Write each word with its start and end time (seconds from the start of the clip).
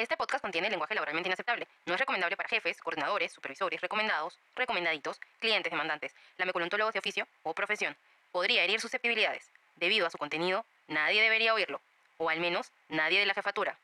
Este 0.00 0.16
podcast 0.16 0.40
contiene 0.40 0.70
lenguaje 0.70 0.94
laboralmente 0.94 1.28
inaceptable. 1.28 1.68
No 1.84 1.92
es 1.92 2.00
recomendable 2.00 2.34
para 2.34 2.48
jefes, 2.48 2.80
coordinadores, 2.80 3.32
supervisores, 3.34 3.82
recomendados, 3.82 4.38
recomendaditos, 4.56 5.20
clientes 5.40 5.70
demandantes, 5.70 6.14
lameculontólogos 6.38 6.94
de 6.94 7.00
oficio 7.00 7.28
o 7.42 7.52
profesión. 7.52 7.94
Podría 8.32 8.64
herir 8.64 8.80
susceptibilidades. 8.80 9.50
Debido 9.76 10.06
a 10.06 10.10
su 10.10 10.16
contenido, 10.16 10.64
nadie 10.88 11.20
debería 11.20 11.52
oírlo. 11.52 11.82
O 12.16 12.30
al 12.30 12.40
menos 12.40 12.72
nadie 12.88 13.20
de 13.20 13.26
la 13.26 13.34
jefatura. 13.34 13.76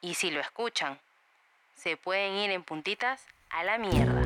Y 0.00 0.14
si 0.14 0.30
lo 0.30 0.40
escuchan, 0.40 1.00
se 1.74 1.96
pueden 1.96 2.34
ir 2.34 2.52
en 2.52 2.62
puntitas 2.62 3.26
a 3.50 3.64
la 3.64 3.76
mierda. 3.76 4.22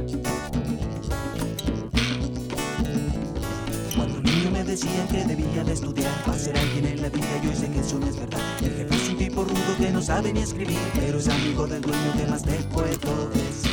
Decían 4.81 5.09
que 5.09 5.25
debía 5.25 5.65
de 5.65 5.73
estudiar 5.73 6.25
para 6.25 6.39
ser 6.39 6.57
alguien 6.57 6.87
en 6.87 7.03
la 7.03 7.09
vida 7.09 7.27
y 7.43 7.49
hoy 7.49 7.57
sé 7.57 7.69
que 7.69 7.81
eso 7.81 7.99
no 7.99 8.07
es 8.07 8.17
verdad. 8.17 8.41
El 8.63 8.77
jefe 8.77 8.95
es 8.95 9.09
un 9.09 9.19
tipo 9.19 9.43
rudo 9.43 9.77
que 9.77 9.91
no 9.91 10.01
sabe 10.01 10.33
ni 10.33 10.39
escribir, 10.39 10.79
pero 10.95 11.19
es 11.19 11.29
amigo 11.29 11.67
del 11.67 11.83
dueño 11.83 12.13
que 12.17 12.27
más 12.27 12.45
te 12.45 12.53
puedo 12.73 13.29
decir. 13.31 13.73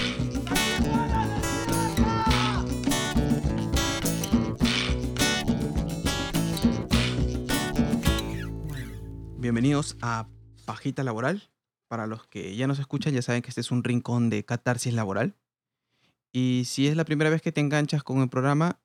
Bienvenidos 9.38 9.98
a 10.02 10.28
Pajita 10.66 11.04
Laboral. 11.04 11.52
Para 11.88 12.08
los 12.08 12.26
que 12.26 12.56
ya 12.56 12.66
nos 12.66 12.80
escuchan, 12.80 13.14
ya 13.14 13.22
saben 13.22 13.44
que 13.44 13.50
este 13.50 13.62
es 13.62 13.70
un 13.70 13.84
rincón 13.84 14.32
de 14.32 14.44
catarsis 14.44 14.92
laboral. 14.92 15.36
Y 16.32 16.64
si 16.66 16.88
es 16.88 16.96
la 16.96 17.06
primera 17.06 17.30
vez 17.30 17.44
que 17.44 17.52
te 17.52 17.62
enganchas 17.62 18.02
con 18.02 18.22
el 18.22 18.30
programa, 18.30 18.80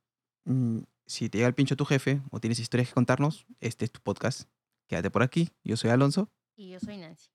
mm, 0.44 0.80
si 1.10 1.28
te 1.28 1.38
llega 1.38 1.48
el 1.48 1.54
pincho 1.54 1.76
tu 1.76 1.84
jefe 1.84 2.22
o 2.30 2.38
tienes 2.38 2.60
historias 2.60 2.88
que 2.88 2.94
contarnos, 2.94 3.44
este 3.58 3.84
es 3.84 3.90
tu 3.90 4.00
podcast. 4.00 4.48
Quédate 4.86 5.10
por 5.10 5.24
aquí. 5.24 5.50
Yo 5.64 5.76
soy 5.76 5.90
Alonso. 5.90 6.30
Y 6.54 6.70
yo 6.70 6.78
soy 6.78 6.98
Nancy. 6.98 7.30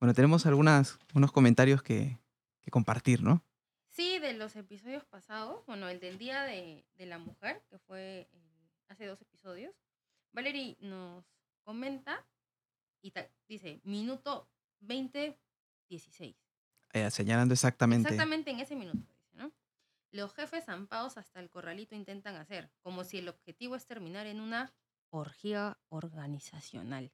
Bueno, 0.00 0.14
tenemos 0.14 0.46
algunas, 0.46 0.98
unos 1.14 1.30
comentarios 1.30 1.80
que, 1.80 2.18
que 2.60 2.70
compartir, 2.72 3.22
¿no? 3.22 3.44
Sí, 3.88 4.18
de 4.18 4.34
los 4.34 4.56
episodios 4.56 5.04
pasados, 5.04 5.64
bueno, 5.66 5.88
el 5.88 6.00
del 6.00 6.18
Día 6.18 6.42
de, 6.42 6.84
de 6.96 7.06
la 7.06 7.18
Mujer, 7.18 7.62
que 7.70 7.78
fue 7.78 8.28
eh, 8.32 8.70
hace 8.88 9.06
dos 9.06 9.20
episodios, 9.22 9.74
Valerie 10.32 10.76
nos 10.80 11.24
comenta 11.62 12.26
y 13.00 13.12
dice, 13.48 13.80
minuto 13.84 14.48
20-16. 14.84 15.36
Eh, 16.94 17.10
señalando 17.10 17.54
exactamente. 17.54 18.08
Exactamente 18.08 18.50
en 18.50 18.58
ese 18.58 18.74
minuto. 18.74 19.06
Los 20.10 20.32
jefes 20.34 20.64
zampados 20.64 21.18
hasta 21.18 21.40
el 21.40 21.50
corralito 21.50 21.94
intentan 21.94 22.36
hacer, 22.36 22.70
como 22.80 23.04
si 23.04 23.18
el 23.18 23.28
objetivo 23.28 23.76
es 23.76 23.86
terminar 23.86 24.26
en 24.26 24.40
una 24.40 24.72
orgía 25.10 25.78
organizacional. 25.88 27.12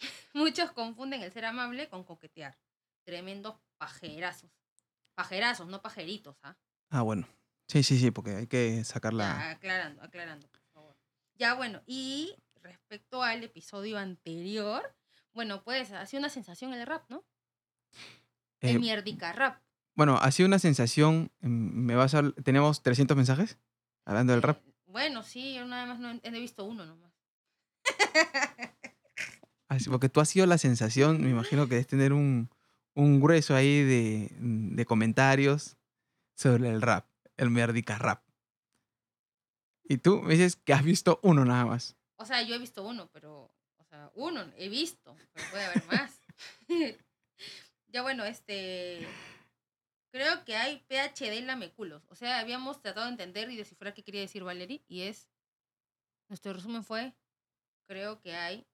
Muchos 0.34 0.72
confunden 0.72 1.22
el 1.22 1.32
ser 1.32 1.44
amable 1.46 1.88
con 1.88 2.04
coquetear. 2.04 2.58
Tremendos 3.04 3.56
pajerazos. 3.78 4.50
Pajerazos, 5.14 5.68
no 5.68 5.80
pajeritos, 5.82 6.36
¿ah? 6.42 6.56
Ah, 6.90 7.02
bueno. 7.02 7.26
Sí, 7.66 7.82
sí, 7.82 7.98
sí, 7.98 8.10
porque 8.10 8.34
hay 8.36 8.46
que 8.46 8.84
sacar 8.84 9.12
Ya, 9.12 9.18
la... 9.18 9.50
aclarando, 9.50 10.02
aclarando, 10.02 10.48
por 10.48 10.60
favor. 10.72 10.96
Ya, 11.34 11.54
bueno, 11.54 11.82
y 11.86 12.34
respecto 12.56 13.22
al 13.22 13.42
episodio 13.44 13.96
anterior, 13.98 14.94
bueno, 15.32 15.62
pues 15.62 15.92
ha 15.92 16.04
sido 16.06 16.18
una 16.20 16.28
sensación 16.30 16.74
el 16.74 16.86
rap, 16.86 17.08
¿no? 17.08 17.24
Eh, 18.60 18.72
El 18.72 18.80
mierdica 18.80 19.32
rap. 19.32 19.62
Bueno, 20.00 20.16
ha 20.16 20.30
sido 20.30 20.46
una 20.46 20.58
sensación. 20.58 21.30
¿Me 21.42 21.94
vas 21.94 22.14
a... 22.14 22.32
¿Tenemos 22.42 22.82
300 22.82 23.14
mensajes? 23.18 23.58
Hablando 24.06 24.32
del 24.32 24.40
rap. 24.40 24.58
Bueno, 24.86 25.22
sí, 25.22 25.52
yo 25.52 25.66
nada 25.66 25.84
más 25.84 25.98
no 26.00 26.10
he 26.10 26.20
he 26.22 26.40
visto 26.40 26.64
uno 26.64 26.86
nomás. 26.86 27.12
Así, 29.68 29.90
porque 29.90 30.08
tú 30.08 30.20
has 30.20 30.30
sido 30.30 30.46
la 30.46 30.56
sensación, 30.56 31.20
me 31.20 31.28
imagino 31.28 31.66
que 31.66 31.74
debes 31.74 31.86
tener 31.86 32.14
un, 32.14 32.48
un 32.94 33.20
grueso 33.20 33.54
ahí 33.54 33.82
de, 33.82 34.30
de 34.38 34.86
comentarios 34.86 35.76
sobre 36.34 36.70
el 36.70 36.80
rap, 36.80 37.06
el 37.36 37.50
merdica 37.50 37.98
rap. 37.98 38.24
Y 39.84 39.98
tú 39.98 40.22
me 40.22 40.32
dices 40.32 40.56
que 40.56 40.72
has 40.72 40.82
visto 40.82 41.20
uno 41.22 41.44
nada 41.44 41.66
más. 41.66 41.98
O 42.16 42.24
sea, 42.24 42.40
yo 42.40 42.54
he 42.54 42.58
visto 42.58 42.82
uno, 42.84 43.10
pero, 43.12 43.54
o 43.76 43.84
sea, 43.84 44.10
uno 44.14 44.50
he 44.56 44.70
visto, 44.70 45.14
pero 45.34 45.50
puede 45.50 45.64
haber 45.66 45.84
más. 45.88 46.18
ya 47.88 48.00
bueno, 48.00 48.24
este, 48.24 49.06
creo 50.10 50.44
que 50.44 50.56
hay 50.56 50.84
PhD 50.88 51.40
lameculos. 51.44 52.04
O 52.08 52.14
sea, 52.14 52.38
habíamos 52.40 52.80
tratado 52.82 53.06
de 53.06 53.12
entender 53.12 53.50
y 53.50 53.56
descifrar 53.56 53.94
qué 53.94 54.02
quería 54.02 54.20
decir 54.20 54.42
Valerie 54.44 54.82
y 54.88 55.02
es, 55.02 55.28
nuestro 56.28 56.52
resumen 56.52 56.84
fue, 56.84 57.14
creo 57.86 58.20
que 58.20 58.34
hay, 58.34 58.66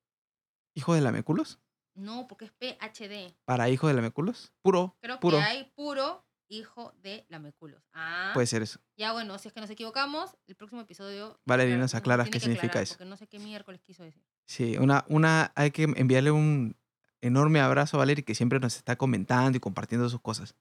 ¿Hijo 0.73 0.93
de 0.93 1.01
lameculos? 1.01 1.59
no, 1.95 2.27
porque 2.27 2.45
es 2.45 2.51
PhD. 2.51 3.33
¿Para 3.45 3.69
hijo 3.69 3.87
de 3.87 3.95
lameculos? 3.95 4.53
Puro, 4.61 4.95
Creo 5.01 5.19
puro. 5.19 5.37
que 5.37 5.43
hay 5.43 5.63
puro 5.75 6.23
hijo 6.49 6.93
de 7.01 7.25
lameculos. 7.29 7.81
Ah, 7.93 8.29
Puede 8.33 8.45
ser 8.47 8.61
eso. 8.61 8.79
ya 8.95 9.11
bueno, 9.11 9.37
si 9.39 9.47
es 9.47 9.53
que 9.53 9.59
nos 9.59 9.69
equivocamos, 9.71 10.37
el 10.45 10.55
próximo 10.55 10.81
episodio... 10.81 11.39
Valerie, 11.45 11.75
nos 11.77 11.95
aclaras 11.95 12.25
tiene 12.25 12.33
qué 12.35 12.39
significa 12.39 12.67
aclarar, 12.67 12.83
eso. 12.83 12.93
Porque 12.93 13.09
no 13.09 13.17
sé 13.17 13.27
qué 13.27 13.39
miércoles 13.39 13.81
quiso 13.81 14.03
decir. 14.03 14.23
Sí, 14.45 14.77
una, 14.77 15.03
una, 15.09 15.51
hay 15.55 15.71
que 15.71 15.83
enviarle 15.83 16.31
un 16.31 16.77
enorme 17.21 17.59
abrazo 17.59 17.97
a 17.97 17.99
Valerie 17.99 18.23
que 18.23 18.35
siempre 18.35 18.59
nos 18.59 18.77
está 18.77 18.95
comentando 18.95 19.57
y 19.57 19.59
compartiendo 19.59 20.07
sus 20.09 20.21
cosas. 20.21 20.55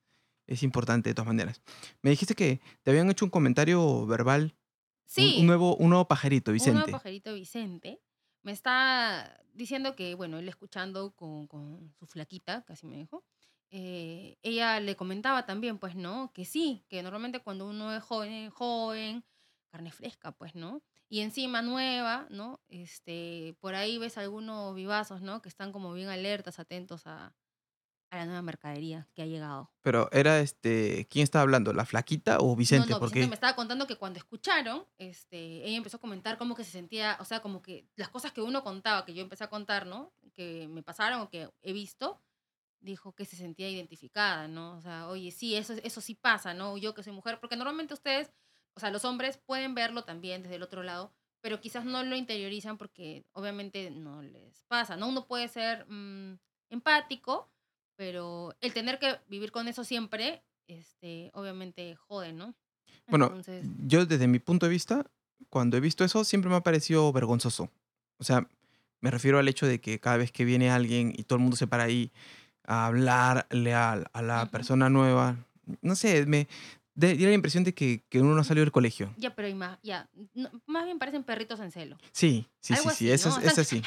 Es 0.47 0.63
importante 0.63 1.11
de 1.11 1.15
todas 1.15 1.27
maneras. 1.27 1.61
Me 2.03 2.11
dijiste 2.11 2.35
que 2.35 2.61
te 2.83 2.91
habían 2.91 3.11
hecho 3.11 3.25
un 3.25 3.31
comentario 3.31 4.07
verbal, 4.07 4.43
un- 4.55 4.57
Sí. 5.07 5.37
un, 5.41 5.47
nuevo, 5.47 5.77
un 5.77 5.91
nuevo 5.91 6.07
pajarito, 6.09 6.53
Vicente. 6.53 6.91
pajarito 6.93 7.35
Vicente 7.35 8.01
me 8.43 8.53
está 8.53 9.41
diciendo 9.55 9.97
que, 9.97 10.15
bueno, 10.15 10.39
él 10.39 10.49
escuchando 10.49 11.13
con, 11.17 11.47
con 11.49 11.93
su 11.99 12.07
flaquita, 12.07 12.65
casi 12.65 12.87
me 12.87 12.97
dijo, 12.97 13.25
eh, 13.71 14.39
ella 14.43 14.79
le 14.79 14.95
comentaba 14.95 15.47
también, 15.47 15.79
pues, 15.79 15.97
¿no? 15.97 16.31
Que 16.33 16.45
sí, 16.45 16.85
que 16.89 17.03
normalmente 17.03 17.41
cuando 17.41 17.69
uno 17.69 17.93
es 17.93 18.03
joven, 18.05 18.51
joven, 18.51 19.25
carne 19.73 19.91
fresca, 19.91 20.31
pues, 20.31 20.55
¿no? 20.55 20.83
Y 21.09 21.21
encima 21.21 21.61
nueva, 21.63 22.27
¿no? 22.31 22.61
Este, 22.69 23.57
por 23.61 23.75
ahí 23.75 23.99
ves 23.99 24.17
algunos 24.19 24.75
vivazos, 24.77 25.23
¿no? 25.23 25.43
Que 25.43 25.49
están 25.49 25.73
como 25.73 25.93
bien 25.93 26.09
alertas, 26.09 26.61
atentos 26.61 27.07
a, 27.09 27.35
a 28.11 28.17
la 28.19 28.27
nueva 28.27 28.43
mercadería 28.43 29.09
que 29.15 29.23
ha 29.23 29.27
llegado. 29.27 29.71
Pero 29.83 30.09
era 30.13 30.41
este, 30.41 31.07
¿quién 31.11 31.25
estaba 31.25 31.43
hablando? 31.43 31.73
¿La 31.73 31.85
flaquita 31.85 32.39
o 32.41 32.55
Vicente? 32.55 32.89
No, 32.89 32.97
no, 32.97 33.01
Porque 33.01 33.15
Vicente 33.15 33.31
me 33.31 33.35
estaba 33.35 33.57
contando 33.57 33.87
que 33.87 33.97
cuando 33.97 34.19
escucharon, 34.19 34.85
este, 34.99 35.67
ella 35.67 35.77
empezó 35.77 35.97
a 35.97 36.01
comentar 36.01 36.39
cómo 36.39 36.55
que 36.55 36.65
se 36.65 36.71
sentía, 36.71 37.17
o 37.21 37.25
sea, 37.25 37.41
como 37.41 37.63
que 37.63 37.89
las 37.97 38.09
cosas 38.09 38.33
que 38.33 38.43
uno 38.43 38.63
contaba, 38.63 39.05
que 39.05 39.15
yo 39.15 39.23
empecé 39.23 39.45
a 39.45 39.51
contar, 39.51 39.87
¿no? 39.87 40.13
Que 40.35 40.69
me 40.69 40.83
pasaron 40.83 41.21
o 41.21 41.29
que 41.29 41.51
he 41.63 41.73
visto, 41.73 42.21
dijo 42.81 43.15
que 43.15 43.25
se 43.25 43.37
sentía 43.37 43.69
identificada, 43.69 44.49
¿no? 44.49 44.77
O 44.77 44.81
sea, 44.81 45.09
oye, 45.09 45.31
sí, 45.31 45.57
eso, 45.57 45.75
eso 45.83 46.01
sí 46.01 46.15
pasa, 46.15 46.55
¿no? 46.55 46.77
Yo 46.77 46.95
que 46.95 47.03
soy 47.03 47.13
mujer, 47.13 47.41
porque 47.41 47.57
normalmente 47.57 47.95
ustedes, 47.95 48.33
o 48.75 48.81
sea, 48.81 48.91
los 48.91 49.05
hombres 49.05 49.39
pueden 49.39 49.75
verlo 49.75 50.05
también 50.05 50.43
desde 50.43 50.57
el 50.57 50.63
otro 50.63 50.83
lado, 50.83 51.13
pero 51.41 51.61
quizás 51.61 51.85
no 51.85 52.03
lo 52.03 52.17
interiorizan 52.17 52.79
porque 52.79 53.25
obviamente 53.33 53.91
no 53.91 54.23
les 54.23 54.63
pasa, 54.63 54.97
¿no? 54.97 55.09
Uno 55.09 55.27
puede 55.27 55.49
ser 55.49 55.87
mm, 55.89 56.39
empático, 56.71 57.51
pero 57.97 58.55
el 58.61 58.73
tener 58.73 58.99
que 58.99 59.17
vivir 59.29 59.51
con 59.53 59.69
eso 59.69 59.85
siempre, 59.85 60.43
este, 60.69 61.31
obviamente 61.35 61.95
jode, 61.97 62.33
¿no? 62.33 62.55
Bueno, 63.09 63.27
Entonces, 63.27 63.65
yo 63.87 64.07
desde 64.07 64.29
mi 64.29 64.39
punto 64.39 64.67
de 64.67 64.71
vista, 64.71 65.07
cuando 65.49 65.77
he 65.77 65.81
visto 65.81 66.05
eso, 66.05 66.25
siempre 66.25 66.51
me 66.51 66.57
ha 66.57 66.63
parecido 66.63 67.13
vergonzoso. 67.13 67.71
O 68.19 68.25
sea, 68.25 68.49
me 69.01 69.11
refiero 69.11 69.39
al 69.39 69.49
hecho 69.49 69.67
de 69.67 69.81
que 69.81 70.01
cada 70.01 70.17
vez 70.17 70.33
que 70.33 70.45
viene 70.45 70.71
alguien 70.71 71.13
y 71.17 71.25
todo 71.25 71.37
el 71.37 71.43
mundo 71.43 71.57
se 71.57 71.67
para 71.67 71.85
ahí 71.85 72.11
a 72.65 72.87
hablarle 72.87 73.75
a, 73.75 73.93
a 74.13 74.23
la 74.23 74.47
persona 74.51 74.89
nueva, 74.91 75.37
no 75.83 75.95
sé, 75.95 76.27
me 76.27 76.49
da 76.95 77.09
la 77.15 77.33
impresión 77.33 77.63
de 77.63 77.75
que, 77.75 78.03
que 78.09 78.21
uno 78.21 78.35
no 78.35 78.43
salió 78.43 78.63
del 78.63 78.73
colegio. 78.73 79.13
ya, 79.19 79.35
pero 79.35 79.47
hay 79.47 79.55
más, 79.55 79.79
ya, 79.83 80.09
no, 80.35 80.51
más 80.67 80.85
bien 80.87 80.99
parecen 80.99 81.23
perritos 81.23 81.61
en 81.61 81.71
celo. 81.71 81.97
Sí, 82.13 82.49
sí, 82.61 82.75
sí, 82.75 82.79
Algo 82.79 82.91
sí, 82.91 83.11
eso, 83.11 83.29
¿no? 83.29 83.39
es, 83.39 83.53
eso 83.53 83.65
sí. 83.65 83.83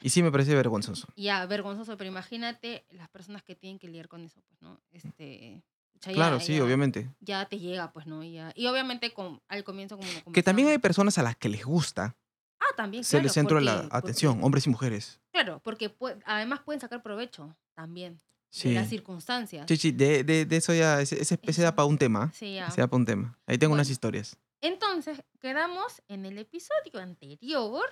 Y 0.00 0.10
sí 0.10 0.22
me 0.22 0.30
parece 0.30 0.54
vergonzoso. 0.54 1.08
Ya, 1.16 1.44
vergonzoso, 1.46 1.96
pero 1.96 2.08
imagínate 2.08 2.84
las 2.90 3.08
personas 3.08 3.42
que 3.42 3.54
tienen 3.54 3.78
que 3.78 3.88
lidiar 3.88 4.08
con 4.08 4.24
eso, 4.24 4.40
pues, 4.48 4.60
¿no? 4.62 4.80
Este, 4.90 5.62
Claro, 6.00 6.38
ya- 6.38 6.44
sí, 6.44 6.56
ya- 6.56 6.62
obviamente. 6.64 7.10
Ya 7.20 7.46
te 7.46 7.58
llega, 7.58 7.90
pues, 7.92 8.06
¿no? 8.06 8.22
Y, 8.22 8.32
ya- 8.34 8.52
y 8.54 8.66
obviamente 8.66 9.12
con, 9.14 9.40
al 9.48 9.64
comienzo 9.64 9.96
como 9.96 10.32
Que 10.32 10.42
también 10.42 10.68
hay 10.68 10.78
personas 10.78 11.16
a 11.18 11.22
las 11.22 11.36
que 11.36 11.48
les 11.48 11.64
gusta 11.64 12.14
Ah, 12.60 12.74
también, 12.76 13.02
ser 13.04 13.18
el 13.18 13.22
claro, 13.24 13.32
centro 13.34 13.58
de 13.58 13.64
la 13.64 13.82
porque- 13.82 13.96
atención, 13.96 14.38
hombres 14.44 14.66
y 14.66 14.70
mujeres. 14.70 15.20
Claro, 15.32 15.60
porque 15.64 15.94
además 16.26 16.60
pueden 16.60 16.80
sacar 16.80 17.02
provecho 17.02 17.56
también 17.74 18.14
de 18.16 18.20
Sí. 18.50 18.74
las 18.74 18.88
circunstancias. 18.90 19.64
Sí, 19.68 19.76
sí, 19.78 19.92
de, 19.92 20.22
de, 20.24 20.44
de 20.44 20.56
eso 20.56 20.74
ya, 20.74 21.00
ese, 21.00 21.20
ese, 21.20 21.38
ese 21.42 21.62
da 21.62 21.68
Eso. 21.68 21.76
para 21.76 21.86
un 21.86 21.96
tema. 21.98 22.30
Sí, 22.34 22.54
ya. 22.54 22.66
Ese 22.68 22.82
da 22.82 22.86
para 22.88 22.98
un 22.98 23.06
tema. 23.06 23.38
Ahí 23.46 23.56
tengo 23.56 23.72
unas 23.74 23.88
historias. 23.90 24.36
Entonces, 24.60 25.22
quedamos 25.40 26.02
en 26.08 26.24
el 26.26 26.36
episodio 26.38 27.00
anterior. 27.00 27.84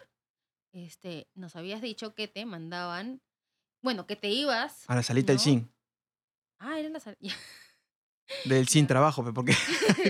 Este, 0.75 1.29
nos 1.35 1.55
habías 1.55 1.81
dicho 1.81 2.15
que 2.15 2.27
te 2.27 2.45
mandaban, 2.47 3.21
bueno, 3.81 4.07
que 4.09 4.17
te 4.17 4.29
ibas. 4.29 4.85
A 4.89 4.97
la 4.97 5.03
salita 5.05 5.33
del 5.33 5.39
sin. 5.39 5.73
Ah, 6.59 6.79
era 6.81 6.89
la 6.89 6.99
sal- 7.01 7.17
Del 8.45 8.67
sin 8.69 8.87
trabajo, 8.87 9.23
porque 9.33 9.55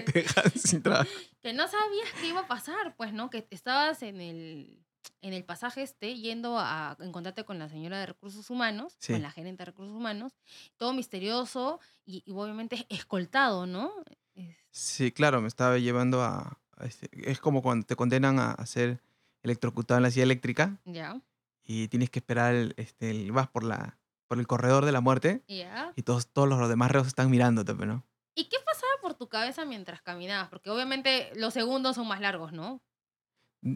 te 0.06 0.12
dejan 0.20 0.50
sin 0.52 0.82
trabajo. 0.82 1.10
que 1.42 1.52
no 1.52 1.68
sabías 1.68 2.08
qué 2.20 2.28
iba 2.28 2.40
a 2.40 2.46
pasar, 2.48 2.94
pues, 2.96 3.12
¿no? 3.12 3.28
Que 3.30 3.46
estabas 3.50 4.02
en 4.02 4.20
el 4.20 4.80
en 5.20 5.34
el 5.34 5.44
pasaje 5.44 5.82
este, 5.82 6.14
yendo 6.16 6.58
a 6.58 6.96
encontrarte 7.00 7.44
con 7.44 7.58
la 7.58 7.68
señora 7.68 7.98
de 7.98 8.06
recursos 8.06 8.48
humanos, 8.48 8.94
Sí. 8.98 9.12
con 9.12 9.20
la 9.22 9.30
gerente 9.30 9.60
de 9.62 9.64
recursos 9.66 9.94
humanos, 9.94 10.32
todo 10.78 10.94
misterioso 10.94 11.78
y, 12.06 12.22
y 12.26 12.32
obviamente 12.32 12.86
escoltado, 12.88 13.66
¿no? 13.66 13.92
Es- 14.34 14.56
Sí, 14.70 15.12
claro, 15.12 15.40
me 15.42 15.48
estaba 15.48 15.76
llevando 15.78 16.22
a... 16.22 16.58
a 16.76 16.84
este- 16.86 17.08
es 17.30 17.38
como 17.38 17.60
cuando 17.62 17.86
te 17.86 17.96
condenan 17.96 18.38
a, 18.38 18.54
ser 18.66 19.02
electrocutado 19.44 19.98
en 19.98 20.02
la 20.02 20.10
silla 20.10 20.24
eléctrica 20.24 20.80
ya, 20.84 21.20
y 21.62 21.88
tienes 21.88 22.10
que 22.10 22.18
esperar, 22.18 22.54
el, 22.54 22.74
este, 22.76 23.10
el- 23.10 23.30
vas 23.32 23.48
por, 23.48 23.62
la, 23.64 23.98
por 24.26 24.38
el 24.38 24.46
corredor 24.46 24.84
de 24.84 24.92
la 24.92 25.00
muerte 25.00 25.42
ya. 25.48 25.92
y 25.96 26.02
todos, 26.02 26.26
todos 26.28 26.48
los 26.48 26.68
demás 26.68 26.90
reos 26.90 27.06
están 27.06 27.30
mirándote, 27.30 27.74
pero 27.74 27.86
¿no? 27.94 28.04
¿Y 28.34 28.44
qué 28.48 28.56
pasaba 28.66 28.90
por 29.00 29.14
tu 29.14 29.28
cabeza 29.28 29.64
mientras 29.64 30.02
caminabas? 30.02 30.48
Porque 30.48 30.68
obviamente 30.70 31.30
los 31.36 31.54
segundos 31.54 31.94
son 31.94 32.08
más 32.08 32.20
largos, 32.20 32.52
¿no? 32.52 32.82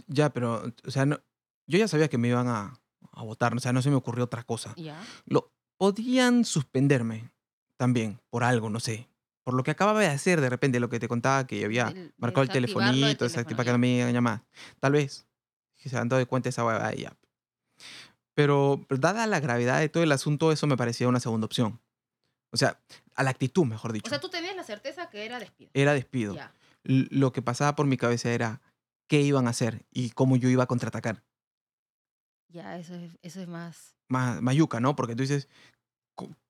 Ya, 0.06 0.30
pero, 0.30 0.64
o 0.86 0.90
sea, 0.90 1.06
no, 1.06 1.20
yo 1.66 1.78
ya 1.78 1.86
sabía 1.88 2.08
que 2.08 2.18
me 2.18 2.28
iban 2.28 2.48
a, 2.48 2.78
a 3.12 3.22
votar, 3.22 3.54
o 3.54 3.58
sea, 3.60 3.72
no 3.72 3.80
se 3.82 3.90
me 3.90 3.96
ocurrió 3.96 4.24
otra 4.24 4.42
cosa. 4.42 4.74
Ya. 4.76 5.00
Lo, 5.26 5.52
podían 5.78 6.44
suspenderme 6.44 7.30
también 7.76 8.20
por 8.30 8.42
algo, 8.44 8.68
no 8.68 8.80
sé. 8.80 9.08
Por 9.44 9.54
lo 9.54 9.62
que 9.62 9.70
acababa 9.70 10.00
de 10.00 10.08
hacer 10.08 10.40
de 10.42 10.50
repente, 10.50 10.80
lo 10.80 10.90
que 10.90 10.98
te 11.00 11.08
contaba, 11.08 11.46
que 11.46 11.64
había 11.64 11.84
Del- 11.86 12.12
marcado 12.18 12.42
el 12.42 12.48
desactivarlo 12.48 12.90
del 12.90 12.96
telefonito, 13.06 13.18
teléfono, 13.18 13.28
desactivar 13.28 13.64
que 13.66 13.72
no 13.72 13.78
me 13.78 14.12
llamar. 14.12 14.42
Tal 14.80 14.92
vez. 14.92 15.26
Que 15.78 15.88
se 15.88 15.96
han 15.96 16.08
dado 16.08 16.26
cuenta 16.28 16.48
de 16.48 16.50
esa 16.50 16.64
huevada 16.64 16.94
y 16.94 17.02
ya. 17.02 17.16
Pero 18.34 18.84
dada 18.90 19.26
la 19.26 19.40
gravedad 19.40 19.80
de 19.80 19.88
todo 19.88 20.02
el 20.02 20.12
asunto, 20.12 20.52
eso 20.52 20.66
me 20.66 20.76
parecía 20.76 21.08
una 21.08 21.20
segunda 21.20 21.46
opción. 21.46 21.80
O 22.52 22.56
sea, 22.56 22.80
a 23.14 23.22
la 23.22 23.30
actitud, 23.30 23.64
mejor 23.64 23.92
dicho. 23.92 24.06
O 24.06 24.10
sea, 24.10 24.20
tú 24.20 24.28
tenías 24.28 24.54
la 24.56 24.64
certeza 24.64 25.10
que 25.10 25.24
era 25.24 25.38
despido. 25.38 25.70
Era 25.74 25.92
despido. 25.94 26.34
Ya. 26.34 26.52
Lo 26.84 27.32
que 27.32 27.42
pasaba 27.42 27.74
por 27.74 27.86
mi 27.86 27.96
cabeza 27.96 28.30
era 28.30 28.60
qué 29.08 29.20
iban 29.20 29.46
a 29.46 29.50
hacer 29.50 29.84
y 29.90 30.10
cómo 30.10 30.36
yo 30.36 30.48
iba 30.48 30.62
a 30.64 30.66
contraatacar. 30.68 31.24
Ya, 32.48 32.78
eso 32.78 32.94
es, 32.94 33.18
eso 33.22 33.40
es 33.40 33.48
más. 33.48 33.94
Más, 34.08 34.40
mayuca, 34.40 34.80
¿no? 34.80 34.96
Porque 34.96 35.14
tú 35.14 35.22
dices, 35.22 35.48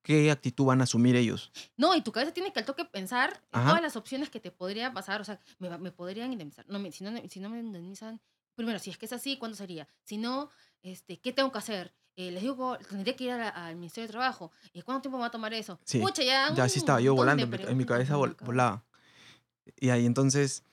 ¿qué 0.02 0.30
actitud 0.30 0.66
van 0.66 0.80
a 0.80 0.84
asumir 0.84 1.16
ellos? 1.16 1.50
No, 1.76 1.94
y 1.96 2.02
tu 2.02 2.12
cabeza 2.12 2.32
tiene 2.32 2.52
que 2.52 2.60
al 2.60 2.66
toque 2.66 2.84
pensar 2.84 3.32
en 3.52 3.60
Ajá. 3.60 3.68
todas 3.70 3.82
las 3.82 3.96
opciones 3.96 4.30
que 4.30 4.38
te 4.40 4.52
podría 4.52 4.92
pasar. 4.92 5.20
O 5.20 5.24
sea, 5.24 5.40
me, 5.58 5.76
me 5.78 5.90
podrían 5.90 6.32
indemnizar. 6.32 6.66
No, 6.68 6.78
me- 6.78 6.92
si, 6.92 7.02
no, 7.02 7.10
si 7.28 7.40
no 7.40 7.50
me 7.50 7.58
indemnizan, 7.58 8.20
primero, 8.58 8.78
si 8.80 8.90
es 8.90 8.98
que 8.98 9.06
es 9.06 9.12
así, 9.12 9.36
¿cuándo 9.38 9.56
sería? 9.56 9.86
Si 10.04 10.18
no, 10.18 10.50
este, 10.82 11.18
¿qué 11.20 11.32
tengo 11.32 11.50
que 11.52 11.58
hacer? 11.58 11.94
Eh, 12.16 12.32
les 12.32 12.42
digo, 12.42 12.76
tendría 12.78 13.14
que 13.14 13.24
ir 13.24 13.30
a 13.30 13.38
la- 13.38 13.48
al 13.50 13.76
Ministerio 13.76 14.08
de 14.08 14.12
Trabajo. 14.12 14.50
¿Y 14.72 14.82
cuánto 14.82 15.02
tiempo 15.02 15.18
me 15.18 15.20
va 15.22 15.28
a 15.28 15.30
tomar 15.30 15.54
eso? 15.54 15.78
Sí, 15.84 16.00
Pucha, 16.00 16.24
ya. 16.24 16.52
Ya 16.54 16.64
así 16.64 16.80
estaba 16.80 17.00
yo 17.00 17.14
volando, 17.14 17.44
en 17.44 17.50
mi- 17.50 17.56
en 17.56 17.76
mi 17.76 17.84
cabeza 17.84 18.16
vol- 18.16 18.36
volaba. 18.44 18.84
Y 19.78 19.90
ahí 19.90 20.04
entonces, 20.06 20.64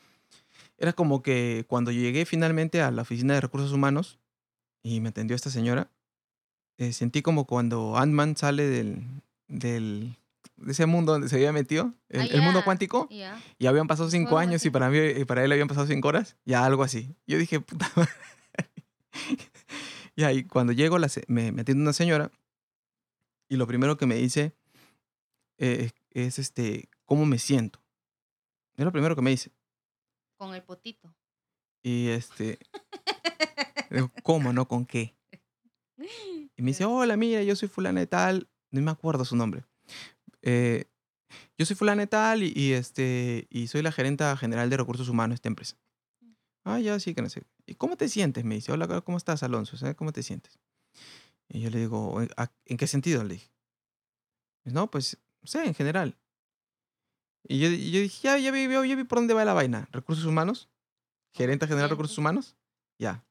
era 0.79 0.93
como 0.93 1.21
que 1.21 1.65
cuando 1.67 1.91
llegué 1.91 2.25
finalmente 2.25 2.81
a 2.81 2.89
la 2.89 3.03
oficina 3.03 3.35
de 3.35 3.41
recursos 3.41 3.71
humanos 3.71 4.17
y 4.81 4.99
me 5.01 5.09
atendió 5.09 5.35
esta 5.35 5.51
señora, 5.51 5.91
eh, 6.77 6.91
sentí 6.91 7.21
como 7.21 7.45
cuando 7.45 7.95
Ant-Man 7.97 8.35
sale 8.35 8.63
del, 8.67 9.03
del, 9.47 10.15
de 10.57 10.71
ese 10.71 10.85
mundo 10.85 11.11
donde 11.11 11.27
se 11.29 11.35
había 11.35 11.51
metido, 11.51 11.93
el, 12.09 12.21
Ah, 12.21 12.25
el 12.31 12.41
mundo 12.41 12.63
cuántico, 12.63 13.07
Ya. 13.09 13.41
y 13.57 13.65
habían 13.67 13.87
pasado 13.87 14.09
cinco 14.09 14.37
años 14.37 14.65
y 14.65 14.69
para 14.69 14.89
mí 14.89 14.97
y 14.97 15.25
para 15.25 15.43
él 15.43 15.51
habían 15.51 15.67
pasado 15.67 15.85
cinco 15.87 16.07
horas, 16.07 16.37
ya 16.45 16.65
algo 16.65 16.83
así. 16.83 17.15
Yo 17.27 17.37
dije, 17.37 17.59
puta 17.59 17.91
madre. 17.95 18.11
y 20.15 20.23
ahí 20.23 20.43
cuando 20.43 20.73
llego 20.73 20.97
la 20.97 21.09
me, 21.27 21.51
me 21.51 21.61
atiende 21.61 21.81
una 21.81 21.93
señora 21.93 22.31
y 23.49 23.57
lo 23.57 23.67
primero 23.67 23.97
que 23.97 24.05
me 24.05 24.15
dice 24.15 24.55
eh, 25.57 25.91
es 26.11 26.39
este, 26.39 26.89
¿cómo 27.05 27.25
me 27.25 27.37
siento? 27.37 27.81
Es 28.75 28.83
lo 28.85 28.91
primero 28.91 29.15
que 29.15 29.21
me 29.21 29.29
dice. 29.31 29.51
Con 30.37 30.53
el 30.53 30.63
potito. 30.63 31.15
Y 31.81 32.09
este, 32.09 32.59
¿cómo, 34.23 34.51
no? 34.51 34.67
¿Con 34.67 34.85
qué? 34.85 35.15
Y 36.57 36.61
me 36.61 36.67
dice, 36.71 36.85
hola, 36.85 37.17
mira, 37.17 37.43
yo 37.43 37.53
soy 37.55 37.67
fulana 37.67 37.99
de 37.99 38.07
tal, 38.07 38.49
no 38.71 38.81
me 38.81 38.91
acuerdo 38.91 39.25
su 39.25 39.35
nombre. 39.35 39.65
Eh, 40.45 40.85
yo 41.57 41.65
soy 41.65 41.75
fulana 41.75 42.05
tal 42.07 42.43
y, 42.43 42.53
y, 42.55 42.73
este, 42.73 43.47
y 43.49 43.67
soy 43.67 43.81
la 43.81 43.91
gerenta 43.91 44.37
general 44.37 44.69
de 44.69 44.77
recursos 44.77 45.09
humanos 45.09 45.31
de 45.31 45.35
esta 45.35 45.49
empresa. 45.49 45.75
Ah, 46.63 46.79
ya, 46.79 46.99
sí, 46.99 47.13
que 47.15 47.21
no 47.21 47.29
sé. 47.29 47.43
¿Y 47.65 47.75
cómo 47.75 47.97
te 47.97 48.07
sientes? 48.07 48.45
Me 48.45 48.55
dice, 48.55 48.71
hola, 48.71 49.01
¿cómo 49.01 49.17
estás, 49.17 49.43
Alonso? 49.43 49.75
¿Sabes 49.75 49.95
¿Cómo 49.95 50.11
te 50.13 50.23
sientes? 50.23 50.59
Y 51.49 51.61
yo 51.61 51.69
le 51.71 51.79
digo, 51.79 52.21
"¿En- 52.21 52.29
a- 52.37 52.51
¿en 52.65 52.77
qué 52.77 52.87
sentido? 52.87 53.23
Le 53.23 53.35
dije. 53.35 53.51
No, 54.65 54.89
pues, 54.89 55.17
sé, 55.43 55.65
en 55.65 55.73
general. 55.73 56.17
Y 57.47 57.59
yo, 57.59 57.69
yo 57.69 57.99
dije, 58.01 58.21
ya, 58.23 58.37
ya 58.37 58.51
vi, 58.51 58.67
ya 58.67 58.95
vi 58.95 59.03
por 59.03 59.19
dónde 59.19 59.33
va 59.33 59.45
la 59.45 59.53
vaina. 59.53 59.87
¿Recursos 59.91 60.25
humanos? 60.25 60.69
¿Gerenta 61.33 61.67
general 61.67 61.89
de 61.89 61.93
recursos 61.93 62.17
humanos? 62.17 62.55
Ya. 62.97 63.23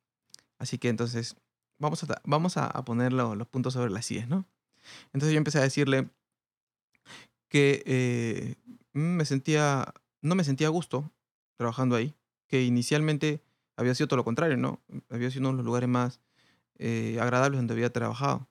Así 0.59 0.79
que 0.79 0.89
entonces, 0.89 1.37
vamos 1.79 2.05
a, 2.05 2.21
vamos 2.25 2.57
a, 2.57 2.85
poner 2.85 3.13
lo- 3.13 3.35
los 3.35 3.49
puntos 3.49 3.73
sobre 3.75 3.91
las 3.91 4.07
sillas, 4.07 4.29
¿no? 4.29 4.47
Entonces 5.13 5.33
yo 5.33 5.39
empecé 5.39 5.59
a 5.59 5.63
decirle 5.63 6.11
que 7.49 7.83
eh, 7.87 8.55
me 8.93 9.25
sentía, 9.25 9.93
no 10.23 10.35
me 10.35 10.45
sentía 10.45 10.69
a 10.69 10.71
gusto 10.71 11.13
trabajando 11.57 11.97
ahí, 11.97 12.15
que 12.49 12.63
inicialmente 12.65 13.43
había 13.77 13.95
sido 13.95 14.09
todo 14.09 14.19
lo 14.19 14.25
contrario, 14.25 14.57
¿no? 14.57 14.81
Había 15.11 15.31
sido 15.31 15.43
uno 15.43 15.51
de 15.51 15.57
los 15.57 15.67
lugares 15.67 15.89
más 15.89 16.21
eh, 16.79 17.19
agradables 17.21 17.59
donde 17.59 17.75
había 17.75 17.93
trabajado, 17.93 18.49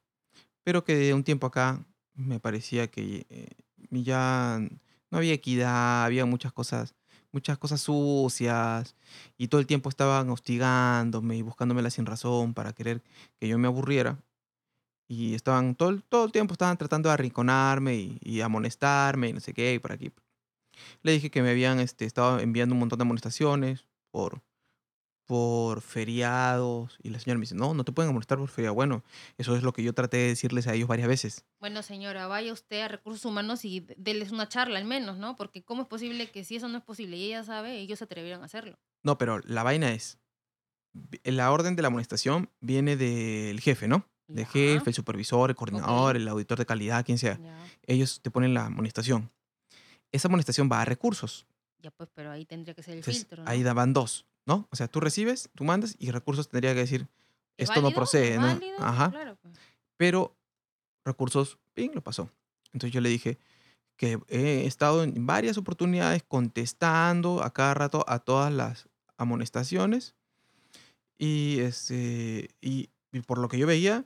pero 0.63 0.83
que 0.83 0.95
de 0.95 1.13
un 1.13 1.23
tiempo 1.23 1.47
acá 1.47 1.85
me 2.13 2.39
parecía 2.39 2.87
que 2.87 3.25
eh, 3.29 3.49
ya 3.91 4.59
no 5.11 5.17
había 5.17 5.33
equidad, 5.33 6.05
había 6.05 6.25
muchas 6.25 6.53
cosas, 6.53 6.95
muchas 7.31 7.57
cosas 7.57 7.81
sucias 7.81 8.95
y 9.37 9.47
todo 9.47 9.61
el 9.61 9.67
tiempo 9.67 9.89
estaban 9.89 10.29
hostigándome 10.29 11.37
y 11.37 11.41
buscándomela 11.41 11.89
sin 11.89 12.05
razón 12.05 12.53
para 12.53 12.73
querer 12.73 13.01
que 13.39 13.47
yo 13.47 13.57
me 13.57 13.67
aburriera. 13.67 14.19
Y 15.15 15.35
estaban 15.35 15.75
todo, 15.75 15.89
el- 15.89 16.03
todo 16.03 16.25
el 16.25 16.31
tiempo 16.31 16.53
estaban 16.53 16.77
tratando 16.77 17.09
de 17.09 17.13
arrinconarme 17.13 17.95
y, 17.95 18.17
y 18.21 18.41
amonestarme 18.41 19.29
y 19.29 19.33
no 19.33 19.39
sé 19.39 19.53
qué, 19.53 19.75
y 19.75 19.79
por 19.79 19.91
aquí. 19.91 20.11
Le 21.03 21.11
dije 21.11 21.29
que 21.29 21.41
me 21.43 21.51
habían 21.51 21.79
este, 21.79 22.05
estado 22.05 22.39
enviando 22.39 22.73
un 22.73 22.79
montón 22.79 22.97
de 22.99 23.03
amonestaciones 23.03 23.85
por, 24.11 24.41
por 25.25 25.81
feriados. 25.81 26.97
Y 27.03 27.09
la 27.11 27.19
señora 27.19 27.37
me 27.37 27.43
dice, 27.43 27.55
no, 27.55 27.73
no 27.73 27.83
te 27.83 27.91
pueden 27.91 28.09
amonestar 28.09 28.37
por 28.39 28.49
feriado. 28.49 28.73
Bueno, 28.75 29.03
eso 29.37 29.55
es 29.55 29.63
lo 29.63 29.71
que 29.73 29.83
yo 29.83 29.93
traté 29.93 30.17
de 30.17 30.27
decirles 30.29 30.67
a 30.67 30.73
ellos 30.73 30.87
varias 30.87 31.07
veces. 31.07 31.45
Bueno, 31.59 31.83
señora, 31.83 32.27
vaya 32.27 32.51
usted 32.53 32.81
a 32.81 32.87
recursos 32.87 33.23
humanos 33.25 33.65
y 33.65 33.85
déles 33.97 34.31
una 34.31 34.49
charla 34.49 34.79
al 34.79 34.85
menos, 34.85 35.17
¿no? 35.17 35.35
Porque 35.35 35.63
¿cómo 35.63 35.83
es 35.83 35.87
posible 35.87 36.31
que 36.31 36.43
si 36.43 36.55
eso 36.55 36.67
no 36.69 36.77
es 36.79 36.83
posible 36.83 37.17
y 37.17 37.25
ella 37.25 37.43
sabe, 37.43 37.77
ellos 37.79 37.99
se 37.99 38.05
atrevieron 38.05 38.41
a 38.41 38.45
hacerlo? 38.45 38.79
No, 39.03 39.17
pero 39.17 39.39
la 39.45 39.63
vaina 39.63 39.91
es, 39.93 40.17
la 41.23 41.51
orden 41.51 41.75
de 41.75 41.81
la 41.81 41.87
amonestación 41.89 42.49
viene 42.61 42.95
del 42.97 43.59
jefe, 43.61 43.87
¿no? 43.87 44.05
Ya, 44.27 44.45
jefe, 44.45 44.89
el 44.89 44.93
supervisor, 44.93 45.49
el 45.49 45.55
coordinador, 45.55 46.15
el 46.15 46.27
auditor 46.27 46.57
de 46.57 46.65
calidad, 46.65 47.05
quien 47.05 47.17
sea. 47.17 47.39
Ellos 47.85 48.21
te 48.21 48.31
ponen 48.31 48.53
la 48.53 48.65
amonestación. 48.65 49.29
Esa 50.11 50.27
amonestación 50.27 50.69
va 50.71 50.81
a 50.81 50.85
recursos. 50.85 51.45
ya 51.79 51.91
pues, 51.91 52.09
pero 52.13 52.31
ahí 52.31 52.45
tendría 52.45 52.73
que 52.73 52.83
ser 52.83 52.93
el 52.93 52.99
Entonces, 52.99 53.23
filtro, 53.23 53.43
¿no? 53.43 53.49
ahí 53.49 53.63
daban 53.63 53.93
dos, 53.93 54.25
¿no? 54.45 54.67
O 54.71 54.75
sea, 54.75 54.87
tú 54.87 54.99
recibes, 54.99 55.49
tú 55.55 55.63
mandas 55.65 55.95
y 55.99 56.11
recursos 56.11 56.47
tendría 56.49 56.73
que 56.73 56.79
decir, 56.81 57.07
¿Es 57.57 57.69
esto 57.69 57.75
no 57.81 57.83
válido? 57.83 57.95
procede, 57.99 58.33
¿Es 58.35 58.39
¿no? 58.39 58.47
válido? 58.47 58.77
Ajá. 58.79 59.09
Claro, 59.11 59.35
pues. 59.41 59.55
Pero 59.97 60.35
recursos, 61.05 61.57
bien, 61.75 61.91
lo 61.93 62.01
pasó. 62.01 62.29
Entonces 62.71 62.91
yo 62.93 63.01
le 63.01 63.09
dije 63.09 63.37
que 63.97 64.19
he 64.29 64.65
estado 64.65 65.03
en 65.03 65.25
varias 65.27 65.57
oportunidades 65.57 66.23
contestando 66.23 67.43
a 67.43 67.51
cada 67.51 67.73
rato 67.73 68.05
a 68.07 68.19
todas 68.19 68.51
las 68.53 68.87
amonestaciones 69.17 70.15
y, 71.17 71.59
este, 71.59 72.49
y 72.61 72.89
por 73.21 73.37
lo 73.37 73.47
que 73.47 73.57
yo 73.57 73.67
veía, 73.67 74.05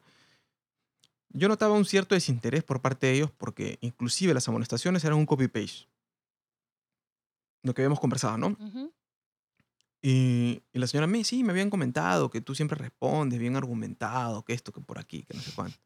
yo 1.29 1.47
notaba 1.47 1.73
un 1.73 1.85
cierto 1.85 2.15
desinterés 2.15 2.63
por 2.63 2.81
parte 2.81 3.07
de 3.07 3.13
ellos 3.13 3.31
porque 3.31 3.77
inclusive 3.81 4.33
las 4.33 4.47
amonestaciones 4.47 5.03
eran 5.03 5.17
un 5.17 5.25
copy-paste. 5.25 5.87
Lo 7.63 7.73
que 7.73 7.81
habíamos 7.81 7.99
conversado, 7.99 8.37
¿no? 8.37 8.47
Ujú. 8.47 8.93
Y, 10.01 10.61
y 10.71 10.79
la 10.79 10.87
señora 10.87 11.07
me, 11.07 11.23
sí, 11.23 11.43
me 11.43 11.51
habían 11.51 11.69
comentado 11.69 12.29
que 12.29 12.39
tú 12.39 12.53
siempre 12.55 12.77
respondes 12.77 13.39
bien 13.39 13.55
argumentado, 13.55 14.43
que 14.43 14.53
esto, 14.53 14.71
que 14.71 14.79
por 14.79 14.99
aquí, 14.99 15.23
que 15.23 15.33
no 15.33 15.41
sé 15.41 15.51
cuánto. 15.53 15.77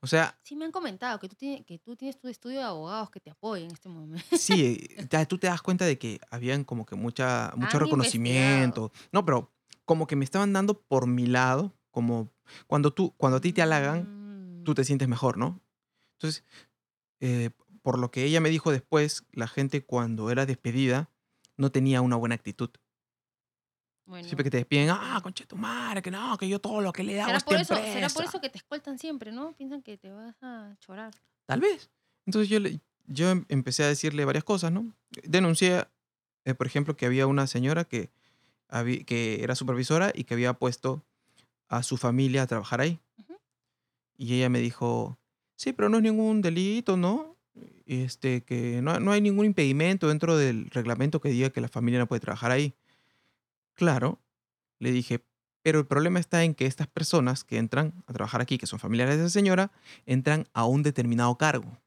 O 0.00 0.06
sea, 0.06 0.36
Sí, 0.42 0.56
me 0.56 0.64
han 0.64 0.72
comentado 0.72 1.18
que 1.18 1.28
tú, 1.28 1.36
tienes, 1.36 1.64
que 1.64 1.78
tú 1.78 1.96
tienes 1.96 2.18
tu 2.18 2.28
estudio 2.28 2.58
de 2.58 2.64
abogados 2.64 3.10
que 3.10 3.20
te 3.20 3.30
apoyen 3.30 3.66
en 3.66 3.72
este 3.72 3.88
momento. 3.88 4.26
sí, 4.36 4.88
ya 5.08 5.24
tú 5.26 5.38
te 5.38 5.46
das 5.46 5.62
cuenta 5.62 5.84
de 5.86 5.96
que 5.96 6.20
habían 6.30 6.64
como 6.64 6.84
que 6.84 6.96
mucha, 6.96 7.52
mucho 7.56 7.78
Han 7.78 7.84
reconocimiento. 7.84 8.92
No, 9.12 9.24
pero 9.24 9.52
como 9.84 10.06
que 10.06 10.16
me 10.16 10.24
estaban 10.24 10.52
dando 10.52 10.80
por 10.82 11.06
mi 11.06 11.26
lado, 11.26 11.72
como 11.92 12.32
cuando 12.66 12.92
tú, 12.92 13.14
cuando 13.16 13.36
a 13.36 13.40
ti 13.40 13.52
te 13.52 13.62
halagan, 13.62 14.08
Mm, 14.60 14.64
tú 14.64 14.74
te 14.74 14.84
sientes 14.84 15.06
mejor, 15.06 15.36
¿no? 15.38 15.60
Entonces, 16.14 16.44
eh, 17.20 17.50
por 17.82 17.98
lo 17.98 18.10
que 18.10 18.24
ella 18.24 18.40
me 18.40 18.48
dijo 18.50 18.72
después, 18.72 19.24
la 19.32 19.46
gente 19.46 19.84
cuando 19.84 20.30
era 20.30 20.46
despedida 20.46 21.08
no 21.56 21.70
tenía 21.70 22.00
una 22.00 22.16
buena 22.16 22.34
actitud. 22.34 22.70
bueno. 24.04 24.26
Siempre 24.26 24.44
que 24.44 24.50
te 24.50 24.56
despiden, 24.58 24.90
ah, 24.90 25.20
conche 25.22 25.46
tu 25.46 25.56
madre, 25.56 26.02
que 26.02 26.10
no, 26.10 26.36
que 26.36 26.48
yo 26.48 26.60
todo 26.60 26.80
lo 26.80 26.92
que 26.92 27.02
le 27.02 27.12
he 27.14 27.16
dado 27.16 27.30
a 27.30 27.40
¿Será 27.40 27.44
por, 27.44 27.56
eso, 27.60 27.74
¿Será 27.74 28.08
por 28.08 28.22
empresa". 28.22 28.24
eso 28.24 28.40
que 28.40 28.50
te 28.50 28.58
escoltan 28.58 28.98
siempre, 28.98 29.32
no? 29.32 29.52
Piensan 29.56 29.82
que 29.82 29.96
te 29.96 30.10
vas 30.10 30.36
a 30.42 30.76
chorar. 30.80 31.12
Tal 31.46 31.60
vez. 31.60 31.90
Entonces 32.26 32.48
yo, 32.48 32.58
yo 33.06 33.30
em- 33.30 33.44
empecé 33.48 33.84
a 33.84 33.88
decirle 33.88 34.24
varias 34.24 34.44
cosas, 34.44 34.70
¿no? 34.72 34.92
Denuncié, 35.24 35.86
eh, 36.44 36.54
por 36.54 36.66
ejemplo, 36.66 36.96
que 36.96 37.06
había 37.06 37.26
una 37.26 37.46
señora 37.46 37.84
que, 37.84 38.10
que 39.06 39.42
era 39.42 39.54
supervisora 39.54 40.12
y 40.14 40.24
que 40.24 40.34
había 40.34 40.54
puesto 40.54 41.04
a 41.72 41.82
su 41.82 41.96
familia 41.96 42.42
a 42.42 42.46
trabajar 42.46 42.82
ahí. 42.82 43.00
Y 44.18 44.34
ella 44.34 44.50
me 44.50 44.60
dijo, 44.60 45.18
sí, 45.56 45.72
pero 45.72 45.88
no 45.88 45.96
es 45.96 46.02
ningún 46.02 46.42
delito, 46.42 46.98
¿no? 46.98 47.38
Este, 47.86 48.42
que 48.42 48.82
no, 48.82 49.00
no 49.00 49.10
hay 49.10 49.22
ningún 49.22 49.46
impedimento 49.46 50.08
dentro 50.08 50.36
del 50.36 50.68
reglamento 50.70 51.20
que 51.20 51.30
diga 51.30 51.50
que 51.50 51.62
la 51.62 51.68
familia 51.68 51.98
no 51.98 52.06
puede 52.06 52.20
trabajar 52.20 52.50
ahí. 52.50 52.74
Claro, 53.74 54.20
le 54.78 54.92
dije, 54.92 55.24
pero 55.62 55.78
el 55.78 55.86
problema 55.86 56.20
está 56.20 56.44
en 56.44 56.54
que 56.54 56.66
estas 56.66 56.88
personas 56.88 57.42
que 57.42 57.56
entran 57.56 58.04
a 58.06 58.12
trabajar 58.12 58.42
aquí, 58.42 58.58
que 58.58 58.66
son 58.66 58.78
familiares 58.78 59.16
de 59.16 59.22
esa 59.22 59.30
señora, 59.30 59.72
entran 60.04 60.48
a 60.52 60.66
un 60.66 60.82
determinado 60.82 61.36
cargo. 61.38 61.78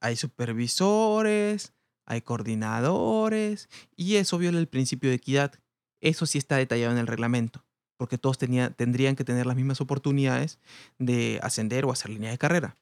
Hay 0.00 0.16
supervisores, 0.16 1.74
hay 2.06 2.22
coordinadores, 2.22 3.68
y 3.94 4.16
eso 4.16 4.38
viola 4.38 4.58
el 4.58 4.68
principio 4.68 5.10
de 5.10 5.16
equidad. 5.16 5.52
Eso 6.00 6.24
sí 6.24 6.38
está 6.38 6.56
detallado 6.56 6.92
en 6.92 6.98
el 6.98 7.06
reglamento, 7.06 7.62
porque 8.00 8.16
todos 8.16 8.38
tenía- 8.38 8.70
tendrían 8.70 9.14
que 9.14 9.24
tener 9.24 9.44
las 9.44 9.56
mismas 9.56 9.82
oportunidades 9.82 10.58
de 10.98 11.38
ascender 11.42 11.84
o 11.84 11.92
hacer 11.92 12.08
línea 12.10 12.30
de 12.30 12.38
carrera. 12.38 12.78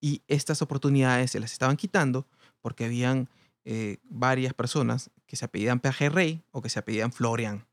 Y 0.00 0.22
estas 0.26 0.60
oportunidades 0.60 1.30
se 1.30 1.38
las 1.38 1.52
estaban 1.52 1.76
quitando 1.76 2.26
porque 2.62 2.84
habían 2.84 3.28
eh, 3.64 3.98
varias 4.02 4.54
personas 4.54 5.12
que 5.26 5.36
se 5.36 5.44
apellidan 5.44 5.78
Pejerrey 5.78 6.42
o 6.50 6.62
que 6.62 6.68
se 6.68 6.80
apellidan 6.80 7.12
Florian, 7.12 7.64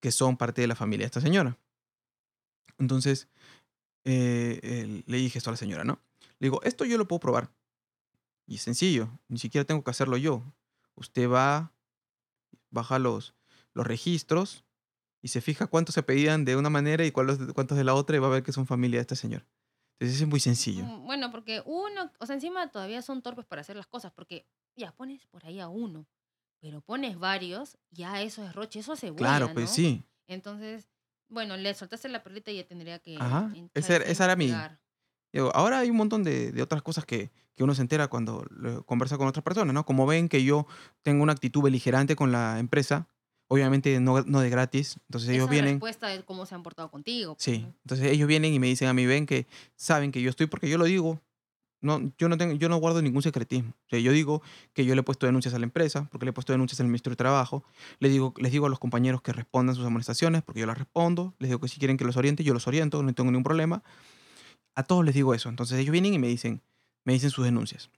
que 0.00 0.10
son 0.10 0.36
parte 0.36 0.60
de 0.60 0.66
la 0.66 0.74
familia 0.74 1.04
de 1.04 1.06
esta 1.06 1.20
señora. 1.20 1.56
Entonces, 2.78 3.28
eh, 4.02 5.02
le 5.06 5.16
dije 5.18 5.38
esto 5.38 5.50
a 5.50 5.52
la 5.52 5.56
señora, 5.56 5.84
¿no? 5.84 6.00
Le 6.40 6.46
digo, 6.46 6.60
esto 6.64 6.84
yo 6.84 6.98
lo 6.98 7.06
puedo 7.06 7.20
probar. 7.20 7.52
Y 8.48 8.56
es 8.56 8.62
sencillo, 8.62 9.08
ni 9.28 9.38
siquiera 9.38 9.64
tengo 9.64 9.84
que 9.84 9.90
hacerlo 9.92 10.16
yo. 10.16 10.42
Usted 10.96 11.30
va, 11.30 11.70
baja 12.70 12.98
los, 12.98 13.34
los 13.72 13.86
registros 13.86 14.64
y 15.22 15.28
se 15.28 15.40
fija 15.40 15.66
cuántos 15.66 15.94
se 15.94 16.02
pedían 16.02 16.44
de 16.44 16.56
una 16.56 16.70
manera 16.70 17.04
y 17.04 17.10
cuántos, 17.12 17.38
de 17.76 17.84
la 17.84 17.94
otra 17.94 18.16
y 18.16 18.20
va 18.20 18.28
a 18.28 18.30
ver 18.30 18.42
que 18.42 18.52
son 18.52 18.66
familia 18.66 18.98
de 18.98 19.02
esta 19.02 19.16
señora. 19.16 19.46
Entonces 19.98 20.20
es 20.22 20.28
muy 20.28 20.40
sencillo. 20.40 20.84
Mm, 20.84 21.06
Bueno, 21.06 21.30
porque 21.30 21.62
uno, 21.64 22.12
o 22.18 22.26
sea, 22.26 22.34
encima 22.34 22.70
todavía 22.70 23.02
son 23.02 23.22
torpes 23.22 23.46
para 23.46 23.62
hacer 23.62 23.76
las 23.76 23.86
cosas, 23.86 24.12
porque 24.12 24.46
ya 24.76 24.92
pones 24.92 25.26
por 25.26 25.44
ahí 25.46 25.58
a 25.58 25.68
uno, 25.68 26.06
pero 26.60 26.80
pones 26.80 27.18
varios, 27.18 27.78
ya 27.90 28.20
eso 28.22 28.44
es 28.44 28.54
roche, 28.54 28.80
eso 28.80 28.94
se 28.96 29.12
Claro, 29.14 29.52
pues 29.52 29.70
¿no? 29.70 29.74
sí. 29.74 30.04
Entonces, 30.28 30.88
bueno, 31.28 31.56
le 31.56 31.72
soltaste 31.74 32.08
la 32.08 32.22
perlita 32.22 32.50
y 32.50 32.56
ya 32.56 32.66
tendría 32.66 32.98
que. 32.98 33.16
Ajá, 33.16 33.50
en- 33.54 33.70
ese 33.74 33.86
¿sabes 33.88 33.90
era- 33.96 34.04
qué? 34.04 34.12
esa 34.12 34.24
era 34.24 34.36
mi-. 34.36 34.52
Digo, 35.32 35.50
ahora 35.54 35.80
hay 35.80 35.90
un 35.90 35.96
montón 35.96 36.22
de, 36.22 36.52
de 36.52 36.62
otras 36.62 36.82
cosas 36.82 37.04
que, 37.04 37.30
que 37.54 37.64
uno 37.64 37.74
se 37.74 37.82
entera 37.82 38.08
cuando 38.08 38.44
conversa 38.86 39.18
con 39.18 39.26
otras 39.28 39.42
personas, 39.44 39.74
¿no? 39.74 39.84
Como 39.84 40.06
ven 40.06 40.28
que 40.28 40.44
yo 40.44 40.66
tengo 41.02 41.22
una 41.22 41.32
actitud 41.32 41.62
beligerante 41.62 42.16
con 42.16 42.32
la 42.32 42.58
empresa, 42.58 43.08
obviamente 43.48 44.00
no, 44.00 44.22
no 44.22 44.40
de 44.40 44.50
gratis, 44.50 44.98
entonces 45.08 45.30
ellos 45.30 45.44
Esa 45.44 45.50
vienen... 45.50 45.74
respuesta 45.74 46.08
de 46.08 46.22
cómo 46.24 46.46
se 46.46 46.54
han 46.54 46.62
portado 46.62 46.90
contigo. 46.90 47.34
pues, 47.34 47.44
Sí, 47.44 47.58
¿no? 47.58 47.74
entonces 47.84 48.06
ellos 48.12 48.28
vienen 48.28 48.52
y 48.52 48.58
me 48.58 48.66
dicen 48.66 48.88
a 48.88 48.92
mí, 48.92 49.06
ven 49.06 49.26
que 49.26 49.46
saben 49.76 50.12
que 50.12 50.20
yo 50.22 50.30
estoy 50.30 50.46
porque 50.46 50.68
yo 50.68 50.78
lo 50.78 50.84
digo. 50.84 51.20
No, 51.82 52.00
yo, 52.18 52.28
no 52.28 52.38
tengo, 52.38 52.54
yo 52.54 52.68
no 52.70 52.78
guardo 52.78 53.02
ningún 53.02 53.22
secretismo. 53.22 53.70
O 53.70 53.88
sea, 53.90 54.00
yo 54.00 54.10
digo 54.10 54.42
que 54.72 54.84
yo 54.86 54.94
le 54.94 55.02
he 55.02 55.04
puesto 55.04 55.26
denuncias 55.26 55.54
a 55.54 55.58
la 55.58 55.64
empresa, 55.66 56.08
porque 56.10 56.24
le 56.24 56.30
he 56.30 56.32
puesto 56.32 56.52
denuncias 56.52 56.80
al 56.80 56.86
Ministerio 56.86 57.12
de 57.12 57.16
Trabajo. 57.16 57.64
Les 58.00 58.10
digo, 58.10 58.32
les 58.38 58.50
digo 58.50 58.66
a 58.66 58.70
los 58.70 58.78
compañeros 58.78 59.20
que 59.20 59.32
respondan 59.32 59.76
sus 59.76 59.84
amonestaciones, 59.84 60.42
porque 60.42 60.58
yo 60.60 60.66
las 60.66 60.78
respondo. 60.78 61.34
Les 61.38 61.50
digo 61.50 61.60
que 61.60 61.68
si 61.68 61.78
quieren 61.78 61.98
que 61.98 62.04
los 62.04 62.16
oriente, 62.16 62.42
yo 62.42 62.54
los 62.54 62.66
oriento, 62.66 63.02
no 63.02 63.14
tengo 63.14 63.30
ningún 63.30 63.44
problema. 63.44 63.84
A 64.74 64.82
todos 64.84 65.04
les 65.04 65.14
digo 65.14 65.34
eso. 65.34 65.48
Entonces 65.50 65.78
ellos 65.78 65.92
vienen 65.92 66.14
y 66.14 66.18
me 66.18 66.26
dicen, 66.28 66.62
me 67.04 67.12
dicen 67.12 67.30
sus 67.30 67.44
denuncias. 67.44 67.90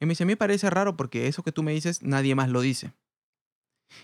Y 0.00 0.04
me 0.04 0.10
dice, 0.10 0.24
a 0.24 0.26
mí 0.26 0.32
me 0.32 0.36
parece 0.36 0.68
raro 0.68 0.96
porque 0.96 1.28
eso 1.28 1.42
que 1.42 1.52
tú 1.52 1.62
me 1.62 1.72
dices, 1.72 2.02
nadie 2.02 2.34
más 2.34 2.50
lo 2.50 2.60
dice. 2.60 2.92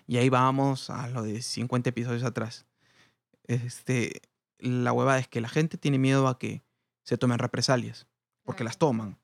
Y 0.06 0.16
ahí 0.18 0.28
vamos 0.28 0.90
a 0.90 1.08
lo 1.08 1.22
de 1.22 1.42
50 1.42 1.90
episodios 1.90 2.22
atrás. 2.24 2.66
Este, 3.44 4.20
la 4.58 4.92
huevada 4.92 5.18
es 5.18 5.28
que 5.28 5.40
la 5.40 5.48
gente 5.48 5.78
tiene 5.78 5.98
miedo 5.98 6.28
a 6.28 6.38
que 6.38 6.62
se 7.02 7.16
tomen 7.16 7.38
represalias, 7.38 8.06
porque 8.42 8.64
las 8.64 8.78
toman. 8.78 9.18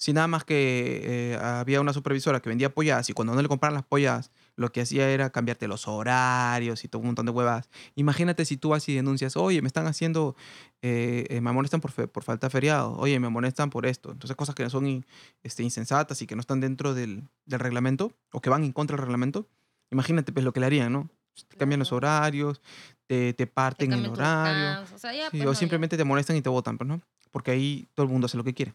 Si 0.00 0.12
nada 0.12 0.28
más 0.28 0.44
que 0.44 1.00
eh, 1.32 1.36
había 1.42 1.80
una 1.80 1.92
supervisora 1.92 2.40
que 2.40 2.48
vendía 2.48 2.72
polladas 2.72 3.10
y 3.10 3.14
cuando 3.14 3.34
no 3.34 3.42
le 3.42 3.48
compraban 3.48 3.74
las 3.74 3.84
polladas, 3.84 4.30
lo 4.54 4.70
que 4.70 4.80
hacía 4.82 5.10
era 5.10 5.30
cambiarte 5.30 5.66
los 5.66 5.88
horarios 5.88 6.84
y 6.84 6.88
todo 6.88 7.00
un 7.00 7.06
montón 7.06 7.26
de 7.26 7.32
huevadas. 7.32 7.68
Imagínate 7.96 8.44
si 8.44 8.56
tú 8.56 8.68
vas 8.68 8.88
y 8.88 8.94
denuncias, 8.94 9.36
oye, 9.36 9.60
me 9.60 9.66
están 9.66 9.88
haciendo, 9.88 10.36
eh, 10.82 11.26
eh, 11.30 11.40
me 11.40 11.50
amonestan 11.50 11.80
por, 11.80 11.90
fe- 11.90 12.06
por 12.06 12.22
falta 12.22 12.46
de 12.46 12.50
feriado, 12.52 12.92
oye, 12.96 13.18
me 13.18 13.26
amonestan 13.26 13.70
por 13.70 13.86
esto. 13.86 14.12
Entonces 14.12 14.36
cosas 14.36 14.54
que 14.54 14.62
no 14.62 14.70
son 14.70 14.86
in- 14.86 15.06
este, 15.42 15.64
insensatas 15.64 16.22
y 16.22 16.28
que 16.28 16.36
no 16.36 16.40
están 16.42 16.60
dentro 16.60 16.94
del, 16.94 17.24
del 17.44 17.58
reglamento 17.58 18.12
o 18.32 18.40
que 18.40 18.50
van 18.50 18.62
en 18.62 18.72
contra 18.72 18.94
del 18.96 19.02
reglamento. 19.02 19.48
Imagínate 19.90 20.32
pues 20.32 20.44
lo 20.44 20.52
que 20.52 20.60
le 20.60 20.66
harían, 20.66 20.92
¿no? 20.92 21.10
Te 21.48 21.56
cambian 21.56 21.78
los 21.78 21.92
horarios, 21.92 22.60
te, 23.06 23.32
te 23.34 23.46
Te 23.46 23.46
parten 23.46 23.92
el 23.92 24.02
cambian 24.02 24.12
tu 24.12 24.12
horario. 24.12 24.82
O 24.94 24.98
sea, 24.98 25.12
ya, 25.14 25.30
Sí, 25.30 25.38
pues, 25.38 25.46
o 25.46 25.52
no, 25.52 25.52
ya. 25.52 25.58
simplemente 25.58 25.96
te 25.96 26.04
molestan 26.04 26.36
y 26.36 26.42
te 26.42 26.48
votan, 26.48 26.78
pues, 26.78 26.88
¿no? 26.88 27.00
Porque 27.30 27.50
ahí 27.52 27.88
todo 27.94 28.04
el 28.06 28.12
mundo 28.12 28.26
hace 28.26 28.36
lo 28.36 28.44
que 28.44 28.54
quiere. 28.54 28.74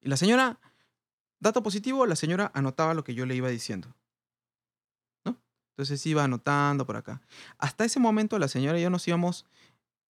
Y 0.00 0.08
la 0.08 0.16
señora, 0.16 0.60
dato 1.40 1.62
positivo, 1.62 2.06
la 2.06 2.16
señora 2.16 2.50
anotaba 2.54 2.94
lo 2.94 3.04
que 3.04 3.14
yo 3.14 3.26
le 3.26 3.34
iba 3.36 3.48
diciendo. 3.48 3.94
¿No? 5.24 5.36
Entonces 5.70 6.04
iba 6.06 6.24
anotando 6.24 6.86
por 6.86 6.96
acá. 6.96 7.20
Hasta 7.58 7.84
ese 7.84 8.00
momento 8.00 8.38
la 8.38 8.48
señora 8.48 8.78
y 8.78 8.82
yo 8.82 8.90
nos 8.90 9.06
íbamos 9.08 9.46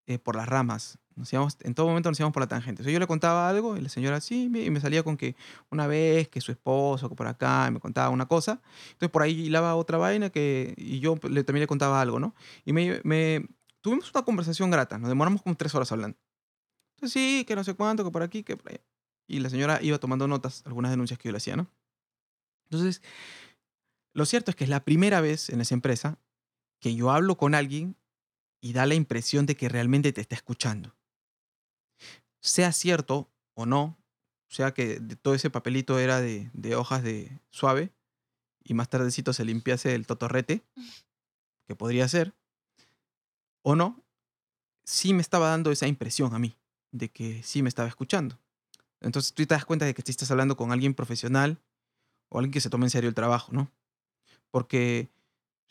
eh, 0.06 0.18
por 0.18 0.36
las 0.36 0.48
ramas. 0.48 0.98
Nos 1.16 1.32
íbamos, 1.32 1.56
en 1.60 1.74
todo 1.74 1.86
momento 1.86 2.10
nos 2.10 2.18
íbamos 2.18 2.32
por 2.34 2.42
la 2.42 2.48
tangente. 2.48 2.82
Yo 2.90 2.98
le 2.98 3.06
contaba 3.06 3.48
algo 3.48 3.76
y 3.76 3.80
la 3.80 3.88
señora 3.88 4.20
sí, 4.20 4.44
y 4.52 4.70
me 4.70 4.80
salía 4.80 5.02
con 5.04 5.16
que 5.16 5.36
una 5.70 5.86
vez 5.86 6.28
que 6.28 6.40
su 6.40 6.50
esposo, 6.52 7.08
que 7.08 7.14
por 7.14 7.26
acá, 7.28 7.66
y 7.68 7.72
me 7.72 7.80
contaba 7.80 8.08
una 8.10 8.26
cosa. 8.26 8.60
Entonces 8.92 9.10
por 9.10 9.22
ahí 9.22 9.46
hilaba 9.46 9.76
otra 9.76 9.96
vaina 9.98 10.30
que, 10.30 10.74
y 10.76 10.98
yo 11.00 11.14
pues, 11.16 11.32
le, 11.32 11.44
también 11.44 11.60
le 11.62 11.66
contaba 11.68 12.00
algo, 12.00 12.18
¿no? 12.18 12.34
Y 12.64 12.72
me, 12.72 13.00
me- 13.04 13.46
tuvimos 13.80 14.10
una 14.12 14.24
conversación 14.24 14.70
grata, 14.70 14.98
nos 14.98 15.08
demoramos 15.08 15.42
como 15.42 15.54
tres 15.56 15.74
horas 15.74 15.92
hablando. 15.92 16.18
Entonces 16.96 17.12
sí, 17.12 17.44
que 17.46 17.56
no 17.56 17.64
sé 17.64 17.74
cuánto, 17.74 18.04
que 18.04 18.10
por 18.10 18.22
aquí, 18.22 18.42
que 18.42 18.56
por 18.56 18.70
allá. 18.70 18.80
Y 19.28 19.40
la 19.40 19.50
señora 19.50 19.80
iba 19.82 19.98
tomando 19.98 20.28
notas, 20.28 20.62
algunas 20.66 20.90
denuncias 20.90 21.18
que 21.18 21.28
yo 21.28 21.32
le 21.32 21.38
hacía, 21.38 21.56
¿no? 21.56 21.70
Entonces, 22.70 23.02
lo 24.12 24.26
cierto 24.26 24.50
es 24.50 24.56
que 24.56 24.64
es 24.64 24.70
la 24.70 24.84
primera 24.84 25.20
vez 25.20 25.50
en 25.50 25.60
esa 25.60 25.74
empresa 25.74 26.18
que 26.80 26.94
yo 26.94 27.10
hablo 27.10 27.36
con 27.36 27.54
alguien 27.54 27.96
y 28.64 28.72
da 28.72 28.86
la 28.86 28.94
impresión 28.94 29.44
de 29.44 29.56
que 29.58 29.68
realmente 29.68 30.10
te 30.14 30.22
está 30.22 30.36
escuchando. 30.36 30.96
Sea 32.40 32.72
cierto 32.72 33.30
o 33.52 33.66
no, 33.66 33.98
sea 34.48 34.72
que 34.72 34.98
todo 35.20 35.34
ese 35.34 35.50
papelito 35.50 35.98
era 35.98 36.22
de, 36.22 36.50
de 36.54 36.74
hojas 36.74 37.02
de 37.02 37.40
suave 37.50 37.92
y 38.62 38.72
más 38.72 38.88
tardecito 38.88 39.34
se 39.34 39.44
limpiase 39.44 39.94
el 39.94 40.06
totorrete, 40.06 40.64
que 41.66 41.76
podría 41.76 42.08
ser, 42.08 42.32
o 43.62 43.76
no, 43.76 44.02
sí 44.86 45.12
me 45.12 45.20
estaba 45.20 45.50
dando 45.50 45.70
esa 45.70 45.86
impresión 45.86 46.32
a 46.34 46.38
mí, 46.38 46.56
de 46.90 47.10
que 47.10 47.42
sí 47.42 47.62
me 47.62 47.68
estaba 47.68 47.88
escuchando. 47.88 48.40
Entonces 49.02 49.34
tú 49.34 49.44
te 49.44 49.54
das 49.54 49.66
cuenta 49.66 49.84
de 49.84 49.92
que 49.92 50.02
estás 50.10 50.30
hablando 50.30 50.56
con 50.56 50.72
alguien 50.72 50.94
profesional 50.94 51.60
o 52.30 52.38
alguien 52.38 52.52
que 52.52 52.62
se 52.62 52.70
tome 52.70 52.86
en 52.86 52.90
serio 52.90 53.10
el 53.10 53.14
trabajo, 53.14 53.52
¿no? 53.52 53.70
Porque 54.50 55.10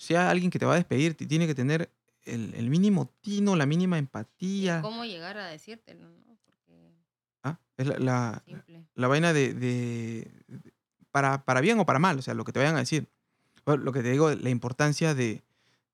hay 0.10 0.16
alguien 0.18 0.52
que 0.52 0.60
te 0.60 0.66
va 0.68 0.74
a 0.74 0.78
despedir, 0.78 1.16
ti- 1.16 1.26
tiene 1.26 1.48
que 1.48 1.56
tener 1.56 1.92
el, 2.26 2.54
el 2.56 2.70
mínimo 2.70 3.14
tino, 3.22 3.56
la 3.56 3.66
mínima 3.66 3.98
empatía. 3.98 4.82
¿Cómo 4.82 5.06
llegar 5.06 5.38
a 5.38 5.48
decírtelo, 5.48 6.10
no? 6.10 6.38
Porque 6.46 6.94
¿ah? 7.44 7.60
Es 7.78 7.88
la, 7.88 8.00
la- 8.00 9.08
vaina 9.08 9.34
de, 9.34 9.54
de- 9.54 10.32
de- 10.48 10.74
para, 11.12 11.44
para 11.46 11.62
bien 11.62 11.80
o 11.80 11.86
para 11.86 12.00
mal, 12.00 12.18
o 12.18 12.22
sea, 12.22 12.34
lo 12.34 12.44
que 12.44 12.52
te 12.52 12.60
vayan 12.60 12.76
a 12.76 12.80
decir. 12.80 13.08
Bueno, 13.66 13.84
lo 13.84 13.92
que 13.94 14.02
te 14.04 14.12
digo, 14.12 14.32
la 14.34 14.50
importancia 14.50 15.14
de, 15.14 15.44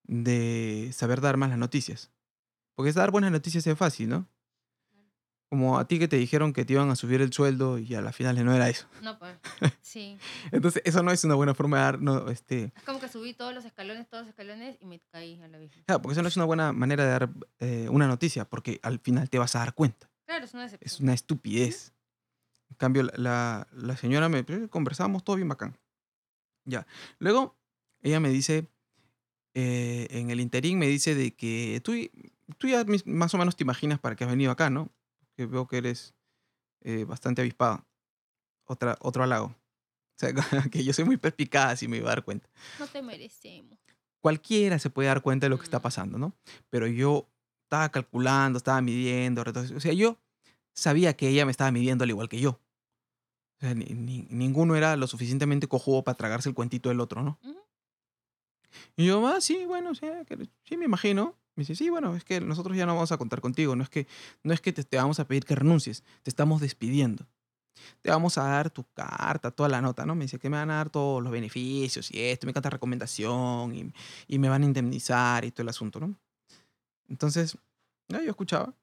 de 0.04 0.90
saber 0.94 1.22
dar 1.22 1.38
más 1.38 1.50
las 1.50 1.60
noticias. 1.60 2.10
Porque 2.76 2.92
dar 2.94 3.12
buenas 3.12 3.32
noticias 3.32 3.66
es 3.68 3.78
fácil, 3.78 4.10
¿no? 4.10 4.28
Como 5.50 5.80
a 5.80 5.88
ti 5.88 5.98
que 5.98 6.08
te 6.08 6.16
dijeron 6.18 6.54
que 6.54 6.64
te 6.64 6.74
iban 6.74 6.92
a 6.92 6.96
subir 6.96 7.22
el 7.22 7.34
sueldo 7.34 7.80
y 7.80 7.96
a 7.96 8.02
la 8.02 8.12
final 8.14 8.44
no 8.46 8.54
era 8.54 8.70
eso. 8.70 8.88
No, 9.02 9.18
pues. 9.18 9.36
Sí. 9.82 10.18
Entonces, 10.52 10.84
eso 10.86 11.02
no 11.02 11.12
es 11.12 11.24
una 11.24 11.34
buena 11.34 11.56
forma 11.56 11.78
de 11.78 11.84
dar, 11.84 12.02
no, 12.02 12.30
este, 12.30 12.72
Es 12.76 12.84
como 12.84 13.00
que 13.00 13.08
subí 13.10 13.34
todos 13.34 13.56
los 13.56 13.66
escalones, 13.66 14.08
todos 14.08 14.22
los 14.26 14.30
escalones 14.30 14.78
y 14.80 14.86
me 14.86 15.00
caí 15.12 15.42
a 15.42 15.48
la 15.48 15.58
vez. 15.58 15.72
claro, 15.88 16.02
porque 16.04 16.14
eso 16.14 16.22
no 16.22 16.28
es 16.28 16.36
una 16.36 16.46
buena 16.46 16.72
manera 16.72 17.04
de 17.04 17.10
dar 17.10 17.30
eh, 17.60 17.88
una 17.90 18.06
noticia, 18.08 18.46
porque 18.46 18.80
al 18.84 19.00
final 19.00 19.28
te 19.32 19.40
vas 19.40 19.56
a 19.56 19.60
dar 19.60 19.74
cuenta. 19.74 20.08
Claro, 20.28 20.46
es 20.46 20.54
una 20.54 20.66
Es 20.66 20.72
decepción. 20.74 21.04
una 21.06 21.14
estupidez. 21.16 21.94
En 22.70 22.76
cambio, 22.78 23.02
la, 23.16 23.68
la- 23.72 23.98
señora 23.98 24.30
me 24.30 24.40
eh, 24.48 24.68
conversábamos 24.70 25.24
todo 25.24 25.36
bien 25.38 25.50
bacán. 25.50 25.76
Ya. 26.66 26.86
Luego, 27.18 27.58
ella 28.04 28.20
me 28.20 28.30
dice, 28.30 28.68
eh, 29.56 30.06
en 30.12 30.30
el 30.30 30.40
interín 30.40 30.78
me 30.78 30.86
dice 30.86 31.16
de 31.16 31.34
que 31.36 31.82
tú, 31.84 31.94
tú 32.60 32.68
ya 32.68 32.86
más 33.06 33.34
o 33.34 33.38
menos 33.40 33.56
te 33.56 33.64
imaginas 33.64 33.98
para 34.00 34.16
qué 34.16 34.24
has 34.26 34.30
venido 34.30 34.52
acá, 34.52 34.70
¿no? 34.70 34.92
Que 35.40 35.46
veo 35.46 35.66
que 35.68 35.78
eres 35.78 36.14
eh, 36.82 37.06
bastante 37.06 37.40
avispado. 37.40 37.86
Otra, 38.66 38.98
otro 39.00 39.24
halago. 39.24 39.46
O 39.46 39.56
sea, 40.18 40.34
que 40.70 40.84
yo 40.84 40.92
soy 40.92 41.06
muy 41.06 41.16
perspicaz 41.16 41.82
y 41.82 41.88
me 41.88 41.96
iba 41.96 42.08
a 42.08 42.16
dar 42.16 42.26
cuenta. 42.26 42.50
No 42.78 42.88
te 42.88 43.02
merecemos. 43.02 43.80
Cualquiera 44.20 44.80
se 44.80 44.90
puede 44.90 45.08
dar 45.08 45.22
cuenta 45.22 45.46
de 45.46 45.50
lo 45.52 45.58
que 45.58 45.64
está 45.64 45.82
pasando, 45.82 46.18
¿no? 46.18 46.34
Pero 46.70 46.88
yo 46.88 47.30
estaba 47.64 47.88
calculando, 47.88 48.58
estaba 48.58 48.82
midiendo, 48.82 49.42
o 49.76 49.80
sea, 49.80 49.94
yo 49.94 50.18
sabía 50.74 51.16
que 51.16 51.30
ella 51.30 51.46
me 51.46 51.52
estaba 51.52 51.72
midiendo 51.72 52.04
al 52.04 52.10
igual 52.10 52.28
que 52.28 52.42
yo. 52.42 52.50
O 52.50 53.60
sea, 53.62 53.74
ni- 53.76 53.86
ni- 53.86 54.28
ninguno 54.30 54.76
era 54.76 54.98
lo 54.98 55.08
suficientemente 55.08 55.68
cojudo 55.70 56.04
para 56.04 56.18
tragarse 56.18 56.50
el 56.50 56.56
cuentito 56.56 56.90
del 56.90 57.00
otro, 57.00 57.24
¿no? 57.24 57.40
Y 58.98 59.06
yo, 59.06 59.26
ah, 59.26 59.40
sí, 59.40 59.64
bueno, 59.66 59.94
que- 59.94 60.50
sí, 60.66 60.76
me 60.76 60.84
imagino. 60.84 61.38
Me 61.60 61.64
dice, 61.64 61.76
sí, 61.76 61.90
bueno, 61.90 62.16
es 62.16 62.24
que 62.24 62.40
nosotros 62.40 62.78
ya 62.78 62.86
no 62.86 62.94
vamos 62.96 63.12
a 63.12 63.18
contar 63.18 63.42
contigo. 63.42 63.76
No 63.76 63.84
es 63.84 63.90
que, 63.90 64.08
no 64.44 64.54
es 64.54 64.62
que 64.62 64.72
te, 64.72 64.86
te 64.86 64.96
vamos 64.96 65.20
a 65.20 65.28
pedir 65.28 65.44
que 65.44 65.56
renuncies, 65.56 66.06
te 66.24 66.30
estamos 66.30 66.62
despidiendo. 66.62 67.28
Te 68.02 68.12
vamos 68.12 68.38
a 68.38 68.44
dar 68.46 68.70
tu 68.70 68.86
carta, 68.94 69.52
toda 69.52 69.68
la 69.68 69.82
nota, 69.82 70.06
¿no? 70.06 70.16
Me 70.16 70.24
dice 70.24 70.40
que 70.40 70.50
me 70.50 70.56
van 70.56 70.72
a 70.72 70.76
dar 70.76 70.90
todos 70.90 71.22
los 71.22 71.34
beneficios 71.34 72.12
y 72.12 72.22
esto, 72.22 72.48
me 72.48 72.52
encanta 72.52 72.70
recomendación 72.70 73.76
y, 73.76 73.92
y 74.28 74.40
me 74.40 74.48
van 74.48 74.62
a 74.64 74.66
indemnizar 74.68 75.44
y 75.44 75.52
todo 75.52 75.64
el 75.64 75.70
asunto, 75.70 76.00
¿no? 76.00 76.18
Entonces, 77.10 77.58
yo 78.08 78.20
escuchaba. 78.20 78.74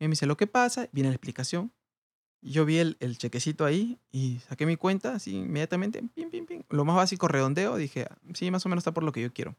Y 0.00 0.06
me 0.06 0.10
dice, 0.10 0.26
lo 0.26 0.36
que 0.36 0.48
pasa, 0.48 0.88
viene 0.90 1.10
la 1.10 1.14
explicación. 1.14 1.72
Yo 2.42 2.64
vi 2.64 2.78
el, 2.78 2.96
el 2.98 3.16
chequecito 3.16 3.64
ahí 3.64 4.00
y 4.10 4.40
saqué 4.48 4.66
mi 4.66 4.74
cuenta 4.74 5.14
así 5.14 5.36
inmediatamente, 5.36 6.02
pim, 6.16 6.30
pim, 6.30 6.46
pim. 6.46 6.62
Lo 6.68 6.84
más 6.84 6.96
básico, 6.96 7.28
redondeo, 7.28 7.76
dije, 7.76 8.08
"Ah, 8.10 8.18
sí, 8.34 8.50
más 8.50 8.66
o 8.66 8.68
menos 8.68 8.82
está 8.82 8.92
por 8.92 9.04
lo 9.04 9.12
que 9.12 9.22
yo 9.22 9.32
quiero. 9.32 9.54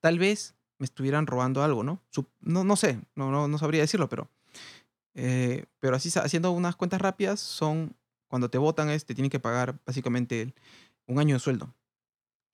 Tal 0.00 0.18
vez 0.18 0.54
me 0.78 0.84
estuvieran 0.84 1.26
robando 1.26 1.62
algo, 1.62 1.82
¿no? 1.82 2.00
Sup- 2.12 2.28
no, 2.40 2.64
no 2.64 2.76
sé, 2.76 3.00
no, 3.14 3.30
no, 3.30 3.48
no 3.48 3.58
sabría 3.58 3.80
decirlo, 3.82 4.08
pero, 4.08 4.28
eh, 5.14 5.64
pero 5.80 5.96
así 5.96 6.10
haciendo 6.18 6.50
unas 6.50 6.76
cuentas 6.76 7.00
rápidas 7.00 7.40
son, 7.40 7.94
cuando 8.28 8.50
te 8.50 8.58
votan 8.58 8.90
es, 8.90 9.04
te 9.06 9.14
tienen 9.14 9.30
que 9.30 9.40
pagar 9.40 9.78
básicamente 9.86 10.54
un 11.06 11.18
año 11.18 11.34
de 11.34 11.40
sueldo. 11.40 11.72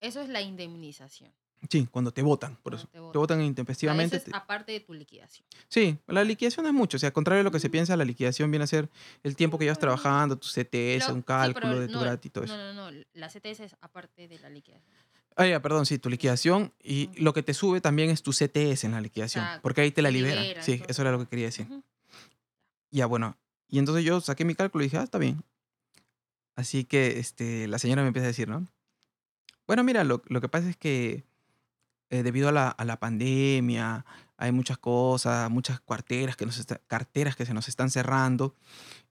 Eso 0.00 0.20
es 0.20 0.28
la 0.28 0.40
indemnización. 0.42 1.32
Sí, 1.70 1.86
cuando 1.92 2.10
te 2.12 2.22
votan, 2.22 2.56
por 2.56 2.72
Cuando 2.72 2.78
eso. 2.78 3.12
te 3.12 3.18
votan. 3.18 3.40
intempestivamente. 3.40 4.16
eso 4.16 4.26
es 4.26 4.32
te- 4.32 4.36
aparte 4.36 4.72
de 4.72 4.80
tu 4.80 4.94
liquidación. 4.94 5.46
Sí, 5.68 5.96
la 6.08 6.24
liquidación 6.24 6.66
es 6.66 6.72
mucho. 6.72 6.96
O 6.96 7.00
sea, 7.00 7.12
contrario 7.12 7.38
de 7.38 7.44
lo 7.44 7.52
que 7.52 7.60
se 7.60 7.70
piensa, 7.70 7.96
la 7.96 8.04
liquidación 8.04 8.50
viene 8.50 8.64
a 8.64 8.66
ser 8.66 8.88
el 9.22 9.36
tiempo 9.36 9.58
que 9.58 9.64
llevas 9.66 9.78
Mm. 9.78 9.80
trabajando, 9.80 10.36
tu 10.36 10.48
CTS, 10.48 11.06
Lo- 11.06 11.14
un 11.14 11.20
sí, 11.20 11.24
cálculo 11.24 11.66
pero 11.68 11.80
de 11.80 11.86
tu 11.86 11.94
no, 11.94 12.00
gratis 12.00 12.26
y 12.26 12.30
todo 12.30 12.44
eso. 12.44 12.56
No, 12.56 12.72
no, 12.74 12.90
no. 12.90 13.04
La 13.14 13.28
CTS 13.28 13.60
es 13.64 13.76
aparte 13.80 14.26
de 14.26 14.40
la 14.40 14.50
liquidación. 14.50 14.92
Ah, 15.36 15.46
ya, 15.46 15.62
perdón, 15.62 15.86
sí, 15.86 15.98
tu 15.98 16.10
liquidación. 16.10 16.72
Y 16.82 17.06
Ujú. 17.08 17.14
lo 17.24 17.32
que 17.34 17.42
te 17.42 17.54
sube 17.54 17.80
también 17.80 18.10
es 18.10 18.22
tu 18.22 18.32
CTS 18.32 18.84
en 18.86 18.92
la 18.92 19.00
liquidación. 19.00 19.44
Exacto, 19.44 19.62
Porque 19.62 19.80
ahí 19.80 19.90
te 19.90 20.02
la 20.02 20.08
te 20.10 20.12
liberan. 20.14 20.42
liberan, 20.42 20.62
Sí, 20.64 20.72
entonces, 20.72 20.90
eso 20.90 21.02
era 21.02 21.12
lo 21.12 21.18
que 21.18 21.26
quería 21.26 21.46
decir. 21.46 21.66
Ujú. 21.66 21.82
Ya, 22.90 23.06
bueno. 23.06 23.36
Y 23.68 23.78
entonces 23.78 24.04
yo 24.04 24.20
saqué 24.20 24.44
mi 24.44 24.54
cálculo 24.54 24.84
y 24.84 24.86
dije, 24.86 24.98
ah, 24.98 25.02
está 25.04 25.18
bien. 25.18 25.42
Así 26.54 26.84
que 26.84 27.18
este, 27.18 27.66
la 27.68 27.78
señora 27.78 28.02
me 28.02 28.08
empieza 28.08 28.26
a 28.26 28.28
decir, 28.28 28.48
¿no? 28.48 28.66
Bueno, 29.66 29.82
mira, 29.84 30.04
lo, 30.04 30.22
lo 30.26 30.40
que 30.40 30.48
pasa 30.48 30.68
es 30.68 30.76
que 30.76 31.24
eh, 32.10 32.22
debido 32.22 32.50
a 32.50 32.52
la, 32.52 32.68
a 32.68 32.84
la 32.84 32.98
pandemia, 33.00 34.04
hay 34.36 34.52
muchas 34.52 34.76
cosas, 34.76 35.50
muchas 35.50 35.80
carteras 35.80 36.36
que, 36.36 36.44
nos 36.44 36.58
está- 36.58 36.78
carteras 36.86 37.36
que 37.36 37.46
se 37.46 37.54
nos 37.54 37.68
están 37.68 37.90
cerrando 37.90 38.54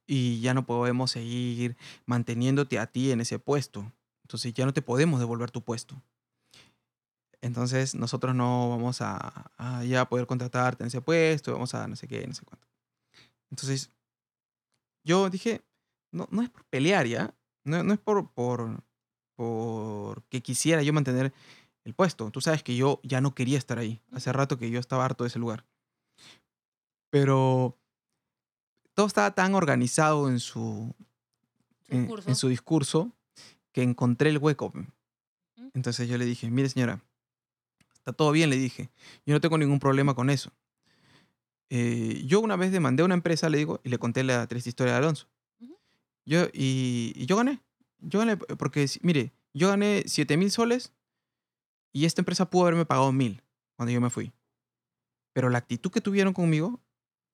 y 0.05 0.39
ya 0.41 0.53
no 0.53 0.65
podemos 0.67 1.09
seguir 1.11 1.77
manteniéndote 2.05 2.77
a 2.77 2.85
ti 2.85 3.11
en 3.11 3.21
ese 3.21 3.39
puesto. 3.39 3.91
Entonces 4.23 4.53
ya 4.53 4.65
no 4.65 4.73
te 4.73 4.83
podemos 4.83 5.19
devolver 5.19 5.49
tu 5.49 5.63
puesto. 5.63 5.99
Entonces 7.41 7.95
nosotros 7.95 8.35
no 8.35 8.69
vamos 8.69 9.01
a, 9.01 9.51
a 9.57 9.83
ya 9.83 10.05
poder 10.07 10.27
contratarte 10.27 10.83
en 10.83 10.87
ese 10.87 11.01
puesto, 11.01 11.53
vamos 11.53 11.73
a 11.73 11.87
no 11.87 11.95
sé 11.95 12.07
qué, 12.07 12.25
no 12.27 12.33
sé 12.33 12.43
cuánto. 12.45 12.67
Entonces 13.49 13.91
yo 15.03 15.29
dije, 15.29 15.61
no, 16.11 16.27
no 16.31 16.41
es 16.41 16.49
por 16.49 16.63
pelear 16.65 17.07
ya, 17.07 17.33
no, 17.63 17.83
no 17.83 17.93
es 17.93 17.99
por, 17.99 18.29
por, 18.31 18.83
por 19.35 20.23
que 20.23 20.41
quisiera 20.41 20.83
yo 20.83 20.93
mantener 20.93 21.33
el 21.83 21.93
puesto. 21.93 22.29
Tú 22.31 22.41
sabes 22.41 22.63
que 22.63 22.75
yo 22.75 22.99
ya 23.03 23.21
no 23.21 23.33
quería 23.33 23.57
estar 23.57 23.79
ahí. 23.79 24.01
Hace 24.11 24.31
rato 24.31 24.57
que 24.57 24.69
yo 24.69 24.79
estaba 24.79 25.05
harto 25.05 25.23
de 25.23 25.29
ese 25.29 25.39
lugar. 25.39 25.65
Pero 27.09 27.77
todo 28.93 29.07
estaba 29.07 29.31
tan 29.33 29.55
organizado 29.55 30.29
en 30.29 30.39
su, 30.39 30.93
en, 31.87 32.35
su 32.35 32.47
discurso 32.49 33.11
que 33.71 33.83
encontré 33.83 34.29
el 34.29 34.37
hueco. 34.37 34.71
Entonces 35.73 36.07
yo 36.07 36.17
le 36.17 36.25
dije, 36.25 36.49
mire 36.49 36.69
señora, 36.69 37.01
está 38.01 38.13
todo 38.13 38.31
bien, 38.31 38.49
le 38.49 38.57
dije. 38.57 38.89
Yo 39.25 39.33
no 39.33 39.41
tengo 39.41 39.57
ningún 39.57 39.79
problema 39.79 40.13
con 40.13 40.29
eso. 40.29 40.51
Eh, 41.69 42.23
yo 42.25 42.41
una 42.41 42.57
vez 42.57 42.71
demandé 42.71 43.03
a 43.03 43.05
una 43.05 43.13
empresa, 43.13 43.47
le 43.49 43.57
digo, 43.57 43.79
y 43.83 43.89
le 43.89 43.97
conté 43.97 44.23
la 44.23 44.45
triste 44.47 44.69
historia 44.69 44.93
de 44.93 44.99
Alonso. 44.99 45.27
Ujú. 45.59 45.77
Yo, 46.25 46.47
y, 46.53 47.13
y 47.15 47.25
yo 47.25 47.37
gané. 47.37 47.61
Yo 47.99 48.19
gané 48.19 48.35
porque, 48.35 48.85
mire, 49.03 49.31
yo 49.53 49.69
gané 49.69 50.03
7 50.05 50.35
mil 50.37 50.51
soles 50.51 50.91
y 51.93 52.05
esta 52.05 52.21
empresa 52.21 52.49
pudo 52.49 52.63
haberme 52.63 52.85
pagado 52.85 53.11
mil 53.11 53.43
cuando 53.75 53.91
yo 53.91 54.01
me 54.01 54.09
fui. 54.09 54.33
Pero 55.33 55.49
la 55.49 55.59
actitud 55.59 55.91
que 55.91 56.01
tuvieron 56.01 56.33
conmigo 56.33 56.81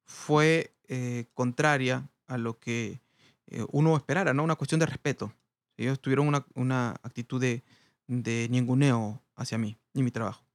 fue 0.06 0.76
eh, 0.88 1.26
contraria 1.34 2.10
a 2.28 2.38
lo 2.38 2.60
que 2.60 3.02
eh, 3.48 3.66
uno 3.72 3.96
esperara, 3.96 4.34
¿no? 4.34 4.44
Una 4.44 4.56
cuestión 4.56 4.80
de 4.80 4.86
respeto. 4.86 5.34
Ellos 5.78 6.00
tuvieron 6.00 6.28
una, 6.28 6.46
una 6.56 6.92
actitud 7.04 7.40
de, 7.40 7.64
de 8.08 8.48
ninguneo 8.50 9.22
hacia 9.36 9.58
mí 9.58 9.78
y 9.94 10.04
mi 10.04 10.12
trabajo. 10.12 10.47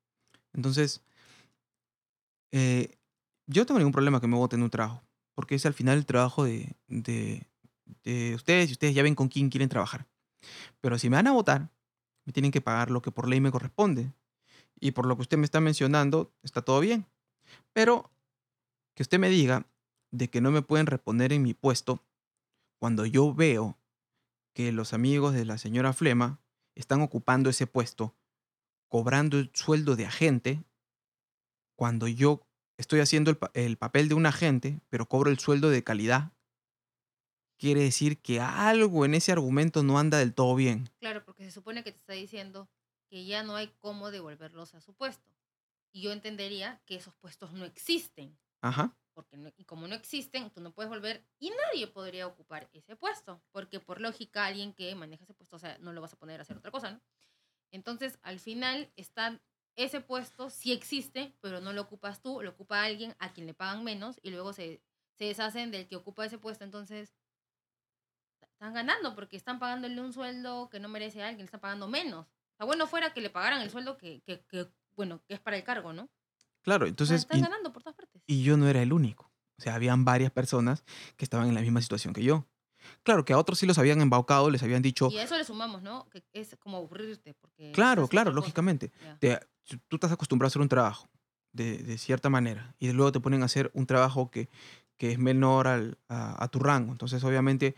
Entonces, 0.53 1.03
eh, 2.53 2.97
yo 3.47 3.63
no 3.63 3.67
tengo 3.67 3.79
ningún 3.79 3.93
problema 3.93 4.21
que 4.21 4.27
me 4.27 4.37
voten 4.37 4.63
un 4.63 4.71
trabajo, 4.71 5.03
porque 5.35 5.55
es 5.55 5.67
al 5.67 5.75
final 5.75 5.99
el 5.99 6.07
trabajo 6.07 6.45
de, 6.45 6.77
de, 6.89 7.47
de 8.05 8.35
ustedes 8.35 8.69
y 8.71 8.73
ustedes 8.73 8.95
ya 8.95 9.03
ven 9.03 9.15
con 9.15 9.29
quién 9.29 9.51
quieren 9.51 9.69
trabajar. 9.69 10.07
Pero 10.81 10.99
si 10.99 11.09
me 11.09 11.17
van 11.17 11.27
a 11.27 11.33
votar, 11.33 11.71
me 12.25 12.33
tienen 12.33 12.53
que 12.53 12.61
pagar 12.61 12.91
lo 12.91 13.03
que 13.03 13.11
por 13.11 13.29
ley 13.29 13.41
me 13.41 13.51
corresponde. 13.51 14.13
Y 14.79 14.93
por 14.93 15.07
lo 15.07 15.17
que 15.17 15.23
usted 15.23 15.39
me 15.39 15.45
está 15.45 15.61
mencionando, 15.61 16.33
está 16.43 16.63
todo 16.63 16.81
bien. 16.81 17.07
Pero 17.73 18.11
que 18.95 19.03
usted 19.03 19.19
me 19.19 19.29
diga 19.29 19.67
de 20.11 20.29
que 20.29 20.41
no 20.41 20.51
me 20.51 20.63
pueden 20.63 20.87
reponer 20.87 21.33
en 21.33 21.43
mi 21.43 21.55
puesto 21.55 22.05
cuando 22.79 23.07
yo 23.07 23.33
veo 23.33 23.79
que 24.55 24.73
los 24.73 24.93
amigos 24.93 25.35
de 25.35 25.45
la 25.45 25.57
señora 25.57 25.93
Flema 25.93 26.41
están 26.75 27.01
ocupando 27.01 27.49
ese 27.49 27.67
puesto, 27.67 28.15
cobrando 28.97 29.39
el 29.39 29.51
sueldo 29.55 29.97
de 29.97 30.05
agente, 30.05 30.63
cuando 31.79 32.07
yo 32.09 32.43
estoy 32.77 33.01
haciendo 33.01 33.31
el, 33.31 33.39
pa- 33.39 33.51
el 33.55 33.79
papel 33.79 34.11
de 34.11 34.15
un 34.15 34.27
agente, 34.27 34.83
pero 34.91 35.07
cobro 35.09 35.31
el 35.31 35.39
sueldo 35.39 35.71
de 35.71 35.83
calidad, 35.83 36.33
quiere 37.59 37.81
decir 37.81 38.21
que 38.21 38.39
algo 38.41 39.07
en 39.07 39.15
ese 39.15 39.33
argumento 39.33 39.83
no 39.83 39.99
anda 39.99 40.19
del 40.19 40.35
todo 40.35 40.55
bien. 40.55 40.91
Claro, 41.01 41.25
porque 41.25 41.43
se 41.43 41.51
supone 41.53 41.83
que 41.83 41.93
te 41.93 41.97
está 42.01 42.13
diciendo 42.13 42.69
que 43.09 43.25
ya 43.25 43.43
no 43.43 43.57
hay 43.57 43.69
cómo 43.79 44.11
devolverlos 44.11 44.75
a 44.75 44.83
su 44.83 44.93
puesto. 44.93 45.31
Y 45.91 46.03
yo 46.03 46.13
entendería 46.13 46.83
que 46.85 46.97
esos 46.97 47.15
puestos 47.15 47.55
no 47.55 47.65
existen. 47.65 48.37
Ajá. 48.61 48.95
Porque 49.15 49.39
no- 49.39 49.53
y 49.57 49.65
como 49.65 49.89
no 49.89 49.95
existen, 49.95 50.51
tú 50.51 50.61
no 50.61 50.75
puedes 50.75 50.91
volver 50.91 51.25
y 51.39 51.49
nadie 51.49 51.87
podría 51.87 52.27
ocupar 52.27 52.69
ese 52.75 52.95
puesto. 52.95 53.43
Porque 53.53 53.81
por 53.81 54.03
lógica, 54.03 54.45
alguien 54.45 54.75
que 54.75 54.95
maneja 54.95 55.25
ese 55.25 55.33
puesto, 55.33 55.57
o 55.57 55.59
sea, 55.59 55.79
no 55.79 55.95
lo 55.95 56.03
vas 56.03 56.13
a 56.13 56.19
poner 56.19 56.41
a 56.41 56.43
hacer 56.43 56.59
otra 56.59 56.71
cosa, 56.71 56.91
¿no? 56.91 57.01
Entonces, 57.73 58.19
al 58.23 58.39
final, 58.39 58.93
está, 58.97 59.41
ese 59.75 60.01
puesto 60.01 60.51
sí 60.51 60.73
existe, 60.73 61.35
pero 61.41 61.61
no 61.61 61.73
lo 61.73 61.83
ocupas 61.83 62.23
tú, 62.23 62.41
lo 62.43 62.51
ocupa 62.51 62.85
alguien 62.85 63.17
a 63.19 63.33
quien 63.33 63.47
le 63.47 63.55
pagan 63.55 63.83
menos 63.83 64.21
y 64.23 64.31
luego 64.31 64.53
se, 64.53 64.81
se 65.15 65.25
deshacen 65.25 65.71
del 65.71 65.89
que 65.89 65.97
ocupa 65.97 66.25
ese 66.25 66.39
puesto. 66.39 66.65
Entonces, 66.65 67.15
están 68.63 68.75
ganando 68.75 69.15
porque 69.17 69.37
están 69.37 69.59
pagándole 69.59 70.01
un 70.01 70.13
sueldo 70.13 70.69
que 70.71 70.79
no 70.79 70.89
merece 70.89 71.23
a 71.23 71.29
alguien, 71.29 71.41
le 71.41 71.47
están 71.47 71.61
pagando 71.61 71.89
menos. 71.89 72.27
O 72.27 72.57
sea, 72.59 72.67
bueno 72.67 72.87
fuera 72.87 73.13
que 73.13 73.21
le 73.21 73.31
pagaran 73.31 73.61
el 73.63 73.71
sueldo 73.71 73.97
que, 73.97 74.23
que, 74.23 74.45
que, 74.47 74.69
bueno, 74.95 75.21
que 75.27 75.35
es 75.35 75.41
para 75.41 75.57
el 75.57 75.65
cargo, 75.65 75.93
¿no? 75.93 76.09
Claro, 76.61 76.87
entonces, 76.87 77.23
están 77.23 77.41
y, 77.41 77.43
ganando 77.43 77.73
por 77.73 77.83
todas 77.83 77.97
partes. 77.97 78.23
y 78.27 78.45
yo 78.45 78.57
no 78.57 78.69
era 78.69 78.83
el 78.83 78.93
único. 78.93 79.33
O 79.59 79.63
sea, 79.63 79.75
habían 79.75 80.05
varias 80.05 80.31
personas 80.31 80.85
que 81.17 81.25
estaban 81.25 81.49
en 81.49 81.55
la 81.55 81.61
misma 81.61 81.81
situación 81.81 82.15
que 82.15 82.23
yo. 82.23 82.47
Claro, 83.03 83.25
que 83.25 83.33
a 83.33 83.39
otros 83.39 83.59
sí 83.59 83.67
los 83.67 83.79
habían 83.79 84.01
embaucado, 84.01 84.51
les 84.51 84.63
habían 84.63 84.83
dicho, 84.83 85.09
Y 85.11 85.19
a 85.19 85.23
eso 85.25 85.37
le 85.37 85.45
sumamos, 85.45 85.83
¿no? 85.83 86.09
Que 86.11 86.23
es 86.33 86.57
como 86.61 86.77
aburrirte. 86.79 87.35
Porque 87.35 87.73
claro, 87.73 88.09
claro, 88.09 88.33
lógicamente. 88.33 88.93
Te- 89.19 89.41
tú 89.89 89.97
estás 89.97 90.13
acostumbrado 90.13 90.47
a 90.49 90.51
hacer 90.51 90.63
un 90.63 90.69
trabajo 90.69 91.09
de, 91.53 91.79
de 91.79 91.99
cierta 91.99 92.29
manera 92.29 92.75
y 92.79 92.91
luego 92.93 93.13
te 93.13 93.21
ponen 93.21 93.43
a 93.43 93.47
hacer 93.47 93.71
un 93.75 93.87
trabajo 93.87 94.31
que, 94.31 94.49
que 94.97 95.13
es 95.13 95.19
menor 95.19 95.69
al, 95.69 95.99
a, 96.09 96.43
a 96.43 96.49
tu 96.49 96.59
rango. 96.59 96.93
Entonces, 96.93 97.23
obviamente, 97.25 97.75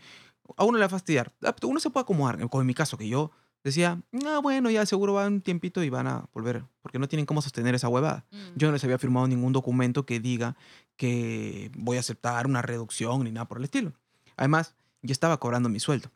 a 0.57 0.63
uno 0.63 0.77
le 0.77 0.81
va 0.83 0.87
a 0.87 0.89
fastidiar. 0.89 1.33
Ah, 1.43 1.55
Uno 1.63 1.79
se 1.79 1.89
puede 1.89 2.03
acomodar, 2.03 2.37
como 2.49 2.61
en 2.61 2.67
mi 2.67 2.73
caso, 2.73 2.97
que 2.97 3.07
yo 3.07 3.31
decía, 3.63 3.99
ah, 4.27 4.39
bueno, 4.43 4.69
ya 4.69 4.85
seguro 4.85 5.13
va 5.13 5.25
un 5.27 5.41
tiempito 5.41 5.83
y 5.83 5.89
van 5.89 6.05
a 6.07 6.29
volver, 6.33 6.63
porque 6.83 6.99
no 6.99 7.07
tienen 7.07 7.25
cómo 7.25 7.41
sostener 7.41 7.73
esa 7.73 7.87
huevada. 7.89 8.25
Mm. 8.31 8.37
Yo 8.57 8.67
no 8.67 8.73
les 8.73 8.83
había 8.83 8.99
firmado 8.99 9.27
ningún 9.27 9.53
documento 9.53 10.05
que 10.05 10.19
diga 10.19 10.55
que 10.97 11.71
voy 11.75 11.97
a 11.97 11.99
aceptar 12.01 12.45
una 12.47 12.61
reducción 12.61 13.23
ni 13.23 13.31
nada 13.31 13.47
por 13.47 13.57
el 13.57 13.63
estilo. 13.63 13.93
Además, 14.37 14.75
yo 15.05 15.11
estaba 15.11 15.39
cobrando 15.39 15.69
mi 15.69 15.79
sueldo. 15.79 16.11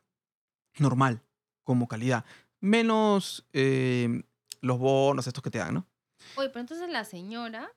Normal, 0.78 1.22
como 1.64 1.88
calidad. 1.88 2.26
Menos 2.62 3.48
eh, 3.54 4.24
los 4.62 4.78
bonos 4.80 5.28
estos 5.28 5.44
que 5.44 5.52
te 5.52 5.58
dan, 5.60 5.74
¿no? 5.76 5.88
Oye, 6.36 6.50
pero 6.50 6.62
entonces 6.62 6.90
la 6.90 7.06
señora 7.06 7.72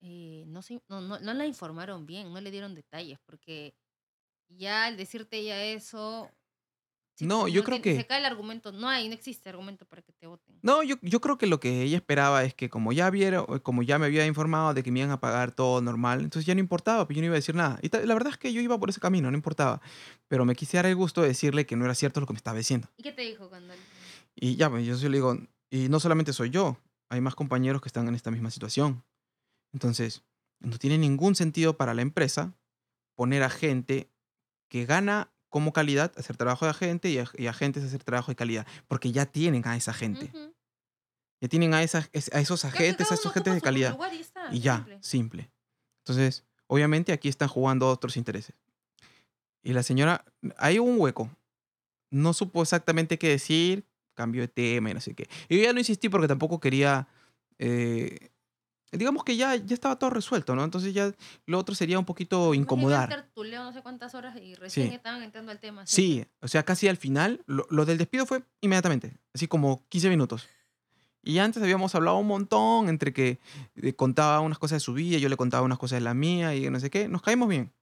eh, 0.00 0.44
no, 0.46 0.62
se- 0.62 0.82
no, 0.88 1.00
no, 1.00 1.18
no 1.20 1.34
la 1.34 1.46
informaron 1.46 2.06
bien, 2.06 2.32
no 2.32 2.40
le 2.40 2.50
dieron 2.50 2.74
detalles, 2.74 3.18
porque 3.26 3.74
ya 4.48 4.86
al 4.86 4.96
decirte 4.96 5.38
ella 5.38 5.64
eso... 5.64 6.30
si 7.14 7.26
No, 7.26 7.46
yo 7.48 7.62
creo 7.64 7.82
que- 7.82 7.96
Se 7.96 8.06
cae 8.06 8.18
el 8.18 8.24
argumento, 8.24 8.72
no 8.72 8.88
hay, 8.88 9.08
no 9.08 9.14
existe 9.14 9.48
argumento 9.48 9.84
para 9.84 10.02
que 10.02 10.12
te 10.12 10.26
voten. 10.26 10.58
No, 10.62 10.82
yo, 10.82 10.96
yo 11.02 11.20
creo 11.20 11.36
que 11.38 11.46
lo 11.46 11.60
que 11.60 11.82
ella 11.82 11.96
esperaba 11.96 12.44
es 12.44 12.54
que 12.54 12.68
como 12.70 12.92
ya 12.92 13.10
viera, 13.10 13.44
como 13.62 13.82
ya 13.82 13.98
me 13.98 14.06
había 14.06 14.26
informado 14.26 14.74
de 14.74 14.82
que 14.82 14.90
me 14.90 15.00
iban 15.00 15.10
a 15.10 15.20
pagar 15.20 15.52
todo 15.52 15.80
normal, 15.82 16.20
entonces 16.20 16.46
ya 16.46 16.54
no 16.54 16.60
importaba, 16.60 17.06
pues 17.06 17.16
yo 17.16 17.20
no 17.22 17.26
iba 17.26 17.34
a 17.34 17.36
decir 17.36 17.54
nada. 17.54 17.78
Y 17.82 17.88
la 17.90 18.14
verdad 18.14 18.32
es 18.32 18.38
que 18.38 18.52
yo 18.52 18.60
iba 18.60 18.78
por 18.78 18.88
ese 18.90 19.00
camino, 19.00 19.30
no 19.30 19.36
importaba. 19.36 19.80
Pero 20.28 20.44
me 20.44 20.54
quisiera 20.54 20.88
el 20.88 20.96
gusto 20.96 21.20
de 21.22 21.28
decirle 21.28 21.66
que 21.66 21.76
no 21.76 21.84
era 21.84 21.94
cierto 21.94 22.20
lo 22.20 22.26
que 22.26 22.32
me 22.32 22.38
estaba 22.38 22.56
diciendo. 22.56 22.88
¿Y 22.96 23.02
qué 23.02 23.12
te 23.12 23.22
dijo 23.22 23.48
cuando... 23.48 23.74
Y 24.34 24.56
ya, 24.56 24.70
pues, 24.70 24.86
yo 24.86 24.96
sí 24.96 25.04
le 25.08 25.16
digo, 25.18 25.36
y 25.70 25.88
no 25.90 26.00
solamente 26.00 26.32
soy 26.32 26.48
yo, 26.50 26.78
hay 27.10 27.20
más 27.20 27.34
compañeros 27.34 27.82
que 27.82 27.88
están 27.88 28.08
en 28.08 28.14
esta 28.14 28.30
misma 28.30 28.50
situación. 28.50 29.04
Entonces, 29.74 30.22
no 30.60 30.78
tiene 30.78 30.96
ningún 30.98 31.34
sentido 31.34 31.76
para 31.76 31.92
la 31.92 32.02
empresa 32.02 32.54
poner 33.14 33.42
a 33.42 33.50
gente 33.50 34.10
que 34.68 34.86
gana 34.86 35.31
como 35.52 35.72
calidad 35.72 36.10
hacer 36.16 36.36
trabajo 36.36 36.64
de 36.64 36.70
agente 36.70 37.10
y, 37.10 37.18
ag- 37.18 37.38
y 37.38 37.46
agentes 37.46 37.84
hacer 37.84 38.02
trabajo 38.02 38.32
de 38.32 38.36
calidad, 38.36 38.66
porque 38.88 39.12
ya 39.12 39.26
tienen 39.26 39.62
a 39.68 39.76
esa 39.76 39.92
gente. 39.92 40.30
Ujú. 40.34 40.52
Ya 41.40 41.48
tienen 41.48 41.74
a, 41.74 41.82
esas, 41.82 42.08
a 42.32 42.40
esos 42.40 42.64
agentes, 42.64 43.10
a 43.10 43.14
esos 43.14 43.26
agentes 43.26 43.54
de 43.54 43.60
calidad. 43.60 43.96
y 44.50 44.56
Y 44.56 44.60
ya, 44.60 44.76
simple. 44.78 44.98
simple. 45.02 45.50
Entonces, 46.04 46.44
obviamente 46.66 47.12
aquí 47.12 47.28
están 47.28 47.48
jugando 47.48 47.88
otros 47.88 48.16
intereses. 48.16 48.56
Y 49.62 49.72
la 49.72 49.82
señora, 49.82 50.24
hay 50.56 50.78
un 50.78 50.98
hueco. 50.98 51.30
No 52.10 52.32
supo 52.32 52.62
exactamente 52.62 53.18
qué 53.18 53.28
decir, 53.28 53.84
cambió 54.14 54.42
de 54.42 54.48
tema 54.48 54.90
y 54.90 54.94
no 54.94 55.00
sé 55.00 55.14
qué. 55.14 55.28
Y 55.48 55.58
yo 55.58 55.64
ya 55.64 55.72
no 55.72 55.78
insistí 55.78 56.08
porque 56.08 56.28
tampoco 56.28 56.58
quería... 56.60 57.06
eh, 57.58 58.30
digamos 58.92 59.24
que 59.24 59.36
ya, 59.36 59.56
ya 59.56 59.74
estaba 59.74 59.96
todo 59.98 60.10
resuelto, 60.10 60.54
¿no? 60.54 60.62
Entonces 60.64 60.92
ya 60.94 61.12
lo 61.46 61.58
otro 61.58 61.74
sería 61.74 61.98
un 61.98 62.04
poquito 62.04 62.54
incomodar. 62.54 63.08
tertuleado 63.08 63.64
no 63.64 63.72
sé 63.72 63.82
cuántas 63.82 64.14
horas 64.14 64.36
y 64.36 64.54
recién 64.54 64.88
Sí. 64.90 64.94
estaban 64.94 65.22
entrando 65.22 65.50
al 65.50 65.58
tema. 65.58 65.86
Sí, 65.86 66.24
o 66.40 66.48
sea, 66.48 66.62
casi 66.64 66.88
al 66.88 66.96
final, 66.96 67.42
lo, 67.46 67.66
lo 67.70 67.84
del 67.86 67.98
despido 67.98 68.26
fue 68.26 68.42
inmediatamente, 68.60 69.16
así 69.34 69.48
como 69.48 69.82
15 69.88 70.08
minutos. 70.10 70.48
Y 71.24 71.38
antes 71.38 71.62
habíamos 71.62 71.94
hablado 71.94 72.18
un 72.18 72.26
montón 72.26 72.88
entre 72.88 73.12
que 73.12 73.38
eh, 73.76 73.92
contaba 73.94 74.40
unas 74.40 74.58
cosas 74.58 74.76
de 74.76 74.80
su 74.80 74.92
vida, 74.92 75.18
yo 75.18 75.28
le 75.28 75.36
contaba 75.36 75.64
unas 75.64 75.78
cosas 75.78 75.98
de 75.98 76.04
la 76.04 76.14
mía 76.14 76.54
y 76.54 76.68
no 76.68 76.80
sé 76.80 76.90
qué, 76.90 77.08
nos 77.08 77.22
caímos 77.22 77.48
bien. 77.48 77.72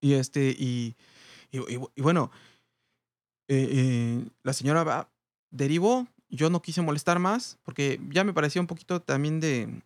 Y 0.00 0.14
este, 0.14 0.48
y, 0.58 0.96
y, 1.50 1.58
y- 1.58 1.80
y 1.94 2.02
bueno, 2.02 2.30
eh, 3.48 3.68
eh, 3.70 4.28
la 4.42 4.52
señora 4.52 5.10
derivó, 5.50 6.06
yo 6.34 6.50
no 6.50 6.62
quise 6.62 6.82
molestar 6.82 7.18
más, 7.18 7.58
porque 7.62 8.00
ya 8.10 8.24
me 8.24 8.32
parecía 8.32 8.60
un 8.60 8.66
poquito 8.66 9.00
también 9.00 9.40
de, 9.40 9.82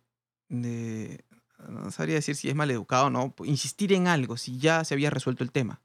de, 0.49 1.23
no 1.67 1.91
sabría 1.91 2.15
decir 2.15 2.35
si 2.35 2.49
es 2.49 2.55
maleducado 2.55 3.07
o 3.07 3.09
no, 3.09 3.33
insistir 3.43 3.93
en 3.93 4.07
algo, 4.07 4.37
si 4.37 4.57
ya 4.57 4.83
se 4.83 4.93
había 4.93 5.09
resuelto 5.09 5.43
el 5.43 5.51
tema. 5.51 5.81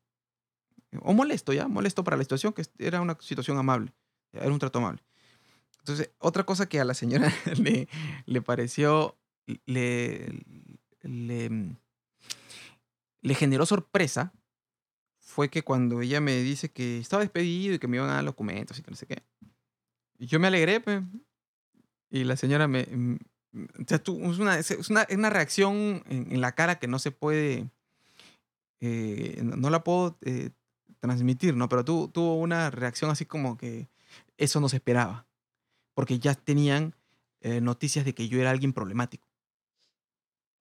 O 1.01 1.13
molesto, 1.13 1.53
¿ya? 1.53 1.67
Molesto 1.69 2.05
para 2.05 2.17
la 2.17 2.23
situación, 2.23 2.53
que 2.53 2.63
era 2.79 3.01
una 3.01 3.17
situación 3.21 3.59
amable, 3.59 3.93
era 4.33 4.51
un 4.51 4.59
trato 4.59 4.79
amable. 4.79 5.03
Entonces, 5.81 6.11
otra 6.19 6.45
cosa 6.45 6.67
que 6.67 6.81
a 6.81 6.85
la 6.85 6.95
señora 6.95 7.33
le, 7.59 7.89
le 8.25 8.43
pareció, 8.43 9.19
le, 9.67 10.45
le, 11.03 11.77
le 13.21 13.35
generó 13.35 13.67
sorpresa, 13.67 14.33
fue 15.19 15.51
que 15.51 15.63
cuando 15.63 16.01
ella 16.01 16.21
me 16.21 16.37
dice 16.37 16.71
que 16.71 16.99
estaba 16.99 17.23
despedido 17.23 17.75
y 17.75 17.79
que 17.79 17.89
me 17.89 17.97
iban 17.97 18.09
a 18.09 18.15
dar 18.15 18.25
documentos 18.25 18.79
y 18.79 18.83
que 18.83 18.91
no 18.91 18.97
sé 18.97 19.07
qué, 19.07 19.23
y 20.25 20.27
yo 20.27 20.41
me 20.41 20.47
alegré, 20.49 20.81
pues, 20.81 21.03
y 22.11 22.25
la 22.25 22.37
señora 22.37 22.67
me... 22.69 22.85
mm, 22.85 23.17
o 23.55 23.85
sea, 23.87 23.99
tú- 24.03 24.19
es, 24.31 24.39
una, 24.39 24.59
es 24.59 24.71
una, 24.91 25.03
es 25.03 25.17
una 25.17 25.31
reacción 25.31 26.03
en, 26.09 26.33
en 26.33 26.41
la 26.41 26.53
cara 26.55 26.79
que 26.79 26.89
no 26.89 26.99
se 26.99 27.11
puede... 27.13 27.71
eh, 28.81 29.41
no, 29.43 29.71
la 29.71 29.85
puedo 29.85 30.19
eh, 30.23 30.51
transmitir, 31.01 31.55
¿no? 31.57 31.69
Pero 31.69 31.85
tu- 31.85 32.09
tuvo 32.09 32.41
una 32.41 32.71
reacción 32.71 33.11
así 33.11 33.25
como 33.27 33.57
que 33.57 33.89
eso 34.39 34.61
no 34.61 34.69
se 34.69 34.77
esperaba. 34.77 35.27
Porque 35.95 36.19
ya 36.19 36.35
tenían 36.35 36.95
eh, 37.41 37.61
noticias 37.61 38.05
de 38.05 38.15
que 38.15 38.29
yo 38.29 38.41
era 38.41 38.51
alguien 38.51 38.73
problemático. 38.73 39.29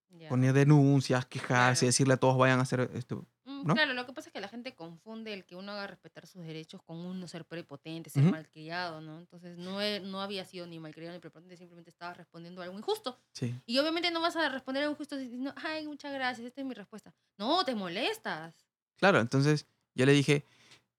Ya. 0.10 0.30
Poner 0.30 0.54
denuncias, 0.54 1.26
quejarse, 1.26 1.80
Claro. 1.82 1.88
decirle 1.89 2.13
a 2.13 2.17
todos 2.17 2.38
vayan 2.38 2.60
a 2.60 2.63
hacer 2.63 2.91
esto. 2.93 3.26
¿No? 3.63 3.73
Claro, 3.73 3.93
lo 3.93 4.06
que 4.06 4.13
pasa 4.13 4.30
es 4.30 4.34
que 4.34 4.41
la 4.41 4.47
gente 4.47 4.76
confunde 4.76 5.34
el 5.34 5.45
que 5.45 5.56
uno 5.56 5.71
haga 5.71 5.88
respetar 5.88 6.28
sus 6.28 6.43
derechos 6.43 6.82
con 6.84 6.97
uno 6.97 7.28
ser 7.28 7.45
prepotente, 7.45 8.10
ser 8.10 8.23
Ujú. 8.23 8.32
malcriado, 8.32 9.02
¿no? 9.02 9.19
Entonces 9.19 9.58
no, 9.58 9.82
he- 9.82 9.99
no 10.02 10.21
había 10.21 10.45
sido 10.45 10.67
ni 10.67 10.80
malcriado 10.80 11.13
ni 11.13 11.19
prepotente, 11.19 11.58
simplemente 11.58 11.89
estaba 11.89 12.13
respondiendo 12.13 12.62
a 12.62 12.65
algo 12.65 12.78
injusto. 12.78 13.19
Sí. 13.34 13.54
Y 13.65 13.78
obviamente 13.80 14.12
no 14.12 14.21
vas 14.21 14.36
a 14.36 14.49
responder 14.49 14.82
a 14.82 14.86
algo 14.86 14.93
injusto 14.95 15.17
diciendo, 15.17 15.54
ay, 15.63 15.88
muchas 15.88 16.13
gracias, 16.13 16.45
esta 16.47 16.62
es 16.62 16.67
mi 16.67 16.73
respuesta. 16.73 17.13
No, 17.38 17.63
te 17.65 17.76
molestas. 17.76 18.56
Claro, 18.97 19.19
entonces 19.19 19.67
yo 19.95 20.06
le 20.06 20.13
dije, 20.13 20.45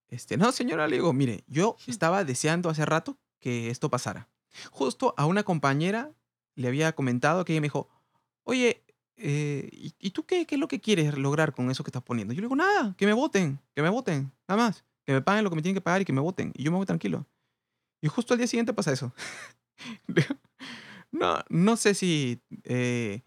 este, 0.08 0.36
no, 0.36 0.52
señora, 0.52 0.86
le 0.88 0.96
digo, 0.96 1.12
mire, 1.12 1.44
yo 1.46 1.76
estaba 1.86 2.24
deseando 2.24 2.68
hace 2.70 2.84
rato 2.86 3.18
que 3.40 3.70
esto 3.70 3.90
pasara. 3.90 4.28
Justo 4.70 5.14
a 5.16 5.26
una 5.26 5.42
compañera 5.42 6.12
le 6.54 6.68
había 6.68 6.94
comentado 6.94 7.44
que 7.44 7.52
ella 7.52 7.60
me 7.60 7.66
dijo, 7.66 7.88
oye, 8.44 8.83
eh, 9.16 9.68
¿y, 9.72 9.94
y 9.98 10.10
tú 10.10 10.24
qué, 10.24 10.46
qué 10.46 10.54
es 10.56 10.60
lo 10.60 10.68
que 10.68 10.80
quieres 10.80 11.16
lograr 11.16 11.54
con 11.54 11.70
eso 11.70 11.84
que 11.84 11.88
estás 11.90 12.02
poniendo? 12.02 12.34
Yo 12.34 12.40
le 12.40 12.46
digo, 12.46 12.56
nada, 12.56 12.94
que 12.96 13.06
me 13.06 13.12
voten, 13.12 13.60
que 13.74 13.82
me 13.82 13.88
voten, 13.88 14.32
nada 14.48 14.62
más, 14.64 14.84
que 15.04 15.12
me 15.12 15.22
paguen 15.22 15.44
lo 15.44 15.50
que 15.50 15.56
me 15.56 15.62
tienen 15.62 15.74
que 15.76 15.80
pagar 15.80 16.02
y 16.02 16.04
que 16.04 16.12
me 16.12 16.20
voten. 16.20 16.52
Y 16.56 16.62
yo 16.64 16.70
me 16.70 16.76
voy 16.76 16.86
tranquilo. 16.86 17.26
Y 18.02 18.08
justo 18.08 18.34
al 18.34 18.38
día 18.38 18.46
siguiente 18.46 18.72
pasa 18.74 18.92
eso. 18.92 19.12
no, 21.12 21.38
no 21.48 21.76
sé 21.76 21.94
si, 21.94 22.40
eh, 22.64 23.22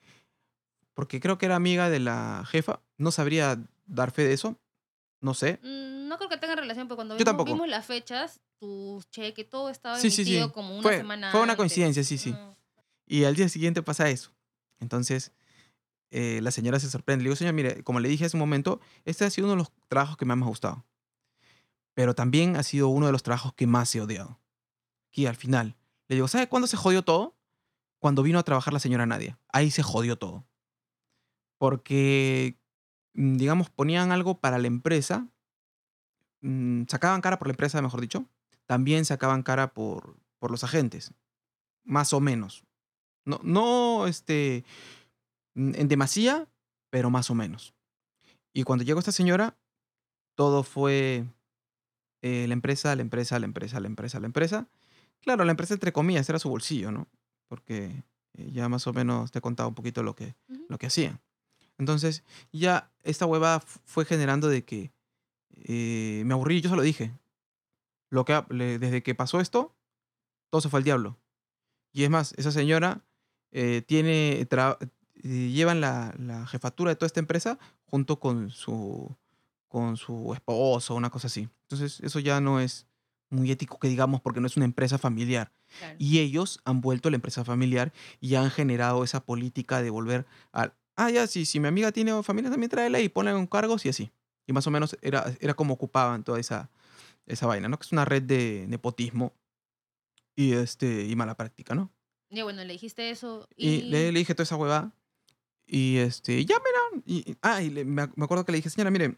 porque 0.94 1.20
creo 1.20 1.38
que 1.38 1.46
era 1.46 1.56
amiga 1.56 1.90
de 1.90 2.00
la 2.00 2.44
jefa, 2.48 2.82
no 2.98 3.12
sabría 3.12 3.62
dar 3.86 4.12
fe 4.12 4.24
de 4.24 4.34
eso, 4.34 4.60
no 5.22 5.34
sé. 5.34 5.60
Mm, 5.64 6.08
No 6.08 6.18
creo 6.18 6.30
que 6.30 6.38
tenga 6.38 6.56
relación, 6.56 6.88
porque 6.88 6.98
cuando 6.98 7.16
Yo 7.16 7.20
vimos, 7.20 7.26
tampoco. 7.26 7.52
vimos 7.54 7.68
las 7.70 7.86
fechas, 7.86 8.40
tu 8.60 9.04
cheque, 9.12 9.44
todo 9.44 9.70
estaba 9.70 9.98
Sí, 10.00 10.10
sí, 10.10 10.22
emitido 10.22 10.48
sí. 10.48 10.54
como 10.54 10.74
una 10.74 10.82
Fue- 10.84 10.98
semana 10.98 11.32
fue 11.32 11.42
una 11.42 11.54
antes. 11.54 11.58
coincidencia, 11.58 12.04
sí, 12.04 12.18
sí. 12.18 12.32
Mm. 12.32 12.56
Y 13.08 13.24
al 13.24 13.36
día 13.36 13.48
siguiente 13.50 13.82
pasa 13.84 14.10
eso. 14.10 14.32
Entonces, 14.80 15.32
eh, 16.10 16.40
la 16.42 16.52
señora 16.52 16.80
se 16.80 16.90
sorprende. 16.90 17.24
Le 17.24 17.30
digo, 17.30 17.36
señora, 17.36 17.54
mire, 17.54 17.84
como 17.84 18.00
le 18.00 18.10
dije 18.10 18.26
hace 18.26 18.38
un 18.38 18.42
momento, 18.42 18.80
este 19.06 19.26
ha 19.26 19.30
sido 19.30 19.48
uno 19.48 19.54
de 19.54 19.58
los 19.58 19.72
trabajos 19.88 20.18
que 20.18 20.26
más 20.26 20.38
me 20.38 20.46
ha 20.46 20.48
gustado. 20.48 20.86
Pero 21.94 22.16
también 22.16 22.56
ha 22.56 22.64
sido 22.64 22.90
uno 22.90 23.08
de 23.08 23.12
los 23.12 23.24
trabajos 23.24 23.54
que 23.54 23.68
más 23.68 23.94
he 23.96 24.02
odiado. 24.02 24.40
Aquí 25.08 25.26
al 25.26 25.36
final. 25.36 25.76
Le 26.08 26.16
digo, 26.16 26.28
¿sabe 26.28 26.48
cuándo 26.48 26.68
se 26.68 26.78
jodió 26.78 27.04
todo? 27.04 27.36
Cuando 28.00 28.24
vino 28.24 28.40
a 28.40 28.44
trabajar 28.44 28.74
la 28.74 28.80
señora 28.80 29.06
Nadia. 29.06 29.40
Ahí 29.50 29.72
se 29.72 29.84
jodió 29.84 30.18
todo. 30.18 30.46
Porque, 31.58 32.60
mm, 33.14 33.38
digamos, 33.38 33.70
ponían 33.70 34.12
algo 34.12 34.40
para 34.40 34.60
la 34.60 34.68
empresa. 34.68 35.28
mm, 36.42 36.84
sacaban 36.88 37.22
cara 37.22 37.40
por 37.40 37.48
la 37.48 37.54
empresa, 37.54 37.82
mejor 37.82 38.00
dicho. 38.00 38.26
También 38.68 39.06
sacaban 39.06 39.42
cara 39.44 39.74
por, 39.74 40.18
por 40.38 40.52
los 40.52 40.64
agentes. 40.64 41.14
Más 41.84 42.14
o 42.14 42.20
menos. 42.20 42.64
No, 43.26 43.40
no 43.44 44.08
este, 44.08 44.64
en 45.58 45.88
demasía, 45.88 46.48
pero 46.90 47.10
más 47.10 47.30
o 47.30 47.36
menos. 47.36 47.74
Y 48.54 48.64
cuando 48.64 48.84
llegó 48.86 49.00
esta 49.00 49.12
señora, 49.12 49.58
todo 50.36 50.64
fue 50.64 51.26
eh, 52.22 52.46
la 52.48 52.54
empresa, 52.54 52.96
la 52.96 53.02
empresa, 53.02 53.40
la 53.40 53.46
empresa, 53.46 53.80
la 53.80 53.88
empresa, 53.88 54.20
la 54.20 54.26
empresa. 54.28 54.68
Claro, 55.22 55.44
la 55.46 55.52
empresa 55.52 55.74
entre 55.74 55.92
comillas 55.92 56.30
era 56.30 56.40
su 56.40 56.50
bolsillo, 56.50 56.92
¿no? 56.92 57.08
Porque 57.48 58.04
eh, 58.34 58.52
ya 58.52 58.70
más 58.70 58.88
o 58.88 58.94
menos 58.94 59.32
te 59.32 59.40
he 59.40 59.42
contado 59.42 59.70
un 59.70 59.76
poquito 59.76 60.04
lo 60.04 60.16
que, 60.16 60.36
Ujú. 60.50 60.66
lo 60.70 60.78
que 60.78 60.88
hacían. 60.88 61.20
Entonces, 61.78 62.24
ya 62.52 62.92
esta 63.04 63.26
hueva 63.26 63.60
fue 63.60 64.06
generando 64.06 64.48
de 64.48 64.64
que 64.64 64.92
eh, 65.64 66.24
me 66.26 66.34
aburrí, 66.34 66.62
yo 66.62 66.70
se 66.70 66.76
lo 66.76 66.82
dije. 66.82 67.12
Lo 68.10 68.26
que, 68.26 68.44
le- 68.50 68.80
desde 68.80 69.04
que 69.04 69.16
pasó 69.16 69.40
esto, 69.40 69.76
todo 70.50 70.62
se 70.62 70.70
fue 70.70 70.80
al 70.80 70.84
diablo. 70.84 71.18
Y 71.94 72.04
es 72.04 72.10
más, 72.10 72.34
esa 72.38 72.52
señora 72.52 73.02
eh, 73.52 73.82
tiene, 73.86 74.48
tra- 74.50 74.78
eh, 74.82 74.88
llevan 75.24 75.82
la, 75.82 76.14
la 76.20 76.46
jefatura 76.48 76.92
de 76.92 76.96
toda 76.96 77.08
esta 77.08 77.20
empresa 77.20 77.58
junto 77.86 78.20
con 78.20 78.50
su, 78.50 79.16
con 79.68 79.98
su 79.98 80.34
esposo, 80.34 80.96
una 80.96 81.10
cosa 81.10 81.28
así. 81.28 81.50
Entonces, 81.64 82.00
eso 82.02 82.20
ya 82.20 82.42
no 82.42 82.60
es 82.60 82.88
muy 83.30 83.52
ético 83.52 83.80
que 83.80 83.90
digamos 83.90 84.22
porque 84.22 84.40
no 84.40 84.48
es 84.48 84.56
una 84.56 84.66
empresa 84.66 84.98
familiar. 84.98 85.52
Claro. 85.80 85.96
Y 86.00 86.20
ellos 86.20 86.62
han 86.64 86.82
vuelto 86.82 87.10
a 87.10 87.12
la 87.12 87.16
empresa 87.16 87.44
familiar 87.44 87.92
y 88.22 88.36
han 88.36 88.50
generado 88.50 89.04
esa 89.04 89.26
política 89.26 89.82
de 89.82 89.90
volver 89.90 90.26
al... 90.52 90.74
Ah, 90.96 91.12
ya, 91.12 91.28
si, 91.28 91.46
si 91.46 91.60
mi 91.60 91.68
amiga 91.68 91.92
tiene 91.92 92.24
familia, 92.24 92.50
también 92.50 92.70
tráela 92.70 93.00
y 93.00 93.10
ponla 93.10 93.32
en 93.32 93.46
cargos 93.48 93.86
y 93.86 93.90
así. 93.90 94.12
Y 94.48 94.54
más 94.54 94.66
o 94.66 94.72
menos 94.72 94.98
era, 95.02 95.32
era 95.42 95.54
como 95.54 95.74
ocupaban 95.74 96.24
toda 96.24 96.40
esa, 96.40 96.72
esa 97.26 97.46
vaina, 97.46 97.68
¿no? 97.68 97.78
Que 97.78 97.86
es 97.86 97.92
una 97.92 98.06
red 98.06 98.24
de 98.24 98.66
nepotismo 98.68 99.34
y, 100.36 100.54
este, 100.54 101.06
y 101.06 101.16
mala 101.16 101.36
práctica, 101.36 101.76
¿no? 101.76 101.92
Ya 102.30 102.44
bueno, 102.44 102.64
le 102.64 102.74
dijiste 102.74 103.10
eso 103.10 103.48
Y, 103.56 103.68
y... 103.68 103.82
le, 103.84 104.12
le 104.12 104.20
dije 104.20 104.34
toda 104.34 104.44
esa 104.44 104.56
huevada. 104.56 104.94
Y 105.68 105.98
este, 105.98 106.46
ya, 106.46 106.56
mira. 106.58 107.04
Y, 107.06 107.36
ah, 107.42 107.62
y 107.62 107.70
le- 107.70 107.86
me, 107.86 108.08
me 108.16 108.24
acuerdo 108.26 108.46
que 108.46 108.52
le 108.54 108.58
dije, 108.60 108.70
señora, 108.70 108.90
mire. 108.90 109.18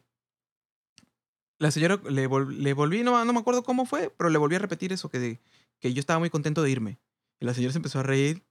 La 1.60 1.72
señora 1.72 2.02
le, 2.10 2.28
vol- 2.30 2.56
le 2.56 2.74
volví, 2.74 3.04
no, 3.04 3.24
no 3.26 3.34
me 3.34 3.40
acuerdo 3.40 3.64
cómo 3.64 3.86
fue, 3.86 4.10
pero 4.18 4.30
le 4.30 4.38
volví 4.38 4.56
a 4.56 4.60
repetir 4.60 4.94
eso, 4.94 5.10
que, 5.10 5.42
que 5.80 5.94
yo 5.94 6.00
estaba 6.00 6.20
muy 6.20 6.30
contento 6.30 6.64
de 6.64 6.72
irme. 6.72 7.00
Y 7.40 7.46
la 7.46 7.54
señora 7.54 7.74
se 7.74 7.80
empezó 7.80 8.00
a 8.00 8.04
reír 8.04 8.44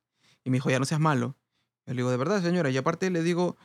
y 0.44 0.50
me 0.50 0.56
dijo, 0.56 0.70
ya 0.70 0.78
no 0.78 0.84
seas 0.84 1.00
malo. 1.00 1.37
Le 1.87 1.94
digo, 1.94 2.11
de 2.11 2.16
verdad, 2.18 2.42
señora. 2.42 2.70
Y 2.70 2.76
aparte 2.76 3.11
le 3.11 3.22
digo, 3.22 3.56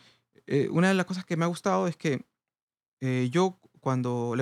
eh, 0.48 0.70
una 0.72 0.88
de 0.88 0.94
las 0.94 1.06
cosas 1.06 1.26
que 1.26 1.36
me 1.36 1.44
ha 1.44 1.50
gustado 1.50 1.88
es 1.88 1.98
que 1.98 2.26
eh, 3.02 3.28
yo 3.32 3.60
cuando, 3.82 4.34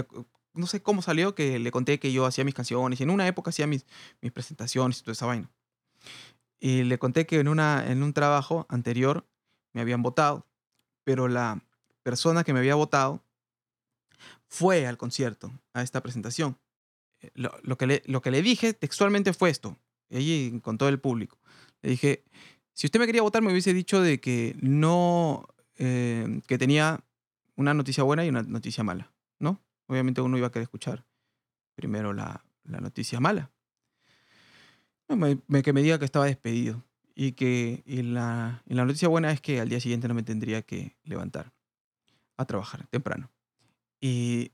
no 0.54 0.68
sé 0.68 0.84
cómo 0.84 1.02
salió, 1.02 1.34
que 1.34 1.58
le 1.58 1.72
conté 1.72 2.00
que 2.00 2.12
yo 2.12 2.28
hacía 2.28 2.44
mis 2.44 2.54
canciones 2.54 3.00
y 3.00 3.04
en 3.04 3.10
una 3.10 3.28
época 3.28 3.50
hacía 3.50 3.66
mis, 3.66 3.88
mis 4.22 4.32
presentaciones 4.32 5.00
y 5.00 5.02
toda 5.02 5.14
esa 5.14 5.26
vaina. 5.26 5.50
Y 6.60 6.84
le 6.84 7.00
conté 7.00 7.26
que 7.26 7.40
en, 7.40 7.48
una, 7.48 7.92
en 7.92 8.04
un 8.04 8.14
trabajo 8.14 8.68
anterior 8.70 9.26
me 9.74 9.82
habían 9.82 10.02
votado, 10.02 10.48
pero 11.04 11.28
la 11.28 11.64
persona 12.04 12.44
que 12.44 12.54
me 12.54 12.60
había 12.60 12.76
votado 12.76 13.24
fue 14.48 14.88
al 14.88 14.98
concierto, 14.98 15.52
a 15.74 15.82
esta 15.82 16.02
presentación. 16.02 16.58
Eh, 17.22 17.32
Lo, 17.36 17.78
que, 17.78 17.88
le, 17.88 18.04
lo 18.06 18.22
que 18.22 18.32
le 18.32 18.42
dije 18.42 18.74
textualmente 18.74 19.34
fue 19.34 19.50
esto, 19.50 19.78
ella 20.10 20.60
con 20.62 20.78
todo 20.78 20.90
el 20.90 21.00
público. 21.00 21.38
Le 21.82 21.92
dije, 21.92 22.24
Si 22.74 22.88
usted 22.88 23.00
me 23.00 23.06
quería 23.06 23.22
votar, 23.22 23.42
me 23.42 23.52
hubiese 23.52 23.74
dicho 23.74 24.02
de 24.02 24.20
que 24.20 24.56
no, 24.62 25.48
eh, 25.78 26.42
que 26.48 26.58
tenía 26.58 27.04
una 27.56 27.74
noticia 27.74 28.04
buena 28.04 28.26
y 28.26 28.30
una 28.30 28.44
noticia 28.44 28.84
mala, 28.84 29.12
¿no? 29.40 29.62
Obviamente 29.88 30.22
uno 30.22 30.38
iba 30.38 30.48
a 30.48 30.52
querer 30.52 30.64
escuchar 30.64 31.06
primero 31.76 32.14
la, 32.14 32.44
la 32.64 32.80
noticia 32.80 33.20
mala. 33.20 33.52
Me- 35.10 35.62
que 35.62 35.74
me 35.74 35.82
diga 35.82 36.00
que 36.00 36.06
estaba 36.06 36.26
despedido 36.26 36.84
y 37.16 37.34
que 37.34 37.84
y 37.86 38.02
la, 38.04 38.64
y 38.68 38.74
la 38.74 38.86
noticia 38.86 39.08
buena 39.08 39.32
es 39.32 39.42
que 39.42 39.60
al 39.60 39.70
día 39.70 39.80
siguiente 39.80 40.08
no 40.08 40.14
me 40.14 40.24
tendría 40.24 40.62
que 40.62 40.98
levantar 41.04 41.52
a 42.38 42.46
trabajar 42.46 42.88
temprano. 42.88 43.30
Y 44.00 44.52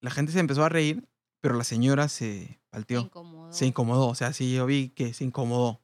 la 0.00 0.10
gente 0.10 0.32
se 0.32 0.38
empezó 0.40 0.64
a 0.64 0.68
reír, 0.68 1.08
pero 1.40 1.54
la 1.54 1.64
señora 1.64 2.08
se 2.08 2.46
Se 2.46 2.58
palteó, 2.70 3.00
incomodó. 3.00 3.52
se 3.52 3.66
incomodó. 3.66 4.08
O 4.08 4.14
sea, 4.14 4.32
sí, 4.32 4.54
yo 4.54 4.66
vi 4.66 4.90
que 4.90 5.12
se 5.14 5.24
incomodó. 5.24 5.80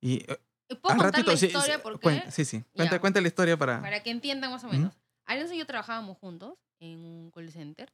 Y 0.00 0.16
eh, 0.30 0.38
¿Y 0.68 0.74
¿Puedo 0.74 0.96
contar 0.96 1.12
ratito, 1.12 1.30
la 1.30 1.34
historia? 1.34 1.76
sí, 1.76 1.80
por 1.82 1.92
qué? 1.94 2.00
cuenta- 2.00 2.30
sí, 2.30 2.44
sí. 2.44 2.64
Cuenta, 2.74 3.00
cuenta 3.00 3.20
la 3.20 3.28
historia 3.28 3.56
para... 3.56 3.80
Para 3.80 4.02
que 4.02 4.10
entiendan 4.10 4.50
más 4.50 4.64
o 4.64 4.68
menos. 4.68 4.96
Alonso 5.24 5.54
y 5.54 5.58
yo 5.58 5.66
trabajábamos 5.66 6.18
juntos 6.18 6.54
en 6.80 6.98
un 7.04 7.30
call 7.30 7.50
center. 7.50 7.92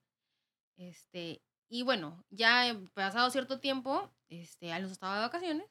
Este, 0.77 1.43
y 1.69 1.83
bueno, 1.83 2.25
ya 2.31 2.77
pasado 2.95 3.31
cierto 3.31 3.61
tiempo, 3.61 4.11
este, 4.29 4.73
Alonso 4.73 4.93
estaba 4.95 5.17
de 5.17 5.21
vacaciones 5.23 5.67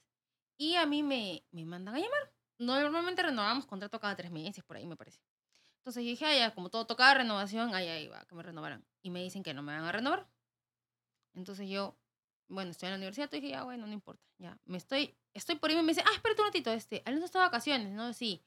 y 0.62 0.76
a 0.76 0.86
mí 0.86 1.02
me, 1.02 1.44
me 1.50 1.66
mandan 1.66 1.96
a 1.96 2.00
llamar. 2.00 2.32
Normalmente 2.60 3.24
renovamos 3.24 3.66
contrato 3.66 4.00
cada 4.00 4.16
tres 4.16 4.30
meses, 4.30 4.64
por 4.64 4.78
ahí 4.78 4.86
me 4.86 4.96
parece. 4.96 5.20
Entonces 5.78 6.04
dije, 6.04 6.24
ah, 6.24 6.38
ya, 6.38 6.54
como 6.54 6.70
todo 6.70 6.86
tocaba 6.86 7.16
renovación, 7.16 7.74
ahí 7.74 8.08
va, 8.08 8.24
que 8.26 8.36
me 8.36 8.44
renovaran. 8.44 8.86
Y 9.02 9.10
me 9.10 9.24
dicen 9.24 9.42
que 9.42 9.56
no 9.56 9.64
me 9.64 9.74
van 9.74 9.86
a 9.86 9.92
renovar. 9.92 10.30
Entonces 11.34 11.68
yo, 11.68 11.98
bueno, 12.48 12.70
estoy 12.70 12.88
en 12.88 12.92
la 12.92 12.98
universidad, 12.98 13.32
dije, 13.32 13.50
ya, 13.50 13.64
bueno, 13.64 13.88
no 13.88 13.94
importa. 13.94 14.24
Ya, 14.38 14.60
me 14.66 14.78
estoy, 14.78 15.18
estoy 15.34 15.56
por 15.56 15.72
y 15.72 15.76
me 15.78 15.82
dice, 15.82 16.04
ah, 16.06 16.14
espérate 16.14 16.42
un 16.42 16.48
ratito, 16.50 16.72
este, 16.72 17.02
Alonso 17.06 17.26
está 17.26 17.40
de 17.40 17.46
vacaciones, 17.46 17.92
¿no? 17.94 18.14
Sí. 18.14 18.44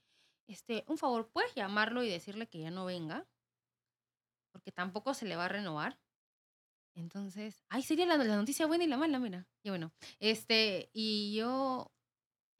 Este, 0.46 0.84
un 0.86 0.98
favor, 0.98 1.28
¿puedes 1.32 1.52
llamarlo 1.56 2.04
y 2.04 2.08
decirle 2.08 2.46
que 2.46 2.60
ya 2.60 2.70
no 2.70 2.84
venga? 2.84 3.26
Porque 4.52 4.70
tampoco 4.70 5.14
se 5.14 5.26
le 5.26 5.34
va 5.34 5.46
a 5.46 5.48
renovar. 5.48 5.98
Entonces, 6.94 7.64
ay, 7.70 7.82
sería 7.82 8.06
la, 8.06 8.16
la 8.18 8.36
noticia 8.36 8.66
buena 8.66 8.84
y 8.84 8.86
la 8.86 8.98
mala, 8.98 9.18
mira. 9.18 9.48
Y 9.64 9.70
bueno, 9.70 9.92
este, 10.20 10.90
y 10.92 11.34
yo, 11.34 11.90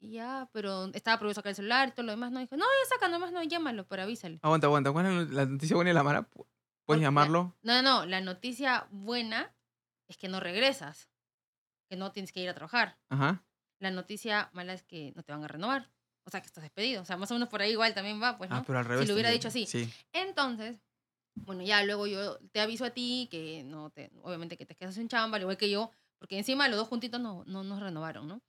ya, 0.09 0.49
pero 0.53 0.85
estaba 0.93 1.17
prohibido 1.17 1.35
sacar 1.35 1.49
el 1.51 1.55
celular 1.55 1.89
y 1.89 1.91
todo 1.91 2.05
lo 2.05 2.11
demás, 2.11 2.31
no 2.31 2.39
dijo, 2.39 2.55
no, 2.57 2.65
ya 2.65 2.89
saca, 2.95 3.07
nomás 3.07 3.31
no, 3.31 3.43
llámalo, 3.43 3.85
pero 3.87 4.03
avísale. 4.03 4.39
Aguanta, 4.41 4.67
aguanta. 4.67 4.91
¿Cuál 4.91 5.05
es 5.23 5.29
la 5.31 5.45
noticia 5.45 5.75
buena 5.75 5.91
y 5.91 5.93
la 5.93 6.03
mala? 6.03 6.21
Pu- 6.29 6.31
¿Puedes 6.33 6.47
Porque- 6.85 7.01
llamarlo? 7.01 7.55
No, 7.63 7.81
no, 7.81 8.05
la 8.05 8.21
noticia 8.21 8.87
buena 8.91 9.53
es 10.07 10.17
que 10.17 10.27
no 10.27 10.39
regresas, 10.39 11.09
que 11.89 11.95
no 11.95 12.11
tienes 12.11 12.31
que 12.31 12.41
ir 12.41 12.49
a 12.49 12.53
trabajar. 12.53 12.97
Ajá. 13.09 13.43
La 13.79 13.91
noticia 13.91 14.49
mala 14.53 14.73
es 14.73 14.83
que 14.83 15.11
no 15.15 15.23
te 15.23 15.31
van 15.31 15.43
a 15.43 15.47
renovar. 15.47 15.89
O 16.27 16.31
sea, 16.31 16.41
que 16.41 16.47
estás 16.47 16.63
despedido. 16.63 17.01
O 17.03 17.05
sea, 17.05 17.17
más 17.17 17.29
o 17.29 17.35
menos 17.35 17.49
por 17.49 17.61
ahí 17.61 17.71
igual 17.71 17.93
también 17.93 18.21
va, 18.21 18.37
pues, 18.37 18.49
¿no? 18.49 18.55
Ah, 18.57 18.63
pero 18.65 18.79
al 18.79 18.85
revés. 18.85 19.07
lo 19.07 19.13
hubiera 19.13 19.29
dicho 19.29 19.47
así. 19.49 19.65
Sí. 19.67 19.87
Entonces, 20.11 20.79
bueno, 21.35 21.61
ya 21.63 21.83
luego 21.83 22.07
yo 22.07 22.39
te 22.51 22.61
aviso 22.61 22.85
a 22.85 22.89
ti 22.91 23.27
que 23.29 23.63
no 23.63 23.89
te, 23.91 24.09
obviamente 24.23 24.57
que 24.57 24.65
te 24.65 24.73
quedas 24.75 24.95
sin 24.95 25.07
chamba, 25.07 25.35
al 25.35 25.41
igual 25.43 25.57
que 25.57 25.69
yo, 25.69 25.91
porque 26.17 26.37
encima 26.37 26.67
los 26.67 26.77
dos 26.77 26.87
juntitos 26.87 27.19
no, 27.19 27.43
no 27.45 27.63
nos 27.63 27.79
renovaron, 27.79 28.27
¿no? 28.27 28.41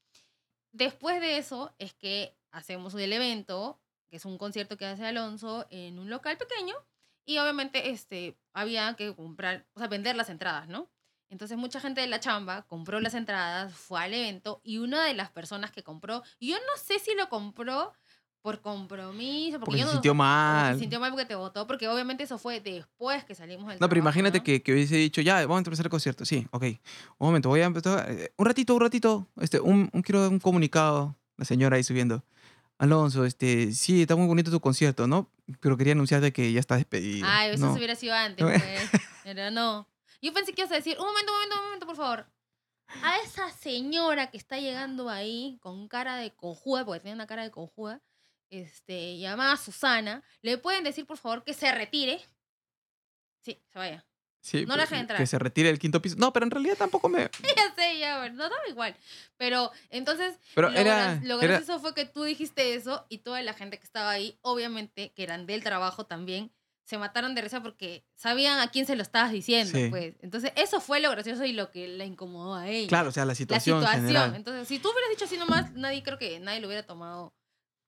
Después 0.77 1.23
de 1.23 1.39
eso 1.39 1.75
es 1.79 1.95
que 1.95 2.37
hacemos 2.51 2.95
el 2.97 3.11
evento, 3.11 3.81
que 4.11 4.17
es 4.17 4.27
un 4.27 4.37
concierto 4.37 4.77
que 4.77 4.85
hace 4.85 5.07
Alonso 5.07 5.67
en 5.71 5.99
un 5.99 6.11
local 6.11 6.37
pequeño, 6.37 6.75
y 7.25 7.39
obviamente 7.39 7.89
este, 7.89 8.37
había 8.53 8.93
que 8.93 9.17
comprar, 9.17 9.65
o 9.73 9.79
sea, 9.79 9.89
vender 9.89 10.17
las 10.17 10.29
entradas, 10.29 10.69
¿no? 10.69 10.91
Entonces 11.31 11.57
mucha 11.57 11.81
gente 11.81 12.03
de 12.03 12.09
la 12.09 12.21
chamba 12.21 12.67
compró 12.67 13.01
las 13.01 13.15
entradas, 13.15 13.73
fue 13.73 14.03
al 14.03 14.13
evento, 14.13 14.61
y 14.65 14.77
una 14.77 15.03
de 15.07 15.15
las 15.15 15.31
personas 15.31 15.73
que 15.73 15.83
compró, 15.83 16.23
yo 16.41 16.57
no 16.59 16.77
sé 16.77 16.99
si 16.99 17.15
lo 17.15 17.31
compró 17.31 17.95
por 18.47 18.61
compromiso, 18.61 19.59
porque, 19.59 19.65
Porque 19.73 19.79
yo 19.81 19.87
se 19.87 19.87
no, 19.87 19.93
sintió 19.95 20.13
o 20.13 20.15
porque 20.15 20.19
mal. 20.19 20.75
Se 20.75 20.81
sintió 20.81 21.01
mal 21.01 21.11
porque 21.11 21.27
te 21.27 21.35
votó, 21.35 21.67
porque 21.67 21.89
obviamente 21.89 22.23
eso 22.23 22.39
fue 22.39 22.61
después 22.61 23.25
que 23.25 23.35
salimos 23.35 23.67
del 23.67 23.75
No, 23.81 23.89
pero 23.89 24.01
trabajo, 24.01 24.05
imagínate 24.21 24.39
¿no? 24.39 24.45
que, 24.45 24.63
que 24.63 24.73
hubiese 24.73 24.95
dicho, 24.97 25.21
ya, 25.21 25.41
vamos 25.43 25.57
a 25.57 25.59
empezar 25.59 25.85
el 25.87 25.91
concierto. 25.91 26.25
Sí, 26.25 26.47
ok. 26.53 26.63
Un 27.19 27.27
momento, 27.27 27.49
voy 27.49 27.61
a 27.63 27.65
empezar. 27.65 28.07
eh, 28.09 28.33
Un 28.37 28.47
ratito, 28.47 28.75
un 28.77 28.81
ratito. 28.81 29.27
Este, 29.41 29.59
un, 29.59 29.91
un- 29.93 30.03
quiero 30.03 30.29
un 30.29 30.39
comunicado. 30.39 31.17
La 31.37 31.45
señora 31.45 31.77
ahí 31.77 31.83
subiendo. 31.83 32.25
Alonso, 32.79 33.25
este, 33.25 33.73
sí, 33.73 34.03
está 34.03 34.15
muy 34.17 34.27
bonito 34.27 34.51
tu 34.51 34.61
concierto, 34.61 35.07
¿no? 35.09 35.29
Pero 35.61 35.77
quería 35.77 35.95
anunciarte 35.95 36.33
que 36.33 36.53
ya 36.53 36.61
estás 36.61 36.79
despedido. 36.79 37.27
Ay, 37.29 37.51
eso 37.55 37.67
no. 37.67 37.73
se 37.73 37.79
hubiera 37.79 37.95
sido 37.97 38.15
antes, 38.15 38.45
No. 38.45 38.53
pues. 38.53 38.91
Pero 39.25 39.51
no. 39.51 39.89
Yo 40.23 40.33
pensé 40.33 40.53
que 40.53 40.61
ibas 40.63 40.73
a 40.73 40.77
decir, 40.77 40.97
un 41.01 41.07
momento, 41.07 41.33
un 41.33 41.37
momento, 41.39 41.57
un 41.59 41.65
momento, 41.65 41.87
por 41.87 41.97
favor. 41.97 42.27
A 43.03 43.17
esa 43.25 43.51
señora 43.51 44.31
que 44.31 44.37
está 44.37 44.59
llegando 44.59 45.09
ahí 45.11 45.59
con 45.61 45.89
cara 45.89 46.17
de 46.17 46.31
cojuda, 46.35 46.85
porque 46.85 47.01
tenía 47.01 47.15
una 47.15 47.27
cara 47.27 47.43
de 47.43 47.51
cojuda, 47.51 48.01
este, 48.51 49.19
llamada 49.19 49.57
Susana, 49.57 50.23
¿le 50.43 50.59
pueden 50.59 50.85
decir, 50.85 51.07
por 51.07 51.19
favor, 51.19 51.45
que 51.45 51.55
se 51.55 51.71
retire? 51.73 52.21
Sí, 53.43 53.61
se 53.73 53.79
vaya. 53.79 54.05
Sí, 54.41 54.65
no 54.65 54.77
la 54.77 54.83
dejen 54.85 55.01
entrar. 55.01 55.19
Que 55.19 55.27
se 55.27 55.39
retire 55.41 55.69
del 55.69 55.79
quinto 55.81 56.01
piso. 56.01 56.15
No, 56.19 56.33
pero 56.33 56.45
en 56.47 56.51
realidad 56.53 56.77
tampoco 56.77 57.09
me. 57.09 57.19
ya 57.57 57.75
sé, 57.75 57.99
ya, 57.99 58.19
bueno, 58.19 58.37
no 58.37 58.43
daba 58.45 58.69
igual. 58.69 58.97
Pero 59.37 59.73
entonces, 59.91 60.39
Pero 60.55 60.71
lo, 60.71 60.79
era. 60.79 61.21
lo 61.25 61.41
era- 61.41 61.55
gracioso 61.57 61.81
fue 61.81 61.95
que 61.95 62.05
tú 62.05 62.23
dijiste 62.23 62.75
eso 62.75 63.07
y 63.09 63.19
toda 63.19 63.43
la 63.43 63.55
gente 63.55 63.79
que 63.79 63.85
estaba 63.85 64.11
ahí, 64.11 64.39
obviamente, 64.43 65.13
que 65.15 65.25
eran 65.25 65.47
del 65.47 65.65
trabajo 65.65 66.07
también, 66.07 66.53
se 66.85 66.97
mataron 66.99 67.35
de 67.35 67.43
risa 67.43 67.61
porque 67.61 68.05
sabían 68.15 68.61
a 68.61 68.71
quién 68.71 68.87
se 68.87 68.95
lo 68.95 69.03
estabas 69.03 69.33
diciendo, 69.33 69.77
Sí. 69.77 69.89
pues. 69.91 70.15
Entonces, 70.23 70.53
eso 70.55 70.81
fue 70.81 71.01
lo 71.01 71.11
gracioso 71.11 71.45
y 71.45 71.53
lo 71.53 71.73
que 71.73 71.89
la 71.89 72.05
incomodó 72.05 72.55
a 72.55 72.69
ella. 72.69 72.89
Claro, 72.89 73.09
o 73.09 73.13
sea, 73.13 73.25
la 73.25 73.31
la 73.33 73.35
situación, 73.35 73.81
situación. 73.81 74.07
general. 74.07 74.37
Entonces, 74.37 74.69
si 74.69 74.79
tú 74.79 74.91
hubieras 74.93 75.11
dicho 75.11 75.25
así 75.25 75.37
nomás, 75.39 75.73
nadie 75.73 76.05
creo 76.05 76.19
que 76.19 76.39
nadie 76.39 76.61
lo 76.61 76.69
hubiera 76.69 76.87
tomado 76.87 77.35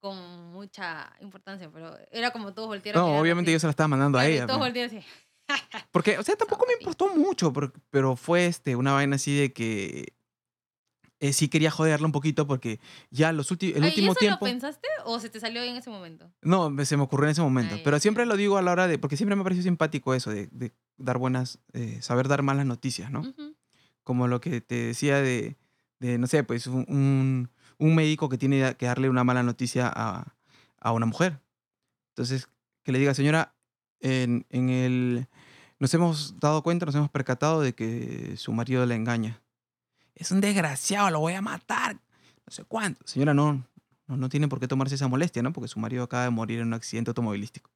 con 0.00 0.52
mucha 0.52 1.12
importancia, 1.20 1.70
pero 1.72 1.96
era 2.10 2.30
como 2.30 2.52
todos 2.54 2.68
voltearon. 2.68 3.02
No, 3.02 3.18
obviamente 3.18 3.50
yo 3.52 3.58
se 3.58 3.66
la 3.66 3.70
estaba 3.70 3.88
mandando 3.88 4.18
a 4.18 4.26
ella. 4.26 4.46
Todos 4.46 4.60
voltearon 4.60 4.96
así. 4.96 5.06
Porque, 5.90 6.18
o 6.18 6.22
sea, 6.22 6.36
tampoco 6.36 6.64
me 6.66 6.74
importó 6.74 7.14
mucho, 7.16 7.52
por- 7.52 7.72
pero 7.90 8.16
fue 8.16 8.46
este, 8.46 8.76
una 8.76 8.92
vaina 8.92 9.16
así 9.16 9.36
de 9.36 9.52
que 9.52 10.12
eh, 11.20 11.32
sí 11.32 11.48
quería 11.48 11.70
joderla 11.70 12.06
un 12.06 12.12
poquito 12.12 12.46
porque 12.46 12.78
ya 13.10 13.32
los 13.32 13.50
ulti- 13.50 13.74
el 13.74 13.82
Ay, 13.82 13.88
¿y 13.88 13.92
último 13.92 14.12
eso 14.12 14.20
tiempo... 14.20 14.44
lo 14.46 14.50
pensaste 14.52 14.86
o 15.04 15.18
se 15.18 15.28
te 15.30 15.40
salió 15.40 15.62
en 15.64 15.74
ese 15.76 15.90
momento? 15.90 16.30
No, 16.42 16.72
se 16.84 16.96
me 16.96 17.02
ocurrió 17.02 17.24
en 17.26 17.32
ese 17.32 17.42
momento. 17.42 17.74
Pero 17.82 17.96
ya. 17.96 18.00
siempre 18.00 18.24
lo 18.26 18.36
digo 18.36 18.56
a 18.56 18.62
la 18.62 18.70
hora 18.70 18.86
de... 18.86 18.98
Porque 18.98 19.16
siempre 19.16 19.34
me 19.34 19.42
pareció 19.42 19.64
simpático 19.64 20.14
eso 20.14 20.30
de, 20.30 20.46
de 20.52 20.72
dar 20.96 21.18
buenas... 21.18 21.58
eh, 21.72 21.98
saber 22.02 22.28
dar 22.28 22.42
malas 22.42 22.66
noticias, 22.66 23.10
¿no? 23.10 23.24
Como 24.04 24.28
lo 24.28 24.40
que 24.40 24.60
te 24.60 24.76
decía 24.76 25.20
de, 25.20 25.56
de 25.98 26.18
no 26.18 26.26
sé, 26.28 26.44
pues 26.44 26.66
un, 26.68 26.84
un- 26.88 27.50
un 27.78 27.94
médico 27.94 28.28
que 28.28 28.38
tiene 28.38 28.74
que 28.76 28.86
darle 28.86 29.08
una 29.08 29.24
mala 29.24 29.42
noticia 29.42 29.90
a, 29.94 30.36
a 30.80 30.92
una 30.92 31.06
mujer. 31.06 31.40
Entonces, 32.10 32.48
que 32.82 32.92
le 32.92 32.98
diga, 32.98 33.14
señora, 33.14 33.54
en, 34.00 34.46
en 34.50 34.70
el... 34.70 35.28
Nos 35.78 35.94
hemos 35.94 36.38
dado 36.40 36.62
cuenta, 36.62 36.86
nos 36.86 36.94
hemos 36.96 37.10
percatado 37.10 37.60
de 37.60 37.74
que 37.74 38.36
su 38.36 38.52
marido 38.52 38.84
la 38.84 38.96
engaña. 38.96 39.40
Es 40.14 40.32
un 40.32 40.40
desgraciado, 40.40 41.10
lo 41.10 41.20
voy 41.20 41.34
a 41.34 41.40
matar. 41.40 41.94
No 41.94 42.50
sé 42.52 42.64
cuánto. 42.64 43.06
Señora, 43.06 43.32
no, 43.34 43.64
no, 44.08 44.16
no 44.16 44.28
tiene 44.28 44.48
por 44.48 44.58
qué 44.58 44.66
tomarse 44.66 44.96
esa 44.96 45.06
molestia, 45.06 45.42
¿no? 45.42 45.52
Porque 45.52 45.68
su 45.68 45.78
marido 45.78 46.02
acaba 46.02 46.24
de 46.24 46.30
morir 46.30 46.58
en 46.58 46.66
un 46.68 46.74
accidente 46.74 47.10
automovilístico. 47.10 47.70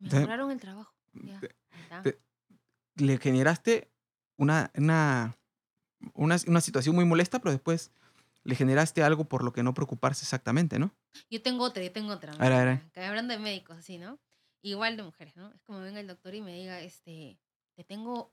Me 0.00 0.08
el 0.08 0.60
trabajo. 0.60 0.92
Ya, 1.12 1.38
te- 1.38 1.54
ahí 1.70 1.82
está. 1.82 2.02
te- 2.02 2.18
Le 2.96 3.18
generaste 3.18 3.92
una, 4.36 4.72
una, 4.74 5.36
una, 6.14 6.36
una 6.46 6.60
situación 6.60 6.94
muy 6.94 7.04
molesta, 7.04 7.38
pero 7.40 7.52
después 7.52 7.90
le 8.44 8.54
generaste 8.54 9.02
algo 9.02 9.24
por 9.28 9.44
lo 9.44 9.52
que 9.52 9.62
no 9.62 9.72
preocuparse 9.74 10.24
exactamente, 10.24 10.78
¿no? 10.78 10.94
Yo 11.30 11.40
tengo 11.42 11.64
otra, 11.64 11.82
yo 11.82 11.92
tengo 11.92 12.12
otra. 12.12 12.32
A 12.32 12.38
ver, 12.48 12.52
a 12.52 12.64
ver. 12.64 13.04
hablando 13.04 13.32
de 13.34 13.38
médicos, 13.40 13.76
así, 13.78 13.98
¿no? 13.98 14.18
Igual 14.62 14.96
de 14.96 15.02
mujeres, 15.04 15.36
¿no? 15.36 15.52
Es 15.52 15.62
como 15.62 15.80
venga 15.80 16.00
el 16.00 16.06
doctor 16.06 16.34
y 16.34 16.40
me 16.40 16.52
diga, 16.54 16.80
este, 16.80 17.38
te 17.76 17.84
tengo... 17.84 18.32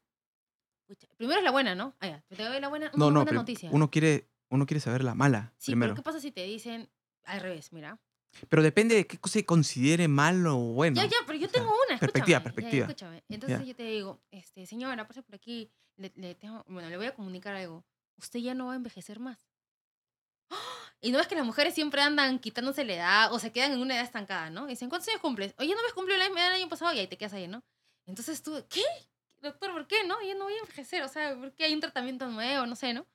pucha, 0.88 1.08
primero 1.18 1.40
es 1.40 1.44
la 1.44 1.52
buena, 1.52 1.76
¿no? 1.76 1.96
Ah, 2.00 2.08
ya, 2.08 2.24
te 2.28 2.44
doy 2.44 2.60
la 2.60 2.70
buena, 2.70 2.88
una 2.94 2.98
No, 2.98 3.12
no, 3.12 3.24
buena 3.24 3.38
noticia. 3.40 3.70
uno 3.72 3.90
quiere, 3.92 4.28
uno 4.50 4.66
quiere 4.66 4.80
saber 4.82 5.04
la 5.04 5.14
mala 5.16 5.54
sí, 5.58 5.72
primero. 5.72 5.94
pero 5.94 5.96
¿qué 6.02 6.06
pasa 6.06 6.20
si 6.20 6.32
te 6.32 6.44
dicen 6.44 6.90
al 7.24 7.42
revés? 7.42 7.72
Mira. 7.74 8.00
Pero 8.48 8.62
depende 8.64 8.96
de 8.96 9.08
qué 9.08 9.18
se 9.28 9.46
considere 9.46 10.08
malo 10.08 10.56
o 10.58 10.74
bueno. 10.74 10.96
Ya, 10.96 11.06
ya, 11.08 11.18
pero 11.26 11.38
yo 11.40 11.48
o 11.48 11.50
sea, 11.50 11.62
tengo 11.62 11.74
una, 11.88 12.00
perspectiva, 12.00 12.38
escúchame, 12.38 12.40
ya, 12.40 12.44
perspectiva. 12.44 12.86
escúchame. 12.88 13.24
Entonces 13.30 13.60
Ya. 13.60 13.66
yo 13.66 13.76
te 13.76 13.84
digo, 13.84 14.22
este, 14.32 14.66
señora, 14.66 15.08
pase 15.08 15.22
por 15.24 15.36
aquí, 15.36 15.72
le, 15.98 16.12
le 16.16 16.36
tengo- 16.36 16.64
bueno, 16.68 16.90
le 16.90 16.98
voy 16.98 17.08
a 17.08 17.16
comunicar 17.16 17.56
algo. 17.56 17.84
Usted 18.18 18.40
ya 18.40 18.54
no 18.54 18.68
va 18.68 18.74
a 18.74 18.76
envejecer 18.76 19.20
más. 19.20 19.46
¡Ah! 20.50 20.56
Y 21.02 21.12
no 21.12 21.20
es 21.20 21.28
que 21.28 21.36
las 21.36 21.46
mujeres 21.46 21.74
siempre 21.74 22.02
andan 22.02 22.40
quitándose 22.40 22.84
la 22.84 22.94
edad 22.94 23.34
o 23.34 23.40
se 23.40 23.52
quedan 23.52 23.72
en 23.74 23.80
una 23.82 23.96
edad 23.96 24.04
estancada, 24.04 24.50
¿no? 24.50 24.66
Dicen, 24.68 24.90
¿cuántos 24.90 25.08
años 25.10 25.22
cumples? 25.22 25.54
Oye, 25.58 25.74
no 25.76 25.82
me 25.82 25.94
cumplió 25.94 26.18
la 26.18 26.26
edad 26.26 26.48
el 26.48 26.62
año 26.62 26.70
pasado 26.70 26.94
y 26.94 27.00
ahí 27.00 27.08
te 27.08 27.18
quedas 27.18 27.34
ahí, 27.34 27.48
¿no? 27.48 27.64
Entonces 28.06 28.42
tú, 28.44 28.64
¿qué? 28.70 28.84
Doctor, 29.42 29.72
¿por 29.72 29.88
qué 29.88 30.06
no? 30.06 30.22
Yo 30.22 30.36
no 30.36 30.46
voy 30.46 30.54
a 30.56 30.60
envejecer, 30.60 31.02
o 31.04 31.08
sea, 31.08 31.36
¿por 31.36 31.54
qué 31.54 31.64
hay 31.66 31.74
un 31.74 31.80
tratamiento 31.80 32.28
nuevo? 32.28 32.66
No 32.66 32.76
sé, 32.76 32.94
¿no? 32.94 33.06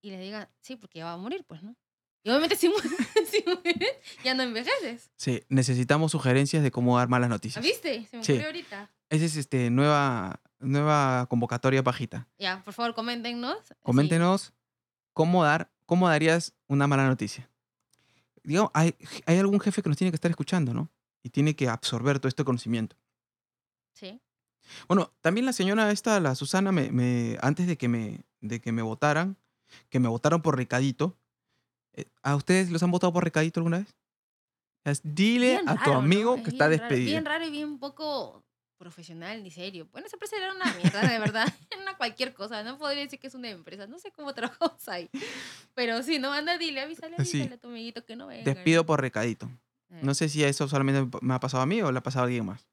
Y 0.00 0.10
le 0.10 0.18
diga, 0.18 0.50
sí, 0.60 0.76
porque 0.76 0.98
ya 1.00 1.04
va 1.04 1.12
a 1.12 1.16
morir, 1.16 1.44
pues, 1.46 1.62
¿no? 1.62 1.76
Y 2.24 2.30
obviamente 2.30 2.56
si, 2.56 2.68
mu- 2.68 2.74
si 3.30 3.44
mueres, 3.46 3.90
ya 4.24 4.34
no 4.34 4.42
envejeces. 4.42 5.10
Sí, 5.16 5.42
necesitamos 5.48 6.12
sugerencias 6.12 6.62
de 6.62 6.70
cómo 6.70 6.98
dar 6.98 7.08
malas 7.08 7.30
noticias. 7.30 7.64
¿Viste? 7.64 8.06
Se 8.10 8.16
me 8.18 8.24
Sí. 8.24 8.32
ocurrió 8.32 8.46
ahorita. 8.48 8.90
Esa 9.10 9.24
es 9.24 9.36
este, 9.36 9.70
nueva, 9.70 10.40
nueva 10.58 11.26
convocatoria 11.30 11.82
pajita. 11.82 12.28
Ya, 12.38 12.62
por 12.64 12.74
favor, 12.74 12.94
coméntenos. 12.94 13.56
Sí. 13.66 13.74
Coméntenos 13.82 14.52
cómo 15.14 15.44
dar, 15.44 15.70
cómo 15.86 16.08
darías 16.08 16.52
una 16.66 16.86
mala 16.86 17.06
noticia. 17.06 17.48
digamos, 18.42 18.70
hay, 18.74 18.94
hay 19.26 19.38
algún 19.38 19.60
jefe 19.60 19.82
que 19.82 19.88
nos 19.88 19.96
tiene 19.98 20.10
que 20.10 20.16
estar 20.16 20.30
escuchando, 20.30 20.72
¿no? 20.74 20.90
Y 21.22 21.30
tiene 21.30 21.54
que 21.56 21.68
absorber 21.68 22.18
todo 22.18 22.28
este 22.28 22.44
conocimiento. 22.44 22.96
Sí. 23.94 24.20
Bueno, 24.86 25.12
también 25.20 25.46
la 25.46 25.52
señora 25.52 25.90
esta, 25.90 26.20
la 26.20 26.34
Susana, 26.34 26.72
me, 26.72 26.90
me- 26.92 27.38
antes 27.40 27.66
de 27.66 27.76
que 27.78 27.88
me, 27.88 28.20
de 28.40 28.60
que 28.60 28.72
me 28.72 28.82
votaran, 28.82 29.36
que 29.90 29.98
me 30.00 30.08
votaron 30.08 30.40
por 30.42 30.56
recadito, 30.56 31.16
eh, 31.16 31.27
¿a 32.22 32.36
ustedes 32.36 32.70
los 32.70 32.82
han 32.82 32.90
votado 32.90 33.12
por 33.12 33.24
recadito 33.24 33.60
alguna 33.60 33.78
vez? 33.78 33.94
Es, 34.84 35.00
dile 35.02 35.48
Bien 35.56 35.68
a 35.68 35.72
tu 35.74 35.78
raro, 35.80 35.92
¿no? 35.94 35.98
amigo 35.98 36.36
Es 36.36 36.42
que 36.44 36.50
está 36.50 36.68
bien 36.68 36.80
raro, 36.80 36.88
despedido. 36.90 37.10
Bien 37.12 37.24
raro 37.24 37.44
y 37.46 37.50
bien 37.50 37.78
poco 37.78 38.44
profesional 38.78 39.42
ni 39.42 39.50
serio. 39.50 39.88
Bueno, 39.90 40.06
esa 40.06 40.16
empresa 40.16 40.36
era 40.36 40.54
una 40.54 40.72
mierda, 40.74 41.00
de 41.08 41.18
verdad. 41.18 41.52
Era 41.70 41.82
una 41.82 41.96
cualquier 41.96 42.32
cosa. 42.32 42.62
No 42.62 42.78
podría 42.78 43.02
decir 43.02 43.18
que 43.18 43.26
es 43.26 43.34
una 43.34 43.50
empresa. 43.50 43.86
No 43.88 43.98
sé 43.98 44.12
cómo 44.12 44.32
trabajamos 44.34 44.88
ahí. 44.88 45.10
Pero 45.74 46.02
sí, 46.04 46.18
no, 46.18 46.32
anda, 46.32 46.56
dile, 46.58 46.80
avísale, 46.82 47.16
Sí. 47.24 47.36
avísale 47.38 47.56
a 47.56 47.58
tu 47.58 47.68
amiguito 47.68 48.04
que 48.04 48.14
no 48.16 48.28
venga. 48.28 48.44
Despido 48.44 48.82
¿no? 48.82 48.86
por 48.86 49.00
recadito. 49.00 49.46
Eh. 49.90 50.00
No 50.02 50.14
sé 50.14 50.28
si 50.28 50.44
eso 50.44 50.68
solamente 50.68 51.18
me 51.22 51.34
ha 51.34 51.40
pasado 51.40 51.62
a 51.62 51.66
mí 51.66 51.82
o 51.82 51.90
le 51.90 51.98
ha 51.98 52.02
pasado 52.02 52.22
a 52.22 52.26
alguien 52.26 52.46
más. 52.46 52.66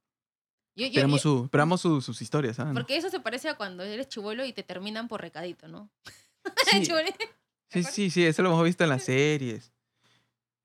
Yo- 0.78 0.84
yo- 0.86 0.88
Esperamos, 0.88 1.24
yo- 1.24 1.38
su, 1.40 1.44
esperamos 1.46 1.82
su- 1.82 2.02
sus 2.02 2.22
historias. 2.22 2.60
¿ah? 2.60 2.66
¿no? 2.66 2.74
Porque 2.76 2.98
eso 2.98 3.10
se 3.10 3.20
parece 3.20 3.50
a 3.50 3.56
cuando 3.56 3.82
eres 3.84 4.08
chivolo 4.10 4.46
y 4.46 4.54
te 4.54 4.62
terminan 4.62 5.08
por 5.08 5.22
recadito, 5.22 5.68
¿no? 5.68 5.90
Sí, 6.72 6.86
sí, 7.70 7.84
sí, 7.84 8.10
sí, 8.10 8.26
eso 8.26 8.42
lo 8.44 8.50
hemos 8.50 8.64
visto 8.64 8.84
en 8.84 8.90
las 8.90 9.04
series. 9.04 9.72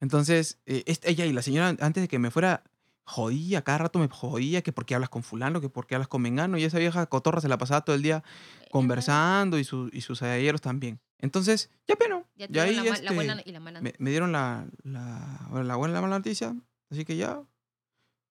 Entonces, 0.01 0.59
eh, 0.67 0.83
est- 0.87 1.05
ella 1.07 1.27
y 1.27 1.33
la 1.33 1.43
señora, 1.43 1.69
antes 1.81 2.03
de 2.03 2.09
que 2.09 2.19
me 2.19 2.31
fuera, 2.31 2.63
jodía, 3.05 3.63
cada 3.63 3.79
rato 3.79 3.99
me 3.99 4.09
jodía 4.09 4.63
que 4.63 4.73
por 4.73 4.87
qué 4.87 4.95
hablas 4.95 5.11
con 5.11 5.23
fulano, 5.23 5.61
que 5.61 5.69
por 5.69 5.87
qué 5.87 5.95
hablas 5.97 6.09
con 6.09 6.23
mengano, 6.23 6.57
y 6.59 6.65
esa 6.65 6.79
vieja 6.79 7.05
cotorra 7.07 7.41
se 7.41 7.49
la 7.49 7.59
pasaba 7.59 7.83
todo 7.85 7.97
el 7.97 8.03
día 8.03 8.23
conversando 8.71 9.59
y, 9.59 9.65
su- 9.65 9.91
y 9.93 10.01
sus 10.01 10.23
ayeros 10.23 10.61
también. 10.61 11.01
Entonces, 11.19 11.71
ya 11.87 11.97
pero, 11.97 12.27
Ya 12.37 12.47
ya 12.49 12.63
ahí 12.63 12.75
la, 12.77 12.85
ma- 12.85 12.99
la 13.03 13.13
buena 13.13 13.35
este, 13.35 13.51
y 13.51 13.53
la 13.53 13.61
mala. 13.61 13.81
me, 13.83 13.95
me 13.99 14.11
dieron 14.11 14.33
la, 14.33 14.67
la, 14.85 15.49
la 15.65 15.77
buena 15.77 15.93
y 15.93 15.95
la 15.97 16.01
mala 16.01 16.17
noticia, 16.19 16.55
así 16.91 17.05
que 17.05 17.17
ya, 17.17 17.43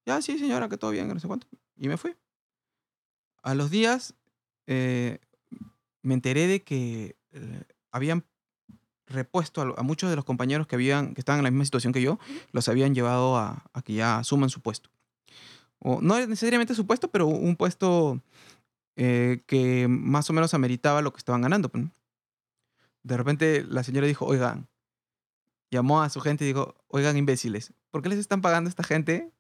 ya 0.06 0.22
sí 0.22 0.40
señora, 0.40 0.70
que 0.70 0.78
todo 0.78 0.92
bien, 0.92 1.08
no 1.08 1.20
sé 1.20 1.28
cuánto, 1.28 1.46
y 1.78 1.88
me 1.88 1.98
fui. 1.98 2.16
A 3.44 3.54
los 3.54 3.70
días 3.70 4.16
eh, 4.68 5.20
me 6.02 6.14
enteré 6.16 6.48
de 6.48 6.64
que 6.64 7.16
eh, 7.32 7.64
habían 7.92 8.26
repuesto 9.10 9.76
a, 9.78 9.84
muchos 9.84 10.10
de 10.10 10.16
los 10.16 10.26
compañeros 10.26 10.68
que, 10.68 10.76
habían, 10.76 11.14
que 11.14 11.22
estaban 11.22 11.40
en 11.40 11.44
la 11.44 11.52
misma 11.52 11.66
situación 11.66 11.94
que 11.94 12.02
yo, 12.02 12.20
los 12.52 12.70
habían 12.70 12.96
llevado 12.96 13.38
a, 13.38 13.66
a 13.74 13.82
que 13.82 13.94
ya 13.94 14.18
asuman 14.20 14.50
su 14.50 14.62
puesto. 14.62 14.90
O, 15.80 16.02
no 16.02 16.18
necesariamente 16.26 16.76
su 16.76 16.86
puesto, 16.86 17.10
pero 17.10 17.28
un 17.28 17.56
puesto 17.56 18.22
eh, 19.02 19.44
que 19.48 19.88
más 19.88 20.30
o 20.30 20.34
menos 20.34 20.54
ameritaba 20.54 21.02
lo 21.02 21.14
que 21.14 21.20
estaban 21.20 21.42
ganando. 21.42 21.70
pues. 21.70 21.86
De 23.04 23.16
repente 23.16 23.64
la 23.64 23.84
señora 23.84 24.08
dijo, 24.08 24.26
oigan, 24.26 24.68
llamó 25.72 26.02
a 26.02 26.10
su 26.10 26.20
gente 26.20 26.44
y 26.44 26.48
dijo, 26.48 26.76
oigan 26.90 27.16
imbéciles, 27.16 27.74
¿por 27.92 28.02
qué 28.02 28.10
les 28.10 28.20
están 28.20 28.42
pagando 28.42 28.68
a 28.68 28.72
esta 28.72 28.84
gente? 28.84 29.32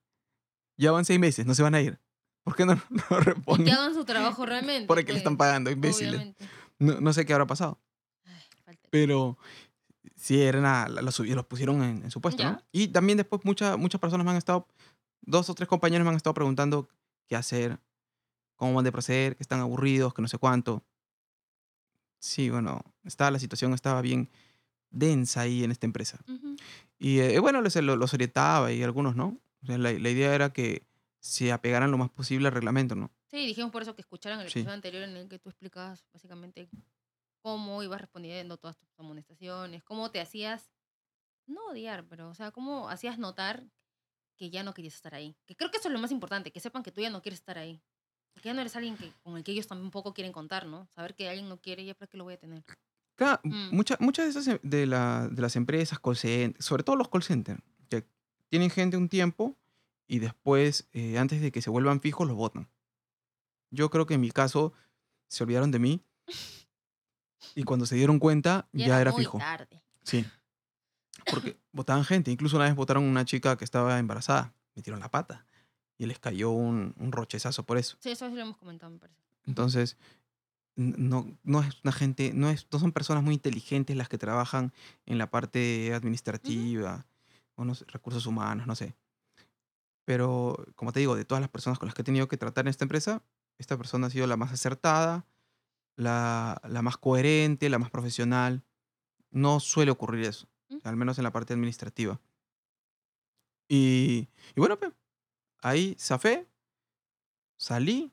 Ya 0.77 0.91
van 0.91 1.03
seis 1.03 1.19
meses, 1.19 1.45
no 1.45 1.55
se 1.55 1.63
van 1.63 1.75
a 1.75 1.81
ir. 1.81 1.99
¿Por 2.43 2.55
qué 2.55 2.65
no, 2.65 2.75
no 2.89 3.03
Y 3.03 3.09
que 3.09 3.19
responden? 3.19 3.73
hagan 3.73 3.93
su 3.93 4.05
trabajo 4.05 4.45
realmente. 4.45 4.87
¿Por 4.87 5.03
qué 5.03 5.11
le 5.11 5.17
están 5.17 5.35
pues, 5.35 5.47
pagando, 5.47 5.71
imbéciles? 5.71 6.35
No, 6.77 7.01
no 7.01 7.11
sé 7.11 7.25
qué 7.25 7.33
habrá 7.33 7.45
pasado. 7.45 7.77
Pero 8.89 9.37
sí, 10.15 10.41
eran 10.41 10.65
a- 10.65 10.87
la- 10.87 11.01
los, 11.01 11.21
pusieron 11.47 11.83
en, 11.83 12.03
en 12.03 12.11
su 12.11 12.21
puesto, 12.21 12.43
¿no? 12.43 12.61
Y 12.71 12.87
también 12.89 13.17
después 13.17 13.41
muchas 13.45 13.77
muchas 13.77 13.99
personas 14.01 14.25
me 14.25 14.31
han 14.31 14.37
estado, 14.37 14.67
dos 15.21 15.49
o 15.49 15.55
tres 15.55 15.67
compañeros 15.69 16.03
me 16.05 16.09
han 16.11 16.15
estado 16.17 16.33
preguntando 16.33 16.87
qué 17.27 17.35
hacer, 17.35 17.79
cómo 18.55 18.73
van 18.73 18.83
de 18.85 18.91
proceder, 18.91 19.35
que 19.35 19.43
están 19.43 19.59
aburridos, 19.59 20.13
que 20.13 20.21
no 20.21 20.27
sé 20.27 20.37
cuánto. 20.37 20.83
Sí, 22.19 22.49
bueno, 22.49 22.81
estaba, 23.03 23.31
la 23.31 23.39
situación 23.39 23.73
estaba 23.73 24.01
bien 24.01 24.29
densa 24.89 25.41
ahí 25.41 25.63
en 25.63 25.71
esta 25.71 25.85
empresa. 25.85 26.19
Ujú. 26.27 26.55
Y 26.97 27.19
eh, 27.19 27.39
bueno, 27.39 27.61
los 27.61 28.13
orientaba 28.13 28.71
y 28.71 28.83
algunos 28.83 29.15
no. 29.15 29.39
O 29.63 29.65
sea, 29.65 29.77
la, 29.77 29.91
la 29.93 30.09
idea 30.09 30.33
era 30.35 30.51
que 30.51 30.85
se 31.19 31.51
apegaran 31.51 31.91
lo 31.91 31.97
más 31.97 32.09
posible 32.09 32.47
al 32.47 32.53
reglamento, 32.53 32.95
¿no? 32.95 33.11
Sí, 33.29 33.45
dijimos 33.45 33.71
por 33.71 33.81
eso 33.83 33.95
que 33.95 34.01
escucharan 34.01 34.39
el 34.39 34.47
Sí. 34.49 34.59
episodio 34.59 34.73
anterior 34.73 35.03
en 35.03 35.15
el 35.15 35.29
que 35.29 35.37
tú 35.39 35.49
explicabas 35.49 36.03
básicamente 36.11 36.69
cómo 37.41 37.81
ibas 37.83 38.01
respondiendo 38.01 38.57
todas 38.57 38.77
tus 38.77 38.89
amonestaciones, 38.97 39.83
cómo 39.83 40.11
te 40.11 40.19
hacías, 40.21 40.71
no 41.47 41.67
odiar, 41.67 42.05
pero 42.07 42.29
o 42.29 42.35
sea, 42.35 42.51
cómo 42.51 42.89
hacías 42.89 43.17
notar 43.17 43.65
que 44.37 44.49
ya 44.49 44.63
no 44.63 44.73
querías 44.73 44.93
estar 44.95 45.13
ahí. 45.15 45.35
Que 45.45 45.55
creo 45.55 45.69
que 45.71 45.77
eso 45.77 45.87
es 45.89 45.93
lo 45.93 45.99
más 45.99 46.11
importante, 46.11 46.51
que 46.51 46.59
sepan 46.59 46.83
que 46.83 46.91
tú 46.91 47.01
ya 47.01 47.09
no 47.09 47.21
quieres 47.21 47.39
estar 47.39 47.57
ahí. 47.57 47.81
Porque 48.33 48.47
ya 48.49 48.53
no 48.53 48.61
eres 48.61 48.75
alguien 48.75 48.95
que, 48.95 49.11
con 49.23 49.35
el 49.35 49.43
que 49.43 49.51
ellos 49.51 49.67
tampoco 49.67 50.13
quieren 50.13 50.31
contar, 50.31 50.65
¿no? 50.65 50.87
Saber 50.95 51.15
que 51.15 51.27
alguien 51.27 51.49
no 51.49 51.59
quiere, 51.59 51.83
ya 51.83 51.93
para 51.95 52.07
qué 52.07 52.17
lo 52.17 52.23
voy 52.23 52.35
a 52.35 52.37
tener. 52.39 52.63
Claro, 53.15 53.41
Mm. 53.43 53.75
muchas 53.75 53.99
muchas 53.99 54.25
de 54.25 54.29
esas 54.31 54.47
em- 54.47 54.59
de, 54.63 54.85
la- 54.85 55.27
de 55.29 55.41
las 55.41 55.55
empresas, 55.57 55.99
call 55.99 56.15
center, 56.15 56.61
sobre 56.61 56.83
todo 56.83 56.95
los 56.95 57.09
call 57.09 57.23
centers, 57.23 57.59
que 57.89 58.07
tienen 58.47 58.69
gente 58.69 58.95
un 58.95 59.09
tiempo 59.09 59.57
y 60.07 60.19
después, 60.19 60.87
eh, 60.93 61.17
antes 61.17 61.41
de 61.41 61.51
que 61.51 61.61
se 61.61 61.69
vuelvan 61.69 61.99
fijos, 61.99 62.27
los 62.27 62.37
votan. 62.37 62.69
Yo 63.71 63.89
creo 63.89 64.05
que 64.05 64.13
en 64.13 64.21
mi 64.21 64.31
caso 64.31 64.71
se 65.27 65.43
olvidaron 65.43 65.71
de 65.71 65.79
mí 65.79 66.05
y 67.55 67.63
cuando 67.63 67.85
se 67.85 67.95
dieron 67.95 68.19
cuenta 68.19 68.67
ya, 68.71 68.99
era 69.01 69.11
muy 69.11 69.21
fijo. 69.21 69.37
tarde. 69.37 69.83
Sí. 70.03 70.25
Porque 71.31 71.57
votaban 71.71 72.05
gente. 72.05 72.31
Incluso 72.31 72.55
una 72.55 72.65
vez 72.65 72.75
votaron 72.75 73.03
una 73.03 73.25
chica 73.25 73.57
que 73.57 73.65
estaba 73.65 73.99
embarazada. 73.99 74.53
Metieron 74.75 74.99
la 74.99 75.09
pata 75.09 75.45
y 75.97 76.05
les 76.05 76.19
cayó 76.19 76.51
un, 76.51 76.95
un 76.97 77.11
rochezazo 77.11 77.63
por 77.63 77.77
eso. 77.77 77.97
Sí, 77.99 78.11
eso 78.11 78.29
sí 78.29 78.35
lo 78.35 78.41
hemos 78.41 78.57
comentado, 78.57 78.91
me 78.91 78.99
parece. 78.99 79.19
Entonces, 79.45 79.97
no, 80.75 81.37
no 81.43 81.61
es 81.61 81.77
una 81.83 81.91
gente, 81.91 82.31
no, 82.33 82.49
es, 82.49 82.65
no 82.71 82.79
son 82.79 82.93
personas 82.93 83.23
muy 83.23 83.33
inteligentes 83.33 83.97
las 83.97 84.07
que 84.07 84.17
trabajan 84.17 84.71
en 85.05 85.17
la 85.17 85.29
parte 85.29 85.93
administrativa 85.93 87.05
o 87.55 87.65
no 87.65 87.75
sé, 87.75 87.83
recursos 87.87 88.25
humanos, 88.25 88.65
no 88.65 88.75
sé. 88.75 88.95
Pero, 90.05 90.65
como 90.75 90.93
te 90.93 91.01
digo, 91.01 91.15
de 91.15 91.25
todas 91.25 91.41
las 91.41 91.49
personas 91.49 91.77
con 91.77 91.87
las 91.87 91.95
que 91.95 92.01
he 92.01 92.05
tenido 92.05 92.29
que 92.29 92.37
tratar 92.37 92.63
en 92.63 92.69
esta 92.69 92.85
empresa, 92.85 93.21
esta 93.57 93.77
persona 93.77 94.07
ha 94.07 94.09
sido 94.09 94.25
la 94.25 94.37
más 94.37 94.53
acertada, 94.53 95.25
la, 95.99 96.61
la 96.67 96.81
más 96.81 96.97
coherente, 96.97 97.69
la 97.69 97.77
más 97.79 97.91
profesional. 97.91 98.63
No 99.31 99.59
suele 99.59 99.91
ocurrir 99.91 100.25
eso, 100.25 100.47
Mm. 100.69 100.77
al 100.83 100.95
menos 100.95 101.17
en 101.17 101.23
la 101.23 101.31
parte 101.31 101.53
administrativa. 101.53 102.19
Y, 103.67 104.27
y 104.55 104.59
bueno, 104.59 104.77
pues, 104.77 104.91
ahí 105.61 105.95
zafé, 105.99 106.47
salí 107.57 108.11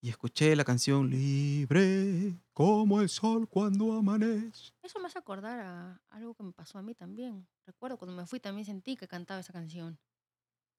y 0.00 0.08
escuché 0.10 0.54
la 0.56 0.64
canción 0.64 1.08
Libre 1.10 2.34
como 2.52 3.00
el 3.00 3.08
sol 3.08 3.48
cuando 3.48 3.92
amanece. 3.92 4.72
Eso 4.82 4.98
me 5.00 5.06
hace 5.06 5.18
acordar 5.18 5.60
a 5.60 6.00
algo 6.10 6.34
que 6.34 6.42
me 6.42 6.52
pasó 6.52 6.78
a 6.78 6.82
mí 6.82 6.94
también. 6.94 7.46
Recuerdo 7.66 7.98
cuando 7.98 8.16
me 8.16 8.26
fui 8.26 8.40
también 8.40 8.64
sentí 8.64 8.96
que 8.96 9.08
cantaba 9.08 9.40
esa 9.40 9.52
canción. 9.52 9.98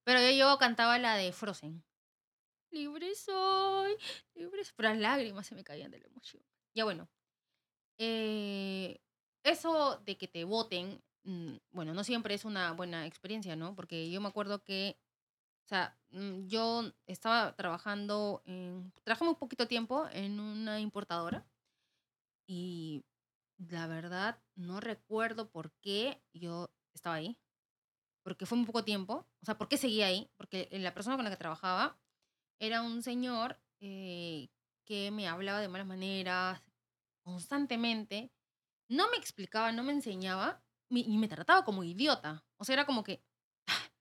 Pero 0.03 0.19
yo, 0.21 0.31
yo 0.37 0.57
cantaba 0.57 0.97
la 0.99 1.15
de 1.15 1.31
Frozen. 1.31 1.83
Libre 2.73 3.13
soy, 3.15 3.95
libre 4.35 4.63
soy. 4.63 4.73
Pero 4.75 4.89
las 4.89 4.99
lágrimas 4.99 5.47
se 5.47 5.55
me 5.55 5.63
caían 5.63 5.91
de 5.91 5.99
la 5.99 6.07
emoción. 6.07 6.43
Ya 6.75 6.83
bueno. 6.85 7.09
eh, 7.99 9.01
eso 9.43 9.99
de 10.05 10.17
que 10.17 10.27
te 10.27 10.43
voten, 10.45 11.03
mm, 11.25 11.57
bueno, 11.71 11.93
no 11.93 12.03
siempre 12.03 12.35
es 12.35 12.45
una 12.45 12.73
buena 12.73 13.05
experiencia, 13.07 13.55
¿no? 13.57 13.75
Porque 13.75 14.11
yo 14.11 14.21
me 14.21 14.29
acuerdo 14.29 14.63
que, 14.63 14.99
o 15.65 15.69
sea, 15.69 15.97
mm, 16.11 16.47
yo 16.47 16.93
estaba 17.07 17.55
trabajando 17.55 18.43
en, 18.45 18.93
trabajé 19.03 19.25
muy 19.25 19.35
poquito 19.35 19.67
tiempo 19.67 20.07
en 20.13 20.39
una 20.41 20.79
importadora 20.81 21.47
y 22.47 23.03
la 23.57 23.87
verdad 23.87 24.41
no 24.55 24.79
recuerdo 24.79 25.49
por 25.51 25.71
qué 25.81 26.21
yo 26.33 26.71
estaba 26.93 27.15
ahí. 27.17 27.37
Porque 28.23 28.45
fue 28.45 28.57
muy 28.57 28.67
poco 28.67 28.83
tiempo. 28.85 29.27
O 29.41 29.45
sea, 29.45 29.57
¿por 29.57 29.69
qué 29.69 29.77
seguía 29.77 30.07
ahí? 30.07 30.31
Porque 30.37 30.69
la 30.71 30.93
persona 30.93 31.17
con 31.17 31.25
la 31.25 31.31
que 31.31 31.37
trabajaba 31.37 31.99
era 32.59 32.81
un 32.81 33.03
señor 33.03 33.59
eh, 33.81 34.49
que 34.85 35.11
me 35.11 35.27
hablaba 35.27 35.61
de 35.61 35.67
malas 35.69 35.87
maneras 35.87 36.61
constantemente. 37.23 38.31
No 38.89 39.09
me 39.11 39.17
explicaba, 39.17 39.71
no 39.73 39.83
me 39.83 39.93
enseñaba 39.93 40.63
y 40.89 41.17
me 41.17 41.27
trataba 41.29 41.63
como 41.65 41.83
idiota. 41.83 42.45
O 42.57 42.65
sea, 42.65 42.73
era 42.75 42.85
como 42.87 43.03
que, 43.03 43.23
"Ah, 43.67 43.91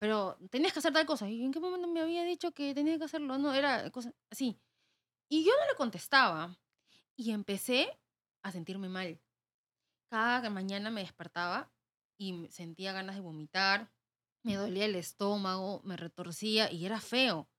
pero 0.00 0.38
tenías 0.50 0.72
que 0.72 0.80
hacer 0.80 0.92
tal 0.92 1.06
cosa. 1.06 1.28
¿Y 1.30 1.44
en 1.44 1.52
qué 1.52 1.60
momento 1.60 1.88
me 1.88 2.00
había 2.02 2.24
dicho 2.24 2.52
que 2.52 2.74
tenía 2.74 2.98
que 2.98 3.04
hacerlo? 3.04 3.38
No, 3.38 3.54
era 3.54 3.90
cosa 3.90 4.12
así. 4.32 4.60
Y 5.30 5.44
yo 5.44 5.52
no 5.60 5.66
le 5.70 5.76
contestaba. 5.76 6.58
Y 7.16 7.32
empecé 7.32 7.98
a 8.44 8.52
sentirme 8.52 8.88
mal. 8.90 9.20
Cada 10.10 10.50
mañana 10.50 10.90
me 10.90 11.02
despertaba 11.02 11.72
y 12.18 12.48
sentía 12.50 12.92
ganas 12.92 13.16
de 13.16 13.22
vomitar, 13.22 13.92
me 14.44 14.56
dolía 14.56 14.86
el 14.86 14.96
estómago, 14.96 15.82
me 15.84 15.96
retorcía 15.98 16.72
y 16.72 16.86
era 16.86 17.00
feo. 17.00 17.49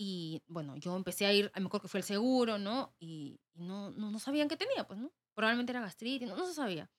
Y 0.00 0.42
bueno, 0.46 0.76
yo 0.76 0.96
empecé 0.96 1.26
a 1.26 1.32
ir, 1.32 1.50
me 1.56 1.66
acuerdo 1.66 1.82
que 1.82 1.88
fue 1.88 2.00
el 2.00 2.04
seguro, 2.04 2.56
¿no? 2.56 2.94
Y, 2.98 3.40
y 3.52 3.64
no, 3.64 3.90
no, 3.90 4.10
no 4.10 4.18
sabían 4.18 4.48
qué 4.48 4.56
tenía, 4.56 4.86
pues, 4.86 4.98
¿no? 4.98 5.12
Probablemente 5.34 5.72
era 5.72 5.80
gastritis, 5.80 6.28
no, 6.28 6.36
no 6.36 6.46
se 6.46 6.54
sabía. 6.54 6.90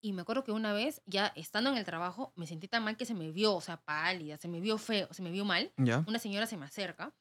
Y 0.00 0.12
me 0.12 0.22
acuerdo 0.22 0.44
que 0.44 0.52
una 0.52 0.72
vez, 0.72 1.02
ya 1.06 1.32
estando 1.34 1.70
en 1.70 1.76
el 1.76 1.84
trabajo, 1.84 2.32
me 2.36 2.46
sentí 2.46 2.68
tan 2.68 2.84
mal 2.84 2.96
que 2.96 3.04
se 3.04 3.14
me 3.14 3.32
vio, 3.32 3.56
o 3.56 3.60
sea, 3.60 3.82
pálida, 3.82 4.38
se 4.38 4.46
me 4.46 4.60
vio 4.60 4.78
feo, 4.78 5.12
se 5.12 5.22
me 5.22 5.32
vio 5.32 5.44
mal 5.44 5.72
¿Ya? 5.76 6.04
una 6.06 6.20
señora 6.20 6.46
se 6.46 6.56
me 6.56 6.66
acerca 6.66 7.14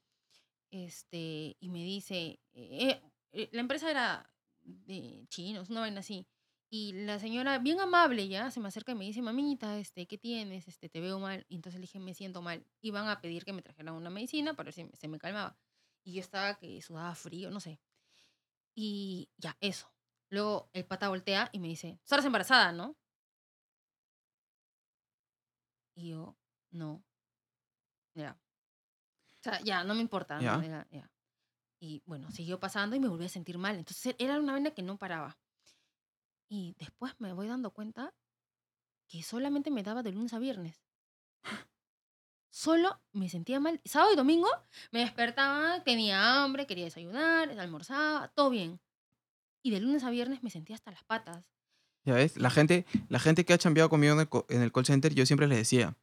este, 0.76 1.55
y 1.59 1.69
me 1.69 1.84
dice, 1.84 2.39
eh, 2.53 3.01
eh, 3.32 3.49
la 3.53 3.61
empresa 3.61 3.89
era 3.89 4.30
de 4.61 5.26
chinos, 5.30 5.69
una 5.69 5.82
vaina 5.82 6.01
así, 6.01 6.28
Y 6.78 6.91
la 6.91 7.19
señora, 7.19 7.57
bien 7.59 7.80
amable 7.80 8.28
ya, 8.28 8.51
se 8.51 8.59
me 8.59 8.67
acerca 8.67 8.91
y 8.91 8.95
me 8.95 9.05
dice, 9.05 9.21
mamita, 9.21 9.78
este, 9.80 10.07
¿qué 10.07 10.17
tienes? 10.17 10.67
Este, 10.67 10.89
te 10.89 10.99
veo 10.99 11.19
mal. 11.19 11.45
Y 11.47 11.55
entonces 11.55 11.80
le 11.80 11.84
dije, 11.84 11.99
me 12.01 12.13
siento 12.13 12.41
mal. 12.41 12.65
Iban 12.82 13.07
a 13.07 13.21
pedir 13.21 13.45
que 13.45 13.53
me 13.53 13.61
trajeran 13.61 13.95
una 13.95 14.09
medicina 14.09 14.55
para 14.55 14.65
ver 14.65 14.73
si 14.73 14.86
se 14.99 15.07
me 15.07 15.17
calmaba. 15.17 15.57
Y 16.03 16.11
yo 16.15 16.19
estaba 16.19 16.55
que 16.55 16.82
sudaba 16.82 17.15
frío, 17.15 17.49
no 17.49 17.61
sé. 17.61 17.80
Y 18.76 19.30
ya, 19.38 19.55
eso. 19.61 19.89
Luego 20.30 20.69
el 20.73 20.84
pata 20.86 21.07
voltea 21.07 21.49
y 21.53 21.59
me 21.59 21.69
dice, 21.69 21.97
¿estás 22.03 22.26
embarazada, 22.26 22.73
no? 22.73 22.97
Y 25.95 26.09
yo, 26.09 26.36
no. 26.71 27.05
Ya. 28.15 28.38
O 29.39 29.43
sea, 29.43 29.61
ya, 29.61 29.86
no 29.86 29.95
me 29.95 30.01
importa. 30.01 30.36
¿no? 30.36 30.41
Ya. 30.41 30.61
Era- 30.61 30.88
ya. 30.91 31.09
Y 31.80 32.03
bueno, 32.05 32.30
siguió 32.32 32.59
pasando 32.59 32.97
y 32.97 32.99
me 32.99 33.07
volví 33.07 33.23
a 33.23 33.30
sentir 33.30 33.57
mal. 33.57 33.78
Entonces 33.78 34.13
era 34.19 34.38
una 34.41 34.53
vena 34.53 34.71
que 34.71 34.82
no 34.82 34.97
paraba. 34.97 35.38
Y 36.50 36.76
después 36.80 37.14
me 37.20 37.34
voy 37.34 37.48
dando 37.48 37.72
cuenta 37.72 38.14
que 39.08 39.24
solamente 39.24 39.72
me 39.72 39.84
daba 39.84 40.04
de 40.04 40.12
lunes 40.12 40.34
a 40.34 40.39
viernes. 40.39 40.84
Solo 42.50 43.02
me 43.12 43.30
sentía 43.30 43.60
mal. 43.60 43.82
Sábado 43.84 44.14
y 44.14 44.16
domingo 44.16 44.48
me 44.91 45.00
despertaba, 45.00 45.84
tenía 45.84 46.43
hambre, 46.43 46.66
quería 46.66 46.86
desayunar, 46.86 47.50
almorzaba, 47.60 48.30
todo 48.30 48.50
bien. 48.50 48.80
Y 49.62 49.72
de 49.72 49.82
lunes 49.82 50.04
a 50.04 50.10
viernes 50.10 50.41
me 50.43 50.50
sentía 50.50 50.76
hasta 50.76 50.91
las 50.91 51.04
patas. 51.04 51.43
Ya 52.06 52.14
ves, 52.14 52.38
la 52.38 52.52
gente, 52.52 52.86
la 53.10 53.20
gente 53.20 53.46
que 53.46 53.54
ha 53.54 53.58
chambeado 53.58 53.89
conmigo 53.89 54.14
en 54.14 54.20
el, 54.22 54.30
en 54.50 54.62
el 54.62 54.72
call 54.72 54.86
center, 54.86 55.14
yo 55.14 55.26
siempre 55.26 55.48
les 55.48 55.58
decía, 55.58 55.98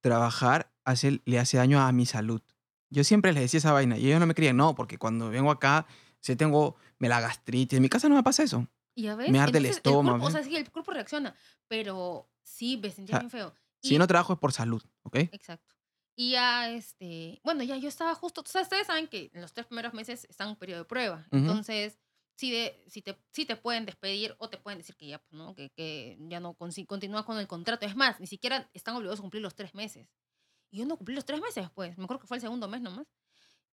trabajar 0.00 0.72
hace, 0.84 1.20
le 1.24 1.38
hace 1.38 1.56
daño 1.56 1.80
a 1.80 1.90
mi 1.92 2.06
salud. 2.06 2.40
Yo 2.90 3.02
siempre 3.02 3.32
les 3.32 3.42
decía 3.42 3.58
esa 3.58 3.72
vaina 3.72 3.98
y 3.98 4.06
ellos 4.06 4.20
no 4.20 4.26
me 4.26 4.34
creían, 4.34 4.56
no, 4.56 4.74
porque 4.74 4.98
cuando 4.98 5.30
vengo 5.30 5.50
acá, 5.50 5.86
si 6.20 6.36
tengo, 6.36 6.76
me 6.98 7.08
la 7.08 7.20
gastritis, 7.20 7.76
en 7.76 7.82
mi 7.82 7.88
casa 7.88 8.08
no 8.08 8.14
me 8.14 8.22
pasa 8.22 8.44
eso. 8.44 8.68
Y 8.94 9.02
ya 9.04 9.16
ves, 9.16 9.30
Me 9.30 9.40
arde 9.40 9.58
el 9.58 9.64
Entonces, 9.66 9.76
estómago, 9.78 10.18
cuerpo, 10.20 10.26
o 10.26 10.30
sea, 10.30 10.42
sí, 10.48 10.56
el 10.56 10.70
cuerpo 10.70 10.92
reacciona, 10.92 11.34
pero 11.68 12.30
sí, 12.42 12.76
me 12.76 12.90
sentía 12.90 13.14
sea, 13.14 13.20
bien 13.20 13.30
feo. 13.30 13.54
Si 13.82 13.94
Y- 13.94 13.98
no 13.98 14.06
trabajo 14.06 14.32
es 14.34 14.38
por 14.38 14.52
salud, 14.52 14.82
¿ok? 15.02 15.16
Exacto. 15.32 15.74
Y 16.16 16.30
ya, 16.32 16.70
este, 16.70 17.40
bueno, 17.42 17.64
ya 17.64 17.76
yo 17.76 17.88
estaba 17.88 18.14
justo, 18.14 18.40
o 18.42 18.44
sea, 18.46 18.62
ustedes 18.62 18.86
saben 18.86 19.08
que 19.08 19.30
en 19.34 19.40
los 19.42 19.52
tres 19.52 19.66
primeros 19.66 19.94
meses 19.94 20.24
están 20.30 20.46
en 20.46 20.50
un 20.52 20.56
periodo 20.58 20.80
de 20.82 20.84
prueba. 20.84 21.26
Ujú. 21.32 21.38
Entonces, 21.38 21.98
sí, 22.36 22.52
de, 22.52 22.84
si, 22.86 23.02
te, 23.02 23.18
sí 23.32 23.44
te 23.46 23.56
pueden 23.56 23.84
despedir 23.84 24.36
o 24.38 24.48
te 24.48 24.56
pueden 24.58 24.78
decir 24.78 24.94
que 24.94 25.08
ya, 25.08 25.18
pues, 25.18 25.32
¿no? 25.32 25.56
Que, 25.56 25.70
que 25.70 26.16
ya 26.20 26.38
no 26.38 26.54
consi- 26.56 26.86
continúas 26.86 27.24
con 27.24 27.36
el 27.38 27.48
contrato. 27.48 27.84
Es 27.84 27.96
más, 27.96 28.20
ni 28.20 28.28
siquiera 28.28 28.70
están 28.74 28.94
obligados 28.94 29.18
a 29.18 29.22
cumplir 29.22 29.42
los 29.42 29.56
tres 29.56 29.74
meses. 29.74 30.08
Y 30.70 30.78
yo 30.78 30.86
no 30.86 30.96
cumplí 30.96 31.16
los 31.16 31.24
tres 31.24 31.40
meses 31.40 31.64
después. 31.64 31.98
Me 31.98 32.04
acuerdo 32.04 32.20
que 32.20 32.26
fue 32.28 32.36
el 32.36 32.40
segundo 32.42 32.68
mes 32.68 32.80
nomás. 32.80 33.08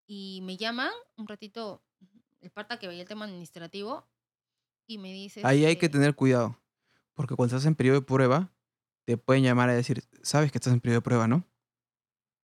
Y 0.07 0.39
me 0.41 0.57
llaman 0.57 0.91
un 1.17 1.27
ratito, 1.27 1.83
el 2.41 2.49
parta 2.49 2.79
que 2.79 2.87
veía 2.87 3.03
el 3.03 3.07
tema 3.07 3.25
administrativo, 3.25 4.07
y 4.93 4.97
me 4.97 5.13
dice... 5.13 5.41
Ahí 5.45 5.65
hay 5.65 5.77
que 5.77 5.89
tener 5.89 6.15
cuidado, 6.15 6.59
porque 7.13 7.35
cuando 7.35 7.55
estás 7.55 7.65
en 7.67 7.75
periodo 7.75 7.99
de 8.01 8.05
prueba, 8.05 8.51
te 9.05 9.17
pueden 9.17 9.43
llamar 9.43 9.69
a 9.69 9.73
decir, 9.73 10.03
sabes 10.21 10.51
que 10.51 10.57
estás 10.57 10.73
en 10.73 10.81
periodo 10.81 10.99
de 10.99 11.03
prueba, 11.03 11.27
¿no? 11.27 11.45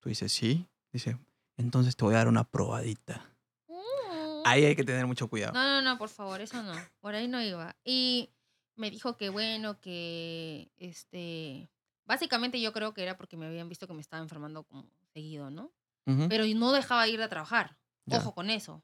Tú 0.00 0.08
dices, 0.08 0.32
sí. 0.32 0.66
Dice, 0.92 1.18
entonces 1.56 1.96
te 1.96 2.04
voy 2.04 2.14
a 2.14 2.18
dar 2.18 2.28
una 2.28 2.44
probadita. 2.44 3.36
"Mm". 3.68 4.42
Ahí 4.46 4.64
hay 4.64 4.74
que 4.74 4.84
tener 4.84 5.06
mucho 5.06 5.28
cuidado. 5.28 5.52
No, 5.52 5.62
no, 5.64 5.82
no, 5.82 5.98
por 5.98 6.08
favor, 6.08 6.40
eso 6.40 6.62
no. 6.62 6.72
Por 7.00 7.14
ahí 7.14 7.28
no 7.28 7.42
iba. 7.42 7.76
Y 7.84 8.30
me 8.76 8.90
dijo 8.90 9.16
que 9.16 9.28
bueno, 9.28 9.80
que 9.80 10.70
este. 10.76 11.70
Básicamente 12.06 12.58
yo 12.60 12.72
creo 12.72 12.94
que 12.94 13.02
era 13.02 13.18
porque 13.18 13.36
me 13.36 13.46
habían 13.46 13.68
visto 13.68 13.86
que 13.86 13.92
me 13.92 14.00
estaba 14.00 14.22
enfermando 14.22 14.64
como 14.64 14.88
seguido, 15.12 15.50
¿no? 15.50 15.72
Ujú. 16.06 16.26
Pero 16.30 16.44
no 16.56 16.72
dejaba 16.72 17.06
ir 17.06 17.20
a 17.20 17.28
trabajar. 17.28 17.76
Ya. 18.06 18.16
Ojo 18.18 18.34
con 18.34 18.48
eso. 18.48 18.82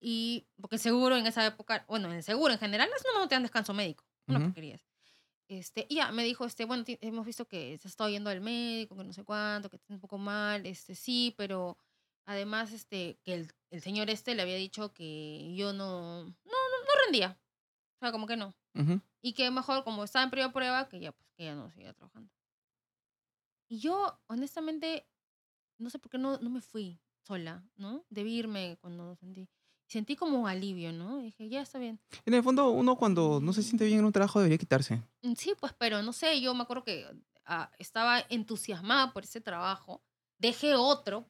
Y 0.00 0.46
porque 0.60 0.78
seguro 0.78 1.16
en 1.16 1.26
esa 1.26 1.46
época, 1.46 1.84
bueno, 1.88 2.12
en 2.12 2.22
seguro 2.22 2.52
en 2.52 2.58
general, 2.58 2.88
no, 2.90 3.20
no 3.20 3.28
te 3.28 3.34
dan 3.34 3.42
descanso 3.42 3.72
médico. 3.72 4.04
Una 4.26 4.38
Ujú. 4.38 4.48
porquería. 4.48 4.80
Este, 5.48 5.86
y 5.88 5.96
ya 5.96 6.10
me 6.12 6.24
dijo, 6.24 6.44
este, 6.46 6.64
bueno, 6.64 6.84
hemos 6.86 7.26
visto 7.26 7.46
que 7.46 7.76
se 7.78 7.88
ha 7.88 7.90
estado 7.90 8.10
yendo 8.10 8.30
al 8.30 8.40
médico, 8.40 8.96
que 8.96 9.04
no 9.04 9.12
sé 9.12 9.24
cuánto, 9.24 9.68
que 9.68 9.76
está 9.76 9.92
un 9.92 10.00
poco 10.00 10.16
mal, 10.16 10.64
este, 10.66 10.94
sí, 10.94 11.34
pero 11.36 11.78
además, 12.24 12.72
este, 12.72 13.18
que 13.22 13.34
el, 13.34 13.52
el 13.70 13.82
señor 13.82 14.08
este 14.08 14.34
le 14.34 14.42
había 14.42 14.56
dicho 14.56 14.92
que 14.94 15.54
yo 15.54 15.72
no, 15.72 16.24
no, 16.24 16.30
no, 16.44 16.78
no 16.80 17.04
rendía. 17.04 17.38
O 17.96 17.98
sea, 18.00 18.12
como 18.12 18.26
que 18.26 18.36
no. 18.36 18.54
Ujú. 18.74 19.00
Y 19.22 19.34
que 19.34 19.50
mejor, 19.50 19.84
como 19.84 20.04
estaba 20.04 20.24
en 20.24 20.30
periodo 20.30 20.48
de 20.48 20.54
prueba, 20.54 20.88
que 20.88 21.00
ya, 21.00 21.12
pues, 21.12 21.30
que 21.36 21.44
ya 21.44 21.54
no 21.54 21.70
seguía 21.70 21.92
trabajando. 21.92 22.30
Y 23.68 23.78
yo, 23.78 24.18
honestamente, 24.26 25.06
no 25.78 25.90
sé 25.90 25.98
por 25.98 26.10
qué 26.10 26.18
no, 26.18 26.38
no 26.38 26.50
me 26.50 26.60
fui 26.60 27.00
sola, 27.22 27.64
¿no? 27.76 28.04
Debí 28.10 28.38
irme 28.38 28.78
cuando 28.80 29.16
sentí. 29.16 29.48
Sentí 29.86 30.16
como 30.16 30.46
alivio, 30.48 30.92
¿no? 30.92 31.20
Y 31.20 31.24
dije, 31.24 31.48
ya 31.48 31.60
está 31.62 31.78
bien. 31.78 32.00
En 32.24 32.34
el 32.34 32.42
fondo, 32.42 32.70
uno 32.70 32.96
cuando 32.96 33.40
no 33.40 33.52
se 33.52 33.62
siente 33.62 33.84
bien 33.84 33.98
en 34.00 34.04
un 34.06 34.12
trabajo 34.12 34.38
debería 34.40 34.58
quitarse. 34.58 35.02
Mm, 35.22 35.34
Sí, 35.34 35.52
pues, 35.58 35.72
pero 35.78 36.02
no 36.02 36.12
sé, 36.12 36.40
yo 36.40 36.54
me 36.54 36.62
acuerdo 36.62 36.84
que 36.84 37.06
ah, 37.44 37.70
estaba 37.78 38.24
entusiasmada 38.30 39.12
por 39.12 39.24
ese 39.24 39.40
trabajo. 39.40 40.02
Dejé 40.38 40.74
otro 40.74 41.26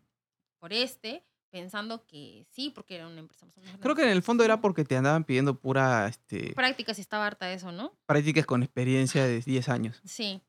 por 0.58 0.72
este, 0.72 1.24
pensando 1.50 2.06
que 2.06 2.46
sí, 2.50 2.70
porque 2.70 2.94
era 2.96 3.06
una 3.06 3.20
empresa 3.20 3.46
más 3.46 3.56
o 3.58 3.60
menos 3.60 3.80
Creo 3.80 3.94
que 3.94 4.02
en 4.02 4.08
el 4.08 4.22
fondo 4.22 4.44
era 4.44 4.60
porque 4.60 4.84
te 4.84 4.96
andaban 4.96 5.24
pidiendo 5.24 5.58
pura 5.60 6.08
este, 6.08 6.52
Prácticas 6.54 6.98
y 6.98 7.00
estaba 7.02 7.26
harta 7.26 7.46
de 7.46 7.54
eso, 7.54 7.70
¿no? 7.70 7.92
prácticas 8.06 8.46
con 8.46 8.62
experiencia 8.62 9.24
de 9.24 9.40
10 9.40 9.68
años. 9.68 10.00
Sí. 10.04 10.40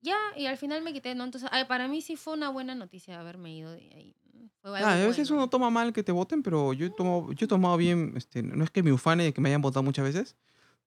Ya, 0.00 0.16
y 0.36 0.46
al 0.46 0.56
final 0.56 0.82
me 0.82 0.92
quité, 0.92 1.14
¿no? 1.16 1.24
Entonces, 1.24 1.48
ay, 1.52 1.64
para 1.64 1.88
mí 1.88 2.02
sí 2.02 2.14
fue 2.14 2.34
una 2.34 2.50
buena 2.50 2.74
noticia 2.76 3.18
haberme 3.18 3.56
ido 3.56 3.72
de 3.72 3.90
ahí. 3.94 4.14
¿No? 4.38 4.50
Fue 4.62 4.78
algo 4.78 4.88
Ah, 4.88 4.94
a 4.94 5.06
veces 5.06 5.28
bueno. 5.28 5.42
uno 5.42 5.50
toma 5.50 5.70
mal 5.70 5.92
que 5.92 6.02
te 6.02 6.12
voten, 6.12 6.42
pero 6.42 6.72
yo 6.72 6.86
he 6.86 6.90
tomado, 6.90 7.32
yo 7.32 7.44
he 7.44 7.48
tomado 7.48 7.76
bien, 7.76 8.14
este, 8.16 8.42
no 8.42 8.64
es 8.64 8.70
que 8.70 8.82
me 8.82 8.92
ufane 8.92 9.24
de 9.24 9.32
que 9.32 9.40
me 9.40 9.48
hayan 9.48 9.62
votado 9.62 9.82
muchas 9.82 10.04
veces, 10.04 10.36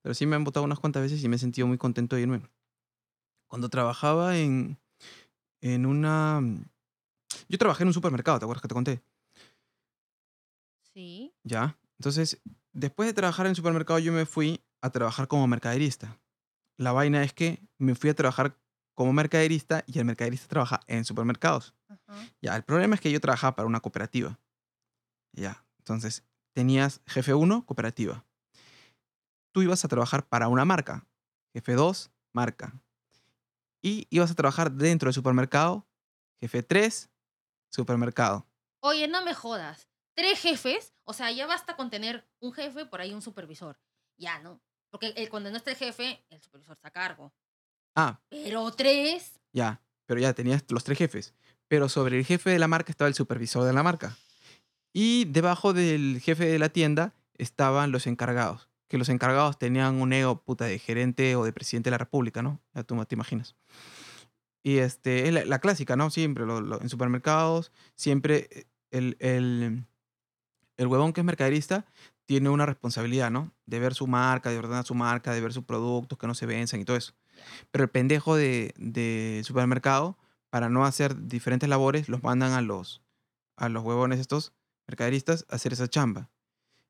pero 0.02 0.14
sí 0.14 0.26
me 0.26 0.36
han 0.36 0.44
votado 0.44 0.64
unas 0.64 0.78
cuantas 0.78 1.02
veces 1.02 1.22
y 1.22 1.28
me 1.28 1.36
he 1.36 1.38
sentido 1.38 1.66
muy 1.66 1.78
contento 1.78 2.16
de 2.16 2.22
irme. 2.22 2.42
Cuando 3.46 3.68
trabajaba 3.68 4.36
en, 4.38 4.78
en 5.60 5.86
una... 5.86 6.40
Yo 7.48 7.58
trabajé 7.58 7.84
en 7.84 7.88
un 7.88 7.94
supermercado, 7.94 8.38
¿te 8.38 8.44
acuerdas 8.44 8.62
que 8.62 8.68
te 8.68 8.74
conté? 8.74 9.02
Sí. 10.94 11.34
Ya. 11.44 11.78
Entonces, 11.98 12.40
después 12.72 13.08
de 13.08 13.14
trabajar 13.14 13.46
en 13.46 13.54
supermercado, 13.54 13.98
yo 13.98 14.12
me 14.12 14.26
fui 14.26 14.60
a 14.80 14.90
trabajar 14.90 15.28
como 15.28 15.46
mercaderista. 15.46 16.18
La 16.76 16.92
vaina 16.92 17.22
es 17.22 17.32
que 17.32 17.60
me 17.78 17.94
fui 17.94 18.10
a 18.10 18.14
trabajar 18.14 18.58
como 18.94 19.12
mercaderista 19.12 19.84
y 19.86 19.98
el 19.98 20.04
mercaderista 20.04 20.48
trabaja 20.48 20.80
en 20.86 21.04
supermercados. 21.04 21.74
Ajá. 21.88 22.28
Ya, 22.40 22.56
el 22.56 22.64
problema 22.64 22.94
es 22.94 23.00
que 23.00 23.10
yo 23.10 23.20
trabajaba 23.20 23.56
para 23.56 23.66
una 23.66 23.80
cooperativa. 23.80 24.38
Ya, 25.32 25.64
entonces 25.78 26.24
tenías 26.52 27.00
jefe 27.06 27.34
1, 27.34 27.64
cooperativa. 27.66 28.24
Tú 29.52 29.62
ibas 29.62 29.84
a 29.84 29.88
trabajar 29.88 30.26
para 30.28 30.48
una 30.48 30.64
marca. 30.64 31.06
Jefe 31.54 31.74
2, 31.74 32.10
marca. 32.32 32.80
Y 33.82 34.06
ibas 34.10 34.30
a 34.30 34.34
trabajar 34.34 34.72
dentro 34.72 35.08
del 35.08 35.14
supermercado. 35.14 35.86
Jefe 36.40 36.62
3, 36.62 37.10
supermercado. 37.70 38.46
Oye, 38.80 39.08
no 39.08 39.24
me 39.24 39.34
jodas. 39.34 39.88
Tres 40.14 40.40
jefes, 40.40 40.94
o 41.04 41.12
sea, 41.12 41.30
ya 41.30 41.46
basta 41.46 41.76
con 41.76 41.88
tener 41.88 42.28
un 42.40 42.52
jefe, 42.52 42.84
por 42.84 43.00
ahí 43.00 43.14
un 43.14 43.22
supervisor. 43.22 43.78
Ya, 44.18 44.38
¿no? 44.40 44.60
Porque 44.90 45.14
eh, 45.16 45.28
cuando 45.28 45.50
no 45.50 45.56
está 45.56 45.70
el 45.70 45.76
jefe, 45.76 46.24
el 46.28 46.42
supervisor 46.42 46.76
está 46.76 46.88
a 46.88 46.92
cargo. 46.92 47.32
Ah, 47.94 48.20
Pero 48.30 48.70
tres. 48.72 49.32
ya, 49.52 49.80
pero 50.06 50.20
ya 50.20 50.32
tenías 50.32 50.64
los 50.68 50.84
tres 50.84 50.98
jefes. 50.98 51.34
Pero 51.68 51.88
sobre 51.88 52.18
el 52.18 52.24
jefe 52.24 52.50
de 52.50 52.58
la 52.58 52.68
marca 52.68 52.90
estaba 52.90 53.08
el 53.08 53.14
supervisor 53.14 53.64
de 53.64 53.72
la 53.72 53.82
marca. 53.82 54.16
Y 54.92 55.24
debajo 55.26 55.72
del 55.72 56.20
jefe 56.22 56.46
de 56.46 56.58
la 56.58 56.68
tienda 56.68 57.14
estaban 57.36 57.92
los 57.92 58.06
encargados. 58.06 58.68
Que 58.88 58.98
los 58.98 59.08
encargados 59.08 59.58
tenían 59.58 60.00
un 60.00 60.12
ego 60.12 60.42
puta 60.42 60.66
de 60.66 60.78
gerente 60.78 61.34
o 61.36 61.44
de 61.44 61.52
presidente 61.52 61.88
de 61.88 61.92
la 61.92 61.98
república, 61.98 62.42
¿no? 62.42 62.60
Ya 62.74 62.82
tú 62.82 63.02
te 63.06 63.14
imaginas. 63.14 63.56
Y 64.62 64.78
este, 64.78 65.26
es 65.28 65.34
la, 65.34 65.44
la 65.46 65.58
clásica, 65.60 65.96
¿no? 65.96 66.10
Siempre, 66.10 66.44
lo- 66.46 66.60
lo- 66.60 66.80
en 66.80 66.88
supermercados, 66.90 67.72
siempre 67.94 68.48
eh, 68.50 68.64
el, 68.90 69.16
el, 69.18 69.84
el 70.76 70.86
huevón 70.86 71.12
que 71.14 71.22
es 71.22 71.24
mercaderista 71.24 71.86
tiene 72.26 72.50
una 72.50 72.66
responsabilidad, 72.66 73.30
¿no? 73.30 73.50
De 73.66 73.78
ver 73.80 73.94
su 73.94 74.06
marca, 74.06 74.50
de 74.50 74.58
ordenar 74.58 74.84
su 74.84 74.94
marca, 74.94 75.32
de 75.32 75.40
ver 75.40 75.52
sus 75.54 75.64
productos 75.64 76.18
que 76.18 76.26
no 76.26 76.34
se 76.34 76.46
venzan 76.46 76.80
y 76.80 76.84
todo 76.84 76.96
eso. 76.96 77.14
Pero 77.70 77.84
el 77.84 77.90
pendejo 77.90 78.36
de, 78.36 78.74
de 78.78 79.42
supermercado, 79.44 80.16
para 80.50 80.68
no 80.68 80.84
hacer 80.84 81.26
diferentes 81.26 81.68
labores, 81.68 82.08
los 82.08 82.22
mandan 82.22 82.52
a 82.52 82.60
los, 82.62 83.02
a 83.56 83.68
los 83.68 83.82
huevones 83.84 84.20
estos 84.20 84.52
mercaderistas 84.86 85.46
a 85.48 85.54
hacer 85.56 85.72
esa 85.72 85.88
chamba. 85.88 86.30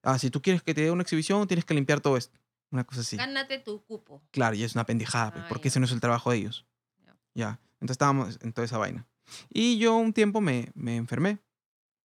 Ah, 0.03 0.18
si 0.18 0.30
tú 0.30 0.42
quieres 0.42 0.62
que 0.62 0.74
te 0.74 0.80
dé 0.82 0.90
una 0.90 1.03
exhibición, 1.03 1.46
tienes 1.46 1.64
que 1.64 1.74
limpiar 1.74 2.00
todo 2.00 2.16
esto. 2.16 2.38
Una 2.70 2.84
cosa 2.84 3.03
así. 3.03 3.16
Gánate 3.16 3.59
tu 3.59 3.84
cupo. 3.84 4.22
Claro, 4.30 4.57
y 4.57 4.64
es 4.64 4.74
una 4.74 4.84
pendejada, 4.86 5.30
pues, 5.32 5.44
Ah, 5.44 5.48
porque 5.48 5.64
ya. 5.64 5.68
ese 5.68 5.80
no 5.80 5.86
es 5.86 5.92
el 5.92 6.00
trabajo 6.00 6.30
de 6.30 6.38
ellos. 6.38 6.66
Ya. 7.05 7.14
Ya. 7.34 7.61
Entonces 7.74 7.94
estábamos 7.94 8.38
en 8.42 8.53
toda 8.53 8.64
esa 8.64 8.78
vaina. 8.78 9.07
Y 9.50 9.78
yo 9.78 9.94
un 9.96 10.12
tiempo 10.12 10.40
me, 10.40 10.70
me 10.74 10.96
enfermé. 10.96 11.38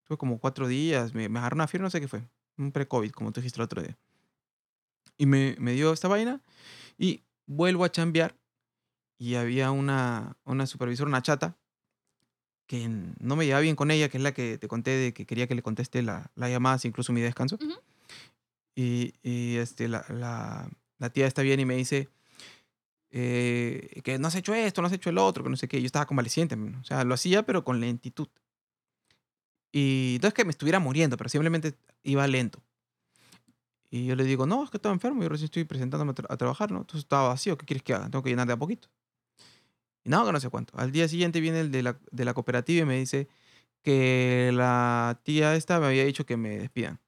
Tuve 0.03 0.17
como 0.17 0.39
cuatro 0.39 0.67
días, 0.67 1.13
me, 1.13 1.27
me 1.29 1.39
agarró 1.39 1.55
una 1.55 1.67
fiebre, 1.67 1.83
no 1.83 1.89
sé 1.89 1.99
qué 2.01 2.07
fue. 2.07 2.27
Un 2.57 2.71
pre-COVID, 2.71 3.11
como 3.11 3.31
tú 3.31 3.39
dijiste 3.41 3.59
el 3.59 3.63
otro 3.65 3.81
día. 3.81 3.97
Y 5.17 5.25
me, 5.25 5.55
me 5.59 5.71
dio 5.73 5.91
esta 5.93 6.07
vaina 6.07 6.41
y 6.97 7.23
vuelvo 7.47 7.83
a 7.83 7.91
chambear. 7.91 8.37
Y 9.19 9.33
había 9.33 9.71
una, 9.71 10.37
una 10.43 10.67
supervisora, 10.67 11.09
una 11.09 11.23
chata, 11.23 11.57
que 12.67 12.87
no 12.87 13.35
me 13.35 13.45
llevaba 13.45 13.61
bien 13.61 13.75
con 13.75 13.89
ella, 13.89 14.09
que 14.09 14.17
es 14.17 14.23
la 14.23 14.33
que 14.33 14.59
te 14.59 14.67
conté 14.67 14.91
de 14.91 15.13
que 15.13 15.25
quería 15.25 15.47
que 15.47 15.55
le 15.55 15.63
conteste 15.63 16.03
la, 16.03 16.31
la 16.35 16.49
llamada, 16.49 16.77
incluso 16.83 17.13
mi 17.13 17.21
descanso. 17.21 17.57
Ujú. 17.59 17.73
Y, 18.75 19.15
y, 19.23 19.55
este, 19.55 19.87
la, 19.87 20.05
la, 20.09 20.69
la 20.99 21.09
tía 21.09 21.25
está 21.25 21.41
bien 21.41 21.59
y 21.59 21.65
me 21.65 21.75
dice 21.75 22.09
eh, 23.09 24.01
que 24.03 24.19
no 24.19 24.27
has 24.27 24.35
hecho 24.35 24.53
esto, 24.53 24.81
no 24.81 24.87
has 24.87 24.93
hecho 24.93 25.09
el 25.09 25.17
otro, 25.17 25.43
que 25.43 25.49
no 25.49 25.57
sé 25.57 25.67
qué. 25.67 25.81
Yo 25.81 25.87
estaba 25.87 26.05
convaleciente, 26.05 26.55
o 26.55 26.83
sea, 26.83 27.03
lo 27.03 27.15
hacía 27.15 27.43
pero 27.43 27.63
con 27.63 27.79
lentitud. 27.79 28.27
Y 29.71 30.19
no 30.21 30.27
es 30.27 30.33
que 30.33 30.45
me 30.45 30.51
estuviera 30.51 30.79
muriendo, 30.79 31.17
pero 31.17 31.29
simplemente 31.29 31.75
iba 32.03 32.27
lento. 32.27 32.61
Y 33.89 34.05
yo 34.05 34.15
le 34.15 34.23
digo, 34.25 34.45
no, 34.45 34.63
es 34.63 34.69
que 34.69 34.77
estaba 34.77 34.93
enfermo, 34.93 35.23
yo 35.23 35.29
recién 35.29 35.45
estoy 35.45 35.63
presentándome 35.63 36.11
a, 36.11 36.15
tra- 36.15 36.25
a 36.29 36.37
trabajar, 36.37 36.71
¿no? 36.71 36.79
Entonces 36.79 36.99
estaba 37.05 37.29
vacío, 37.29 37.57
¿qué 37.57 37.65
quieres 37.65 37.83
que 37.83 37.93
haga? 37.93 38.09
Tengo 38.09 38.23
que 38.23 38.29
llenar 38.29 38.47
de 38.47 38.53
a 38.53 38.57
poquito. 38.57 38.89
Y 40.03 40.09
no, 40.09 40.25
que 40.25 40.31
no 40.31 40.39
sé 40.39 40.49
cuánto. 40.49 40.77
Al 40.77 40.91
día 40.91 41.07
siguiente 41.07 41.39
viene 41.39 41.59
el 41.61 41.71
de 41.71 41.83
la, 41.83 41.99
de 42.11 42.25
la 42.25 42.33
cooperativa 42.33 42.83
y 42.83 42.85
me 42.85 42.97
dice 42.97 43.27
que 43.83 44.51
la 44.53 45.21
tía 45.23 45.55
esta 45.55 45.79
me 45.79 45.87
había 45.87 46.05
dicho 46.05 46.25
que 46.25 46.37
me 46.37 46.57
despidan. 46.59 46.99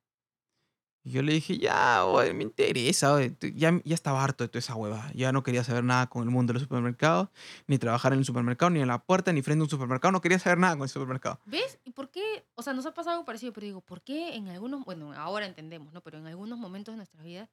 Y 1.04 1.12
yo 1.12 1.22
le 1.22 1.32
dije, 1.34 1.58
ya, 1.58 2.06
oye, 2.06 2.34
me 2.34 2.44
interesa, 2.44 3.14
oye, 3.14 3.36
ya, 3.56 3.82
ya 3.86 3.96
estaba 3.96 4.24
harto 4.24 4.44
de 4.44 4.50
toda 4.50 4.60
esa 4.60 4.76
hueva. 4.76 5.10
Ya 5.14 5.32
no 5.32 5.44
quería 5.44 5.64
saber 5.64 5.84
nada 5.84 6.08
con 6.08 6.24
el 6.24 6.30
mundo 6.30 6.52
de 6.52 6.56
los 6.56 6.64
supermercados, 6.64 7.30
ni 7.68 7.78
trabajar 7.78 8.12
en 8.12 8.20
el 8.20 8.26
supermercado, 8.26 8.70
ni 8.70 8.82
en 8.82 8.88
la 8.88 9.02
puerta, 9.02 9.32
ni 9.32 9.42
frente 9.42 9.62
a 9.62 9.64
un 9.64 9.70
supermercado. 9.70 10.12
No 10.12 10.22
quería 10.22 10.40
saber 10.40 10.58
nada 10.58 10.76
con 10.76 10.84
el 10.84 10.90
supermercado. 10.90 11.40
¿Ves? 11.46 11.80
¿Y 11.86 11.92
por 11.92 12.10
qué? 12.10 12.46
O 12.56 12.64
sea, 12.64 12.74
nos 12.74 12.86
ha 12.86 12.94
pasado 12.94 13.14
algo 13.14 13.26
parecido, 13.26 13.54
pero 13.54 13.66
digo, 13.66 13.82
¿por 13.82 14.02
qué 14.02 14.36
en 14.36 14.50
algunos, 14.50 14.84
bueno, 14.84 15.14
ahora 15.14 15.46
entendemos, 15.46 15.94
¿no? 15.94 16.02
Pero 16.02 16.18
en 16.18 16.28
algunos 16.28 16.60
momentos 16.60 16.94
de 16.94 16.98
nuestra 16.98 17.24
vida, 17.24 17.50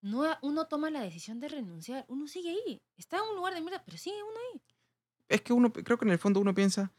no, 0.00 0.24
uno 0.42 0.66
toma 0.66 0.90
la 0.90 1.00
decisión 1.00 1.40
de 1.40 1.48
renunciar. 1.48 2.04
Uno 2.08 2.26
sigue 2.28 2.50
ahí. 2.50 2.80
Está 2.96 3.18
en 3.18 3.24
un 3.30 3.36
lugar 3.36 3.54
de 3.54 3.60
mierda, 3.60 3.82
pero 3.84 3.98
sigue 3.98 4.22
uno 4.22 4.38
ahí. 4.52 4.62
Es 5.28 5.42
que 5.42 5.52
uno, 5.52 5.72
creo 5.72 5.98
que 5.98 6.04
en 6.04 6.12
el 6.12 6.18
fondo 6.18 6.40
uno 6.40 6.54
piensa, 6.54 6.92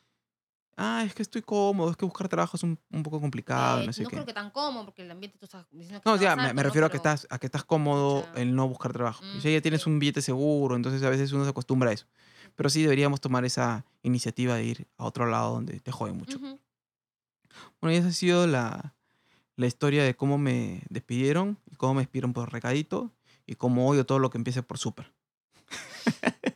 ah, 0.77 1.03
es 1.05 1.13
que 1.13 1.21
estoy 1.23 1.41
cómodo, 1.41 1.89
es 1.91 1.97
que 1.97 2.05
buscar 2.05 2.27
trabajo 2.29 2.55
es 2.55 2.63
un, 2.63 2.79
un 2.91 3.03
poco 3.03 3.19
complicado, 3.19 3.81
Eh, 3.81 3.85
no 3.87 3.93
sé 3.93 4.03
qué. 4.03 4.09
creo 4.11 4.25
que 4.25 4.33
tan 4.33 4.51
cómodo, 4.51 4.85
porque 4.85 5.01
el 5.01 5.11
ambiente 5.11 5.37
tú 5.37 5.45
estás 5.45 5.65
diciendo 5.71 6.01
que 6.01 6.09
No, 6.09 6.15
estabas 6.15 6.21
ya, 6.21 6.35
me, 6.35 6.41
me 6.43 6.47
harto, 6.49 6.55
¿no? 6.55 6.63
refiero 6.63 6.85
a 6.87 6.89
que 6.89 6.99
Pero- 6.99 7.09
estás, 7.13 7.27
a 7.29 7.39
que 7.39 7.47
estás 7.47 7.63
cómodo 7.65 8.21
Pucha. 8.27 8.41
en 8.41 8.55
no 8.55 8.67
buscar 8.67 8.93
trabajo. 8.93 9.23
Mm, 9.23 9.37
y 9.37 9.41
si 9.41 9.51
ya 9.51 9.61
tienes 9.61 9.81
sí. 9.83 9.89
un 9.89 9.99
billete 9.99 10.21
seguro, 10.21 10.75
entonces 10.75 11.01
a 11.03 11.09
veces 11.09 11.31
uno 11.33 11.43
se 11.43 11.49
acostumbra 11.49 11.89
a 11.89 11.93
eso. 11.93 12.05
Pero 12.55 12.69
sí 12.69 12.81
deberíamos 12.83 13.19
tomar 13.21 13.43
esa 13.45 13.85
iniciativa 14.03 14.55
de 14.55 14.63
ir 14.63 14.87
a 14.97 15.05
otro 15.05 15.25
lado 15.25 15.53
donde 15.53 15.79
te 15.79 15.91
joden 15.91 16.15
mucho. 16.17 16.37
Ujú. 16.37 16.59
Bueno, 17.81 17.93
y 17.93 17.97
esa 17.97 18.07
ha 18.09 18.11
sido 18.13 18.47
la, 18.47 18.95
la 19.55 19.65
historia 19.67 20.03
de 20.03 20.15
cómo 20.15 20.37
me 20.37 20.81
despidieron 20.89 21.59
y 21.71 21.75
cómo 21.75 21.95
me 21.95 22.01
despidieron 22.01 22.33
por 22.33 22.51
recadito 22.51 23.11
y 23.45 23.55
cómo 23.55 23.87
odio 23.89 24.05
todo 24.05 24.19
lo 24.19 24.29
que 24.29 24.37
empiece 24.37 24.61
por 24.63 24.77
súper. 24.77 25.11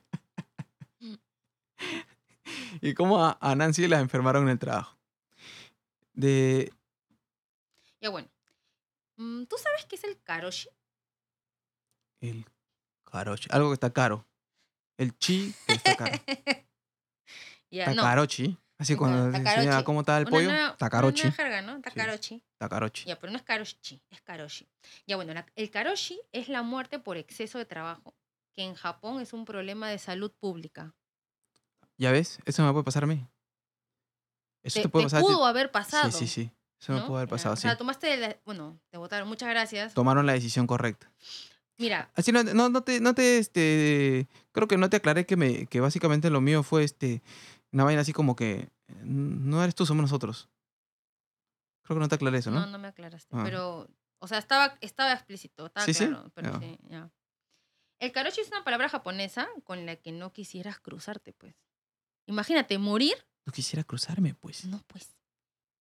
y 2.81 2.93
cómo 2.93 3.23
a, 3.23 3.37
a 3.39 3.55
Nancy 3.55 3.87
la 3.87 3.99
enfermaron 3.99 4.43
en 4.43 4.49
el 4.49 4.59
trabajo. 4.59 4.97
De, 6.13 6.71
Ya 8.01 8.09
bueno. 8.09 8.29
Mm, 9.17 9.43
¿Tú 9.45 9.55
sabes 9.57 9.85
qué 9.85 9.95
es 9.95 10.03
el 10.03 10.21
karoshi? 10.23 10.69
El 12.21 12.45
carochi. 13.05 13.47
Algo 13.51 13.69
que 13.69 13.75
está 13.75 13.91
caro. 13.93 14.25
El 14.97 15.17
chi 15.17 15.53
que 15.67 15.73
está 15.73 15.95
caro. 15.95 16.11
Ya, 17.73 17.83
Está 17.85 17.95
no. 17.95 18.01
carochi. 18.03 18.57
Así 18.77 18.97
cuando 18.97 19.31
Takarochi. 19.31 19.47
enseña 19.61 19.83
cómo 19.85 20.01
está 20.01 20.17
el 20.17 20.23
Una 20.23 20.29
pollo. 20.31 20.49
nueva- 20.49 20.63
una 20.65 21.61
¿no? 21.61 21.81
Takarochi. 21.81 23.03
Ya, 23.05 23.17
pero 23.17 23.31
no 23.31 23.37
es 23.37 23.43
karoshi, 23.43 24.01
es 24.09 24.21
karoshi. 24.21 24.67
Ya, 25.07 25.15
bueno, 25.15 25.33
la- 25.33 25.45
el 25.55 25.69
karoshi 25.71 26.19
es 26.33 26.49
la 26.49 26.63
muerte 26.63 26.99
por 26.99 27.15
exceso 27.15 27.57
de 27.59 27.65
trabajo, 27.65 28.17
que 28.51 28.63
en 28.63 28.73
Japón 28.75 29.21
es 29.21 29.31
un 29.31 29.45
problema 29.45 29.89
de 29.89 29.99
salud 29.99 30.33
pública. 30.37 30.93
¿Ya 32.01 32.11
ves? 32.11 32.39
Eso 32.45 32.63
me 32.65 32.71
puede 32.71 32.83
pasar 32.83 33.03
a 33.03 33.07
mí. 33.07 33.23
Eso 34.63 34.79
Te, 34.79 34.81
te, 34.83 34.89
puede 34.89 35.05
te 35.05 35.11
pasar 35.11 35.21
pudo 35.21 35.45
haber 35.45 35.71
pasado. 35.71 36.11
Sí, 36.11 36.25
sí, 36.25 36.45
sí. 36.45 36.51
Eso 36.79 36.93
me 36.93 36.99
¿no? 36.99 37.05
puede 37.05 37.19
haber 37.19 37.27
Ya, 37.29 37.31
pasado, 37.35 37.53
O 37.53 37.55
sí. 37.57 37.61
sea, 37.61 37.77
tomaste, 37.77 38.17
la- 38.17 38.37
bueno, 38.43 38.79
te 38.89 38.97
votaron. 38.97 39.27
Muchas 39.27 39.47
gracias. 39.49 39.93
Tomaron 39.93 40.25
la 40.25 40.33
decisión 40.33 40.65
correcta. 40.65 41.11
Mira, 41.77 42.09
Así 42.15 42.31
no, 42.31 42.43
no, 42.43 42.69
no 42.69 42.81
te, 42.81 42.99
no 43.01 43.13
te, 43.13 43.37
este, 43.37 44.27
creo 44.51 44.67
que 44.67 44.77
no 44.77 44.89
te 44.89 44.97
aclaré 44.97 45.27
que 45.27 45.37
me, 45.37 45.67
que 45.67 45.79
básicamente 45.79 46.31
lo 46.31 46.41
mío 46.41 46.63
fue, 46.63 46.83
este, 46.83 47.21
una 47.71 47.83
vaina 47.83 48.01
así 48.01 48.13
como 48.13 48.35
que, 48.35 48.69
no 49.03 49.63
eres 49.63 49.75
tú, 49.75 49.85
somos 49.85 50.01
nosotros. 50.01 50.49
Creo 51.83 51.97
que 51.97 52.01
no 52.01 52.09
te 52.09 52.15
aclaré 52.15 52.39
eso, 52.39 52.49
no, 52.49 52.61
¿no? 52.61 52.65
no 52.65 52.79
me 52.79 52.87
aclaraste. 52.87 53.29
Ah. 53.35 53.41
Pero, 53.43 53.87
o 54.19 54.27
sea, 54.27 54.39
estaba, 54.39 54.75
estaba 54.81 55.13
explícito, 55.13 55.67
estaba 55.67 55.85
¿Sí, 55.85 55.93
sí? 55.93 56.07
claro. 56.07 56.31
Pero 56.33 56.51
Ya. 56.53 56.59
sí, 56.59 56.79
ya. 56.89 57.11
El 57.99 58.11
karoshi 58.11 58.41
es 58.41 58.47
una 58.47 58.63
palabra 58.63 58.89
japonesa 58.89 59.47
con 59.63 59.85
la 59.85 59.95
que 59.97 60.11
no 60.11 60.33
quisieras 60.33 60.79
cruzarte, 60.79 61.33
pues. 61.33 61.53
Imagínate, 62.31 62.77
morir 62.77 63.15
No 63.45 63.51
quisiera 63.51 63.83
cruzarme, 63.83 64.33
pues. 64.33 64.65
No, 64.65 64.81
pues. 64.87 65.15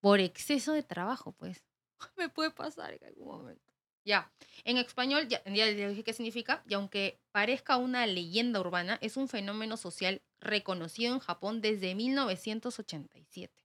Por 0.01 0.20
exceso 0.20 0.72
de 0.72 0.82
trabajo, 0.82 1.32
pues. 1.32 1.64
Me 2.16 2.28
puede 2.28 2.51
pasar 2.51 2.92
en 2.94 3.05
algún 3.05 3.28
momento. 3.28 3.72
Ya. 4.05 4.32
En 4.64 4.76
español, 4.78 5.28
ya, 5.28 5.42
ya 5.44 5.66
les 5.66 5.76
dije 5.90 6.05
qué 6.05 6.12
significa. 6.12 6.62
Y 6.68 6.74
aunque 6.74 7.20
parezca 7.32 7.76
una 7.76 8.07
leyenda 8.07 8.61
urbana, 8.61 8.98
es 9.01 9.16
un 9.16 9.28
fenómeno 9.28 9.76
social 9.76 10.22
reconocido 10.40 11.12
en 11.14 11.20
Japón 11.20 11.61
desde 11.61 11.94
1987. 11.94 13.62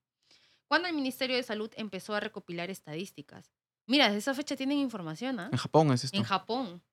Cuando 0.67 0.87
el 0.87 0.95
Ministerio 0.95 1.35
de 1.35 1.43
Salud 1.43 1.71
empezó 1.77 2.13
a 2.15 2.19
recopilar 2.19 2.69
estadísticas. 2.69 3.51
Mira, 3.87 4.05
desde 4.05 4.19
esa 4.19 4.33
fecha 4.33 4.55
tienen 4.55 4.79
información, 4.79 5.39
¿ah? 5.39 5.49
En 5.51 5.57
Japón 5.57 5.91
es 5.91 6.03
esto. 6.03 6.17
En 6.17 6.23
Japón. 6.23 6.83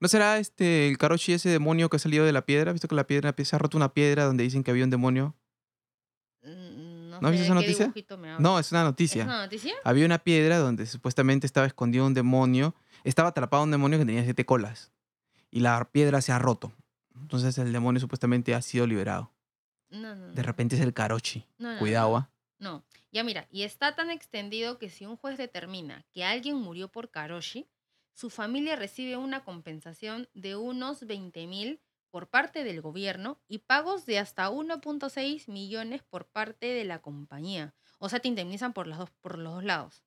¿No 0.00 0.08
será 0.08 0.38
este 0.38 0.88
el 0.88 0.98
Karoshi 0.98 1.32
ese 1.32 1.48
demonio 1.48 1.88
que 1.90 1.96
ha 1.96 2.00
salido 2.00 2.24
de 2.24 2.32
la 2.32 2.46
piedra? 2.46 2.70
¿Has 2.70 2.74
visto 2.74 2.88
que 2.88 2.94
la 2.94 3.06
piedra 3.06 3.34
se 3.44 3.56
ha 3.56 3.58
roto 3.58 3.76
una 3.76 3.92
piedra 3.92 4.24
donde 4.24 4.44
dicen 4.44 4.62
que 4.62 4.70
había 4.70 4.84
un 4.84 4.90
demonio? 4.90 5.34
Mm, 6.42 7.10
No, 7.10 7.20
¿No 7.20 7.30
de 7.30 7.42
esa 7.42 7.54
noticia? 7.54 7.92
No, 8.38 8.58
es 8.60 8.70
una 8.70 8.80
¿Es 8.82 8.84
noticia. 8.86 9.24
una 9.24 9.42
noticia? 9.42 9.74
Había 9.82 10.06
una 10.06 10.18
piedra 10.18 10.58
donde 10.58 10.86
supuestamente 10.86 11.46
estaba 11.46 11.66
escondido 11.66 12.06
un 12.06 12.14
demonio. 12.14 12.74
Estaba 13.02 13.30
atrapado 13.30 13.64
un 13.64 13.70
demonio 13.72 13.98
que 13.98 14.04
tenía 14.04 14.22
siete 14.22 14.44
colas. 14.46 14.92
Y 15.50 15.60
la 15.60 15.90
piedra 15.90 16.20
se 16.20 16.30
ha 16.30 16.38
roto. 16.38 16.72
Entonces 17.20 17.58
el 17.58 17.72
demonio 17.72 18.00
supuestamente 18.00 18.54
ha 18.54 18.62
sido 18.62 18.86
liberado. 18.86 19.32
No, 19.90 20.14
no. 20.14 20.32
De 20.32 20.42
repente 20.42 20.76
es 20.76 20.82
el 20.82 20.94
no, 21.58 21.78
Cuidado. 21.78 22.16
¿ah? 22.16 22.30
No, 22.58 22.84
ya 23.12 23.24
mira, 23.24 23.46
y 23.50 23.62
está 23.62 23.94
tan 23.94 24.10
extendido 24.10 24.78
que 24.78 24.90
si 24.90 25.06
un 25.06 25.16
juez 25.16 25.38
determina 25.38 26.04
que 26.12 26.24
alguien 26.24 26.56
murió 26.56 26.88
por 26.88 27.10
Karoshi, 27.10 27.66
su 28.18 28.30
familia 28.30 28.74
recibe 28.74 29.16
una 29.16 29.44
compensación 29.44 30.28
de 30.34 30.56
unos 30.56 31.06
20 31.06 31.46
mil 31.46 31.80
por 32.10 32.26
parte 32.26 32.64
del 32.64 32.80
gobierno 32.80 33.38
y 33.46 33.58
pagos 33.58 34.06
de 34.06 34.18
hasta 34.18 34.50
1.6 34.50 35.48
millones 35.48 36.02
por 36.02 36.26
parte 36.26 36.66
de 36.66 36.84
la 36.84 36.98
compañía. 37.00 37.74
O 38.00 38.08
sea, 38.08 38.18
te 38.18 38.26
indemnizan 38.26 38.72
por, 38.72 38.88
las 38.88 38.98
dos, 38.98 39.10
por 39.20 39.38
los 39.38 39.54
dos 39.54 39.64
lados. 39.64 40.02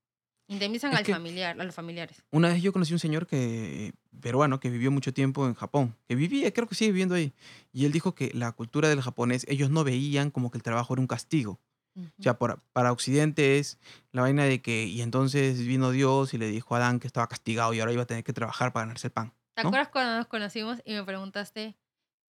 Indemnizan 0.48 0.92
Es 0.92 1.00
al 1.00 1.06
familiar, 1.06 1.62
a 1.62 1.64
los 1.64 1.74
familiares. 1.74 2.22
Una 2.32 2.50
vez 2.50 2.62
yo 2.62 2.74
conocí 2.74 2.92
un 2.92 3.00
señor 3.00 3.28
que, 3.28 3.94
peruano 4.20 4.60
que 4.60 4.70
vivió 4.70 4.92
mucho 4.92 5.14
tiempo 5.14 5.48
en 5.48 5.54
Japón, 5.54 5.96
que 6.10 6.16
vivía, 6.16 6.52
creo 6.52 6.68
que 6.68 6.76
sigue 6.76 6.92
viviendo 6.92 7.16
ahí, 7.16 7.32
y 7.72 7.86
él 7.86 7.94
dijo 7.94 8.14
que 8.14 8.32
la 8.34 8.52
cultura 8.52 8.90
del 8.90 9.00
japonés, 9.00 9.46
ellos 9.48 9.70
no 9.70 9.86
veían 9.86 10.32
como 10.32 10.52
que 10.52 10.58
el 10.58 10.64
trabajo 10.64 10.94
era 10.94 11.00
un 11.00 11.08
castigo. 11.08 11.62
O 11.96 12.24
sea, 12.24 12.38
por- 12.38 12.62
para 12.74 12.92
Occidente 12.92 13.60
es 13.60 13.78
la 14.12 14.22
vaina 14.22 14.46
de 14.46 14.62
que, 14.62 14.86
y 14.86 15.02
entonces 15.02 15.60
vino 15.66 15.92
Dios 15.92 16.34
y 16.34 16.38
le 16.38 16.48
dijo 16.48 16.74
a 16.76 16.78
Adán 16.78 17.00
que 17.00 17.08
estaba 17.08 17.28
castigado 17.28 17.74
y 17.74 17.80
ahora 17.80 17.92
iba 17.94 18.04
a 18.04 18.08
tener 18.08 18.24
que 18.24 18.32
trabajar 18.34 18.72
para 18.72 18.86
ganarse 18.86 19.08
el 19.08 19.14
pan. 19.14 19.34
¿Te 19.56 19.62
acuerdas 19.62 19.90
cuando 19.90 20.16
nos 20.18 20.28
conocimos 20.28 20.82
y 20.86 20.94
me 20.94 21.04
preguntaste, 21.04 21.78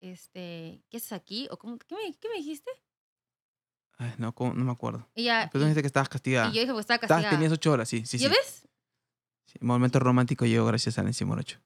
este, 0.00 0.82
¿qué 0.88 0.96
es 0.96 1.12
aquí? 1.12 1.46
¿O 1.50 1.58
cómo, 1.58 1.78
¿qué, 1.78 1.94
me, 1.94 2.14
qué 2.18 2.28
me 2.30 2.36
dijiste? 2.36 2.70
Ay, 3.98 4.14
no, 4.16 4.34
¿cómo? 4.34 4.54
no 4.54 4.64
me 4.64 4.72
acuerdo. 4.72 5.06
Y, 5.14 5.24
ya, 5.24 5.50
Pero 5.52 5.52
tú 5.52 5.58
y- 5.58 5.62
dijiste 5.64 5.82
que 5.82 5.86
estabas 5.88 6.08
castigada. 6.08 6.48
y 6.50 6.54
yo 6.54 6.60
dije, 6.62 6.72
pues 6.72 6.84
estaba 6.84 6.96
Estabas- 6.96 7.08
castigada. 7.24 7.36
tenías 7.36 7.52
ocho 7.52 7.72
horas, 7.72 7.88
sí, 7.88 8.06
sí, 8.06 8.18
sí. 8.18 8.24
¿Ya 8.24 8.30
ves? 8.30 8.66
Sí, 9.44 9.58
Momento 9.60 9.98
romántico 9.98 10.46
llegó 10.46 10.64
gracias 10.66 10.98
a 10.98 11.02
Nancy 11.02 11.24
Morocho. 11.26 11.58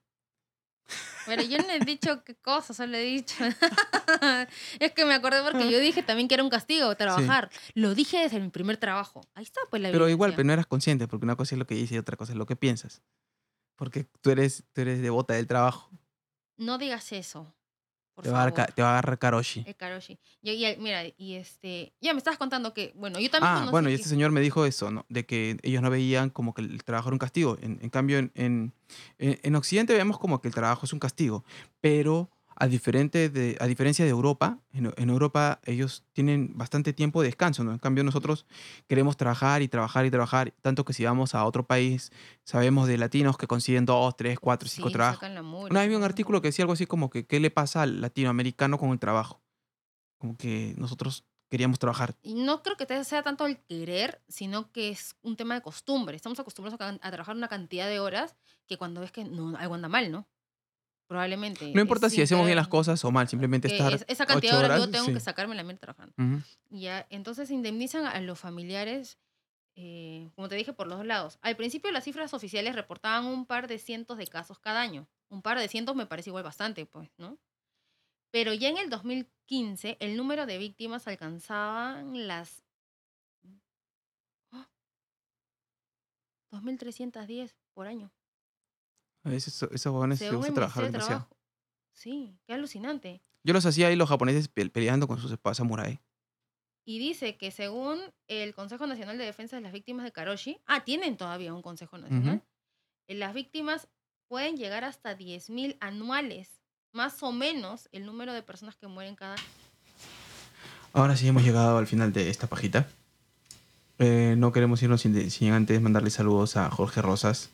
Pero 1.25 1.41
yo 1.41 1.57
no 1.57 1.69
he 1.71 1.79
dicho 1.79 2.23
qué 2.23 2.35
cosa, 2.35 2.73
solo 2.73 2.95
he 2.97 3.03
dicho. 3.03 3.35
es 4.79 4.91
que 4.91 5.05
me 5.05 5.13
acordé 5.13 5.41
porque 5.41 5.69
yo 5.69 5.79
dije 5.79 6.03
también 6.03 6.27
que 6.27 6.35
era 6.35 6.43
un 6.43 6.49
castigo 6.49 6.95
trabajar. 6.95 7.49
Lo 7.73 7.95
dije 7.95 8.19
desde 8.19 8.39
mi 8.39 8.49
primer 8.49 8.77
trabajo. 8.77 9.21
Ahí 9.33 9.43
está, 9.43 9.61
pues 9.69 9.81
la 9.81 9.91
Pero 9.91 10.07
igual, 10.09 10.31
pero 10.31 10.45
no 10.45 10.53
eras 10.53 10.67
consciente, 10.67 11.07
porque 11.07 11.25
una 11.25 11.35
cosa 11.35 11.55
es 11.55 11.59
lo 11.59 11.65
que 11.65 11.75
dices 11.75 11.93
y 11.93 11.97
otra 11.97 12.17
cosa 12.17 12.33
es 12.33 12.37
lo 12.37 12.45
que 12.45 12.55
piensas. 12.55 13.01
Porque 13.75 14.05
tú 14.21 14.29
eres, 14.29 14.63
tú 14.73 14.81
eres 14.81 15.01
devota 15.01 15.33
del 15.33 15.47
trabajo. 15.47 15.89
No 16.57 16.77
digas 16.77 17.11
eso. 17.11 17.53
Por 18.15 18.23
Te 18.23 18.29
va, 18.31 18.43
a 18.45 18.51
te 18.67 18.81
va 18.81 18.87
a 18.89 18.91
agarrar 18.93 19.19
Karoshi. 19.19 19.65
El 19.67 19.75
Karoshi. 19.75 20.17
Y, 20.41 20.51
y- 20.51 20.77
mira, 20.77 21.03
y 21.17 21.33
este. 21.35 21.93
Ya 21.99 22.13
me 22.13 22.17
estabas 22.19 22.37
contando 22.39 22.73
que. 22.73 22.93
Bueno, 22.95 23.19
yo 23.19 23.29
también. 23.29 23.67
Ah, 23.67 23.67
bueno, 23.71 23.89
y 23.89 23.91
que- 23.91 23.95
este 23.97 24.07
señor 24.07 24.31
me 24.31 24.39
dijo 24.39 24.65
eso, 24.65 24.89
¿no? 24.89 25.05
De 25.09 25.25
que 25.25 25.57
ellos 25.63 25.81
no 25.81 25.89
veían 25.89 26.29
como 26.29 26.53
que 26.53 26.61
el 26.61 26.81
trabajo 26.85 27.09
era 27.09 27.15
un 27.15 27.19
castigo. 27.19 27.57
En, 27.61 27.77
en 27.81 27.89
cambio, 27.89 28.17
en, 28.19 28.31
en, 28.35 28.73
en- 29.19 29.39
en 29.43 29.55
Occidente 29.55 29.93
vemos 29.93 30.17
como 30.17 30.39
que 30.41 30.47
el 30.47 30.53
trabajo 30.53 30.85
es 30.85 30.93
un 30.93 30.99
castigo. 30.99 31.43
Pero 31.81 32.29
a, 32.55 32.67
diferente 32.67 33.29
de, 33.29 33.57
a 33.59 33.67
diferencia 33.67 34.05
de 34.05 34.11
Europa, 34.11 34.59
en, 34.71 34.93
en 34.95 35.09
Europa 35.09 35.59
ellos 35.65 36.03
tienen 36.13 36.57
bastante 36.57 36.93
tiempo 36.93 37.21
de 37.21 37.27
descanso, 37.27 37.63
¿no? 37.63 37.71
En 37.71 37.79
cambio, 37.79 38.03
nosotros 38.03 38.45
queremos 38.87 39.17
trabajar 39.17 39.61
y 39.61 39.67
trabajar 39.67 40.05
y 40.05 40.11
trabajar. 40.11 40.53
Tanto 40.61 40.85
que 40.85 40.93
si 40.93 41.03
vamos 41.03 41.35
a 41.35 41.45
otro 41.45 41.65
país, 41.65 42.11
sabemos 42.43 42.87
de 42.87 42.97
latinos 42.97 43.37
que 43.37 43.47
consiguen 43.47 43.85
dos, 43.85 44.15
tres, 44.15 44.39
cuatro, 44.39 44.69
cinco 44.69 44.89
Sí, 44.89 44.93
trabajos. 44.93 45.29
Una 45.69 45.81
vez 45.81 45.89
vi 45.89 45.95
un 45.95 46.03
artículo 46.03 46.41
que 46.41 46.49
decía 46.49 46.63
algo 46.63 46.73
así 46.73 46.85
como 46.85 47.09
que 47.09 47.25
qué 47.25 47.39
le 47.39 47.51
pasa 47.51 47.81
al 47.81 48.01
latinoamericano 48.01 48.77
con 48.77 48.91
el 48.91 48.99
trabajo. 48.99 49.41
Como 50.17 50.37
que 50.37 50.73
nosotros 50.77 51.25
queríamos 51.49 51.79
trabajar. 51.79 52.15
Y 52.21 52.35
no 52.35 52.63
creo 52.63 52.77
que 52.77 53.03
sea 53.03 53.23
tanto 53.23 53.45
el 53.45 53.59
querer, 53.59 54.21
sino 54.27 54.71
que 54.71 54.89
es 54.89 55.15
un 55.21 55.35
tema 55.35 55.55
de 55.55 55.61
costumbre. 55.61 56.15
Estamos 56.15 56.39
acostumbrados 56.39 56.79
a, 56.81 56.89
a 56.89 57.11
trabajar 57.11 57.35
una 57.35 57.47
cantidad 57.47 57.87
de 57.87 57.99
horas 57.99 58.35
que 58.67 58.77
cuando 58.77 59.01
ves 59.01 59.11
que 59.11 59.25
no, 59.25 59.55
algo 59.57 59.75
anda 59.75 59.87
mal, 59.87 60.11
¿no? 60.11 60.27
Probablemente. 61.07 61.71
No 61.73 61.81
importa 61.81 62.09
si 62.09 62.21
hacemos 62.21 62.45
bien 62.45 62.55
las 62.55 62.67
cosas 62.67 63.03
o 63.05 63.11
mal, 63.11 63.27
simplemente 63.27 63.67
estar 63.67 63.93
es- 63.93 64.05
esa 64.07 64.25
cantidad 64.25 64.53
de 64.53 64.57
horas 64.57 64.69
horas, 64.71 64.85
yo 64.85 64.91
tengo 64.91 65.05
sí. 65.05 65.13
que 65.13 65.19
sacarme 65.19 65.53
la 65.55 65.63
mierda 65.63 65.79
trabajando. 65.81 66.13
Ya, 66.69 67.05
entonces 67.09 67.51
indemnizan 67.51 68.05
a 68.05 68.19
los 68.21 68.39
familiares, 68.39 69.19
eh, 69.75 70.29
como 70.35 70.49
te 70.49 70.55
dije, 70.55 70.73
por 70.73 70.87
los 70.87 70.97
dos 70.97 71.05
lados. 71.05 71.37
Al 71.41 71.55
principio 71.55 71.91
las 71.91 72.03
cifras 72.05 72.33
oficiales 72.33 72.73
reportaban 72.75 73.25
un 73.25 73.45
par 73.45 73.67
de 73.67 73.77
cientos 73.77 74.17
de 74.17 74.25
casos 74.27 74.57
cada 74.59 74.81
año. 74.81 75.07
Un 75.29 75.41
par 75.43 75.59
de 75.59 75.67
cientos 75.67 75.95
me 75.95 76.07
parece 76.07 76.31
igual 76.31 76.43
bastante, 76.43 76.85
pues, 76.87 77.09
¿no? 77.17 77.37
Pero 78.31 78.53
ya 78.53 78.69
en 78.69 78.77
el 78.77 78.89
2015 78.89 79.97
el 79.99 80.17
número 80.17 80.45
de 80.47 80.57
víctimas 80.57 81.07
alcanzaban 81.07 82.27
las... 82.27 82.63
¡Ah! 84.51 84.67
2.310 86.51 87.53
por 87.73 87.87
año. 87.87 88.11
A 89.25 89.29
veces 89.29 89.55
eso- 89.55 89.69
esos 89.73 89.91
jóvenes 89.91 90.19
se 90.19 90.29
gusta 90.31 90.53
trabajar 90.53 90.83
demasiado. 90.85 91.19
Trabajo. 91.27 91.37
Sí, 91.93 92.37
qué 92.47 92.53
alucinante. 92.53 93.21
Yo 93.43 93.53
los 93.53 93.65
hacía 93.65 93.87
ahí 93.87 93.95
los 93.95 94.07
japoneses 94.09 94.47
pe- 94.47 94.69
peleando 94.69 95.07
con 95.07 95.19
sus 95.19 95.31
espadas 95.31 95.57
samurai. 95.57 95.99
Y 96.85 96.99
dice 96.99 97.35
que 97.37 97.51
según 97.51 97.99
el 98.27 98.53
Consejo 98.53 98.85
Nacional 98.87 99.17
de 99.17 99.25
Defensa 99.25 99.55
de 99.55 99.61
las 99.63 99.73
Víctimas 99.73 100.03
de 100.05 100.11
Karoshi, 100.11 100.59
ah, 100.67 100.83
tienen 100.83 101.17
todavía 101.17 101.53
un 101.53 101.61
Consejo 101.63 101.97
Nacional, 101.97 102.43
eh, 103.07 103.15
las 103.15 103.33
víctimas 103.33 103.87
pueden 104.27 104.55
llegar 104.57 104.83
hasta 104.83 105.15
10.000 105.15 105.77
anuales, 105.79 106.61
más 106.91 107.21
o 107.23 107.31
menos 107.31 107.89
el 107.91 108.05
número 108.05 108.33
de 108.33 108.43
personas 108.43 108.75
que 108.75 108.87
mueren 108.87 109.15
cada 109.15 109.35
Ahora 110.93 111.15
sí 111.17 111.27
hemos 111.27 111.43
llegado 111.43 111.77
al 111.77 111.87
final 111.87 112.13
de 112.13 112.29
esta 112.29 112.47
pajita. 112.47 112.87
Eh, 113.99 114.35
no 114.37 114.51
queremos 114.51 114.81
irnos 114.81 115.01
sin, 115.01 115.29
sin 115.31 115.51
antes 115.53 115.81
mandarle 115.81 116.09
saludos 116.09 116.55
a 116.57 116.69
Jorge 116.69 117.01
Rosas 117.01 117.49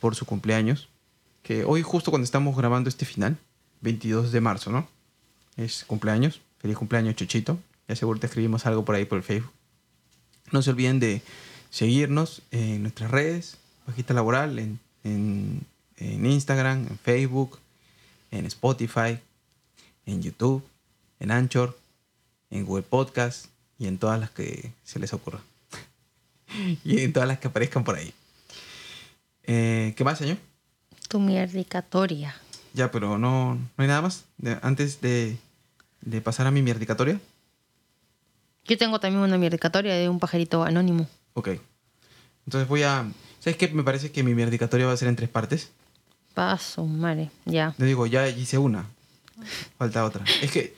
por 0.00 0.14
su 0.14 0.26
cumpleaños. 0.26 0.88
Que 1.44 1.64
hoy, 1.64 1.82
justo 1.82 2.10
cuando 2.10 2.24
estamos 2.24 2.56
grabando 2.56 2.88
este 2.88 3.04
final, 3.04 3.36
22 3.82 4.32
de 4.32 4.40
marzo, 4.40 4.72
¿no? 4.72 4.88
Es 5.56 5.84
cumpleaños. 5.84 6.40
Feliz 6.58 6.76
cumpleaños, 6.76 7.14
Chuchito. 7.16 7.58
Ya 7.86 7.94
seguro 7.96 8.18
te 8.18 8.26
escribimos 8.26 8.64
algo 8.66 8.84
por 8.84 8.94
ahí 8.96 9.04
por 9.04 9.18
el 9.18 9.24
Facebook. 9.24 9.52
No 10.52 10.62
se 10.62 10.70
olviden 10.70 10.98
de 11.00 11.20
seguirnos 11.70 12.42
en 12.50 12.82
nuestras 12.82 13.10
redes, 13.10 13.58
Pajita 13.86 14.14
Laboral, 14.14 14.58
en, 14.58 14.80
en- 15.04 15.66
en 15.98 16.26
Instagram, 16.26 16.86
en 16.88 16.98
Facebook, 16.98 17.58
en 18.30 18.46
Spotify, 18.46 19.18
en 20.06 20.22
YouTube, 20.22 20.64
en 21.20 21.30
Anchor, 21.30 21.78
en 22.50 22.64
Google 22.64 22.82
Podcast 22.84 23.46
y 23.78 23.86
en 23.86 23.98
todas 23.98 24.18
las 24.18 24.30
que 24.30 24.72
se 24.82 24.98
les 24.98 25.12
ocurra. 25.12 25.40
y 26.84 27.00
en 27.00 27.12
todas 27.12 27.28
las 27.28 27.38
que 27.38 27.48
aparezcan 27.48 27.84
por 27.84 27.96
ahí. 27.96 28.12
Eh, 29.44 29.92
¿Qué 29.96 30.04
más, 30.04 30.18
señor? 30.18 30.38
Tu 31.14 31.20
mierdicatoria. 31.20 32.34
Ya, 32.72 32.90
pero 32.90 33.18
no, 33.18 33.54
no 33.54 33.60
hay 33.76 33.86
nada 33.86 34.02
más. 34.02 34.24
De- 34.36 34.58
antes 34.62 35.00
de, 35.00 35.36
de 36.00 36.20
pasar 36.20 36.48
a 36.48 36.50
mi 36.50 36.60
mierdicatoria. 36.60 37.20
Yo 38.64 38.76
tengo 38.76 38.98
también 38.98 39.22
una 39.22 39.38
mierdicatoria 39.38 39.94
de 39.94 40.08
un 40.08 40.18
pajarito 40.18 40.64
anónimo. 40.64 41.06
Ok. 41.34 41.50
Entonces 42.46 42.68
voy 42.68 42.82
a... 42.82 43.08
¿Sabes 43.38 43.56
qué? 43.56 43.68
Me 43.68 43.84
parece 43.84 44.10
que 44.10 44.24
mi 44.24 44.34
mierdicatoria 44.34 44.86
va 44.88 44.92
a 44.92 44.96
ser 44.96 45.06
en 45.06 45.14
tres 45.14 45.28
partes. 45.28 45.70
Paso, 46.34 46.84
madre. 46.84 47.30
Ya. 47.44 47.76
Le 47.78 47.86
digo, 47.86 48.06
ya 48.08 48.26
hice 48.26 48.58
una. 48.58 48.84
Falta 49.78 50.04
otra. 50.04 50.24
Es 50.42 50.50
que 50.50 50.74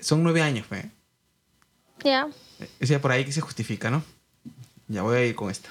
son 0.00 0.24
nueve 0.24 0.42
años, 0.42 0.66
pe. 0.66 0.90
Ya. 2.02 2.26
O 2.82 2.84
sea, 2.86 3.00
por 3.00 3.12
ahí 3.12 3.24
que 3.24 3.30
se 3.30 3.40
justifica, 3.40 3.92
¿no? 3.92 4.02
Ya 4.88 5.02
voy 5.02 5.18
a 5.18 5.24
ir 5.24 5.36
con 5.36 5.52
esta. 5.52 5.68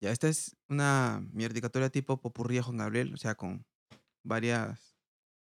Ya, 0.00 0.10
esta 0.10 0.28
es 0.28 0.56
una 0.68 1.26
mierdicatoria 1.32 1.90
tipo 1.90 2.20
popurrí 2.20 2.58
a 2.58 2.62
Juan 2.62 2.76
Gabriel, 2.78 3.14
o 3.14 3.16
sea, 3.16 3.34
con 3.34 3.64
varias, 4.22 4.96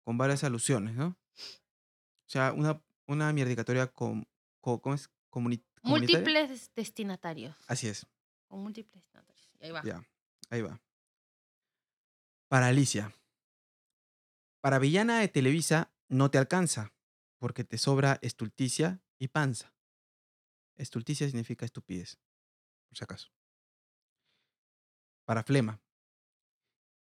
con 0.04 0.18
varias 0.18 0.44
alusiones, 0.44 0.96
¿no? 0.96 1.18
O 1.38 2.30
sea, 2.30 2.54
una, 2.54 2.82
una 3.08 3.34
mierdicatoria 3.34 3.88
con, 3.88 4.28
con- 4.62 4.80
¿cómo 4.80 4.96
es? 4.96 5.10
Comuni-. 5.30 5.64
Múltiples 5.84 6.72
destinatarios. 6.76 7.56
Así 7.68 7.88
es, 7.88 8.06
Con 8.48 8.62
múltiples 8.62 8.96
destinatarios. 9.04 9.50
Y 9.60 9.66
ahí 9.66 9.72
va. 9.72 9.84
ya, 9.84 10.04
ahí 10.50 10.62
va. 10.62 10.80
Para 12.50 12.68
Alicia. 12.68 13.14
Para 14.62 14.80
villana 14.80 15.20
de 15.20 15.28
Televisa 15.30 15.92
no 16.10 16.30
te 16.30 16.38
alcanza, 16.38 16.94
porque 17.40 17.64
te 17.64 17.78
sobra 17.78 18.20
estulticia 18.22 19.02
y 19.20 19.30
panza. 19.30 19.74
Estulticia 20.76 21.28
significa 21.28 21.66
estupidez, 21.66 22.20
por 22.88 22.98
si 22.98 23.04
acaso. 23.04 23.30
Para 25.28 25.44
Flema. 25.44 25.82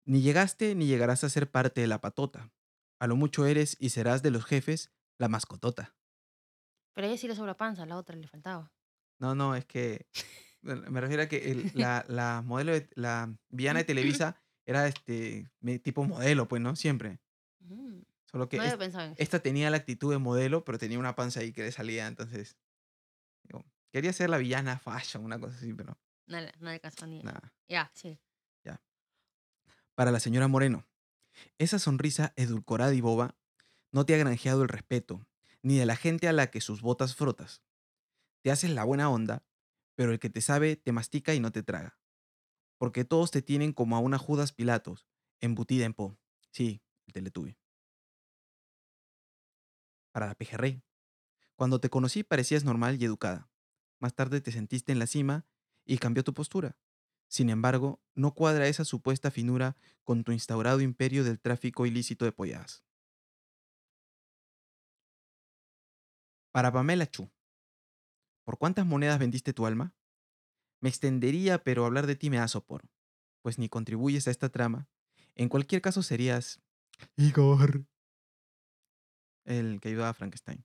Ni 0.07 0.23
llegaste 0.23 0.75
ni 0.77 0.87
llegarás 0.87 1.25
a 1.25 1.29
ser 1.29 1.51
parte 1.51 1.81
de 1.81 1.89
la 1.89 2.01
patota. 2.01 2.53
A 3.01 3.09
lo 3.09 3.16
mucho 3.16 3.47
eres 3.47 3.77
y 3.81 3.91
serás 3.91 4.23
de 4.23 4.31
los 4.31 4.45
jefes 4.45 4.93
la 5.18 5.29
mascotota. 5.29 5.97
Pero 6.95 7.07
ella 7.09 7.16
sí 7.16 7.27
le 7.27 7.35
sobra 7.35 7.57
panza, 7.57 7.83
a 7.83 7.87
la 7.87 7.97
otra 7.97 8.14
le 8.16 8.29
faltaba. 8.29 8.73
No, 9.18 9.35
no, 9.35 9.57
es 9.57 9.64
que 9.64 10.07
me 10.62 11.01
refiero 11.01 11.23
a 11.25 11.27
que 11.27 11.51
el- 11.51 11.70
la, 11.75 12.05
la 12.09 12.43
modelo 12.43 12.73
de, 12.73 12.89
la 12.95 13.35
villana 13.51 13.81
de 13.81 13.85
Televisa 13.93 14.41
era 14.66 14.87
este 14.87 15.51
tipo 15.83 16.05
modelo, 16.05 16.47
pues, 16.47 16.62
¿no? 16.62 16.77
Siempre. 16.77 17.20
Mm, 17.61 18.03
Solo 18.31 18.49
que 18.49 18.57
no 18.59 18.62
es- 18.62 18.79
esta 19.16 19.41
tenía 19.41 19.68
la 19.70 19.79
actitud 19.79 20.12
de 20.12 20.18
modelo, 20.18 20.64
pero 20.64 20.79
tenía 20.79 20.99
una 20.99 21.14
panza 21.16 21.41
ahí 21.41 21.53
que 21.53 21.62
le 21.62 21.73
salía, 21.73 22.07
entonces. 22.07 22.57
digo, 23.45 23.64
quería 23.93 24.12
ser 24.12 24.31
la 24.31 24.39
villana 24.39 24.79
fashion, 24.79 25.25
una 25.25 25.39
cosa 25.41 25.57
así, 25.57 25.73
pero 25.75 25.99
Nada, 26.27 26.53
no 26.61 26.70
alcanzó 26.70 27.07
ni. 27.07 27.23
nada. 27.23 27.53
Ya, 27.68 27.91
sí. 27.95 28.18
Para 29.95 30.11
la 30.11 30.20
señora 30.20 30.49
Moreno, 30.49 30.87
esa 31.59 31.79
sonrisa 31.79 32.33
edulcorada 32.37 32.95
y 32.95 33.01
boba 33.01 33.37
no 33.91 34.07
te 34.07 34.14
ha 34.14 34.18
granjeado 34.18 34.62
el 34.62 34.68
respeto, 34.68 35.27
ni 35.62 35.77
de 35.77 35.87
la 35.87 35.97
gente 35.97 36.29
a 36.29 36.33
la 36.33 36.51
que 36.51 36.62
sus 36.62 36.81
botas 36.81 37.14
frotas. 37.14 37.62
Te 38.41 38.51
haces 38.51 38.70
la 38.70 38.85
buena 38.85 39.11
onda, 39.11 39.45
pero 39.95 40.12
el 40.12 40.18
que 40.18 40.31
te 40.31 40.41
sabe 40.41 40.77
te 40.77 40.93
mastica 40.93 41.35
y 41.35 41.41
no 41.41 41.53
te 41.53 41.62
traga. 41.62 41.99
Porque 42.79 43.05
todos 43.05 43.31
te 43.31 43.43
tienen 43.43 43.73
como 43.73 43.97
a 43.97 44.01
una 44.01 44.18
Judas 44.18 44.53
Pilatos, 44.53 45.07
embutida 45.41 45.85
en 45.85 45.93
po. 45.93 46.18
Sí, 46.51 46.83
el 47.07 47.12
teletuve. 47.12 47.59
Para 50.11 50.27
la 50.27 50.35
pejerrey. 50.35 50.83
Cuando 51.55 51.81
te 51.81 51.91
conocí 51.91 52.25
parecías 52.25 52.64
normal 52.64 53.01
y 53.01 53.05
educada. 53.05 53.51
Más 54.01 54.14
tarde 54.14 54.41
te 54.41 54.53
sentiste 54.53 54.91
en 54.91 54.99
la 54.99 55.07
cima 55.07 55.47
y 55.85 55.99
cambió 55.99 56.24
tu 56.24 56.35
postura. 56.35 56.76
Sin 57.28 57.51
embargo, 57.51 58.03
no 58.14 58.35
cuadra 58.35 58.68
esa 58.68 58.85
supuesta 58.85 59.30
finura 59.30 59.76
con 60.05 60.24
tu 60.24 60.33
instaurado 60.33 60.80
imperio 60.80 61.24
del 61.24 61.41
tráfico 61.41 61.87
ilícito 61.87 62.24
de 62.24 62.33
polladas. 62.33 62.85
Para 66.53 66.70
Pamela 66.72 67.07
Chu. 67.07 67.30
¿Por 68.45 68.59
cuántas 68.59 68.87
monedas 68.87 69.18
vendiste 69.18 69.53
tu 69.53 69.66
alma? 69.66 69.95
Me 70.80 70.89
extendería, 70.89 71.62
pero 71.62 71.87
hablar 71.87 72.07
de 72.07 72.16
ti 72.16 72.28
me 72.28 72.39
da 72.39 72.49
sopor, 72.49 72.91
pues 73.41 73.59
ni 73.59 73.68
contribuyes 73.68 74.26
a 74.26 74.30
esta 74.30 74.49
trama. 74.49 74.89
En 75.35 75.49
cualquier 75.49 75.80
caso 75.80 76.03
serías 76.03 76.61
Igor, 77.16 77.87
el 79.45 79.80
que 79.80 79.89
ayudaba 79.89 80.11
a 80.11 80.14
Frankenstein. 80.14 80.64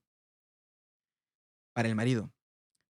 Para 1.73 1.87
el 1.87 1.95
marido. 1.95 2.33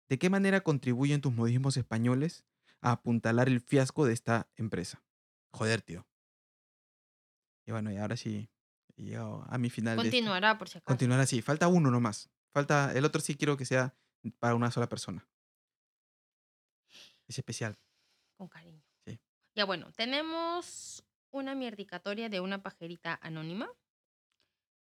¿De 0.09 0.19
qué 0.19 0.31
manera 0.31 0.61
contribuyen 0.63 1.21
tus 1.21 1.33
modismos 1.33 1.77
españoles 1.77 2.45
a 2.81 2.93
apuntalar 2.93 3.49
el 3.49 3.61
fiasco 3.61 4.07
de 4.07 4.13
esta 4.13 4.49
empresa? 4.57 5.03
Joder, 5.53 5.83
tío. 5.83 6.07
Y 7.67 7.73
bueno, 7.73 7.91
y 7.91 7.97
ahora 7.97 8.17
sí 8.17 8.49
he 8.97 9.03
llegado 9.03 9.45
a 9.49 9.59
mi 9.59 9.71
final. 9.71 9.97
de 9.97 10.03
este- 10.05 10.11
Continuará, 10.19 10.59
por 10.59 10.69
si 10.69 10.79
acaso. 10.79 10.87
Continuar 10.87 11.21
así. 11.21 11.43
Falta 11.43 11.67
uno 11.69 11.91
nomás. 11.91 12.31
Falta 12.53 12.93
el 12.95 13.05
otro 13.05 13.21
sí 13.21 13.37
quiero 13.37 13.57
que 13.57 13.65
sea 13.65 13.95
para 14.39 14.55
una 14.55 14.71
sola 14.71 14.89
persona. 14.89 15.27
Es 17.27 17.39
especial. 17.39 17.77
Con 18.37 18.49
cariño. 18.49 18.83
Sí. 19.05 19.19
Ya 19.55 19.65
bueno, 19.65 19.91
tenemos 19.93 21.05
una 21.31 21.55
mierdicatoria 21.55 22.29
de 22.29 22.41
una 22.41 22.63
pajerita 22.63 23.19
anónima. 23.21 23.69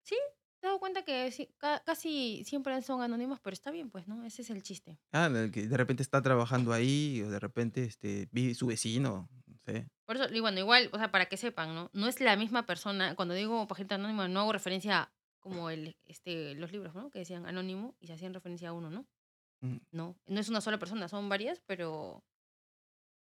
Sí, 0.03 0.17
te 0.63 0.69
has 0.69 0.71
dado 0.71 0.79
cuenta 0.79 1.03
que 1.05 1.31
sí, 1.33 1.49
ca- 1.59 1.83
casi 1.85 2.45
siempre 2.45 2.81
son 2.83 3.03
anónimos, 3.03 3.41
pero 3.41 3.53
está 3.53 3.73
bien, 3.73 3.91
pues, 3.91 4.07
¿no? 4.07 4.23
Ese 4.25 4.43
es 4.43 4.51
el 4.51 4.63
chiste. 4.63 4.97
Ah, 5.11 5.27
el 5.27 5.51
que 5.51 5.67
de 5.67 5.77
repente 5.77 6.03
está 6.05 6.23
trabajando 6.23 6.73
ahí 6.73 7.21
o 7.23 7.29
de 7.31 7.41
repente 7.41 7.83
este, 7.85 8.29
vive 8.31 8.55
su 8.55 8.67
vecino. 8.69 9.29
No 9.47 9.59
sé. 9.67 9.89
Por 10.07 10.17
eso, 10.17 10.33
y 10.33 10.39
bueno, 10.41 10.61
igual, 10.61 10.89
o 10.93 10.99
sea, 10.99 11.11
para 11.11 11.27
que 11.27 11.37
sepan, 11.37 11.75
¿no? 11.75 11.91
No 11.93 12.07
es 12.07 12.21
la 12.21 12.37
misma 12.37 12.65
persona. 12.65 13.15
Cuando 13.17 13.35
digo 13.35 13.67
pajerita 13.67 13.97
anónima, 13.97 14.29
no 14.29 14.41
hago 14.41 14.53
referencia 14.53 15.13
como 15.41 15.69
el, 15.71 15.97
este, 16.05 16.55
los 16.55 16.71
libros, 16.71 16.95
¿no? 16.95 17.11
Que 17.11 17.19
decían 17.19 17.45
anónimo 17.47 17.97
y 17.99 18.07
se 18.07 18.13
hacían 18.13 18.33
referencia 18.33 18.69
a 18.69 18.73
uno, 18.73 18.89
¿no? 18.91 19.05
Mm, 19.63 19.79
No, 19.91 20.17
no 20.27 20.41
es 20.41 20.49
una 20.49 20.61
sola 20.61 20.79
persona, 20.79 21.09
son 21.09 21.29
varias, 21.29 21.61
pero 21.67 22.25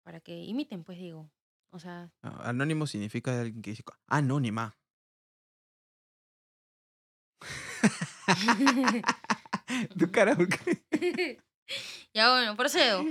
para 0.04 0.20
que 0.20 0.44
imiten, 0.44 0.84
pues 0.84 0.98
digo. 0.98 1.32
O 1.72 1.80
sea, 1.80 2.12
ah, 2.22 2.50
Anónimo 2.50 2.86
significa 2.86 3.40
alguien 3.40 3.62
que 3.62 3.72
dice. 3.72 3.84
Anónima. 4.08 4.78
tu 10.00 10.12
cara, 10.12 10.36
ya 12.14 12.32
bueno, 12.32 12.56
procedo. 12.56 13.04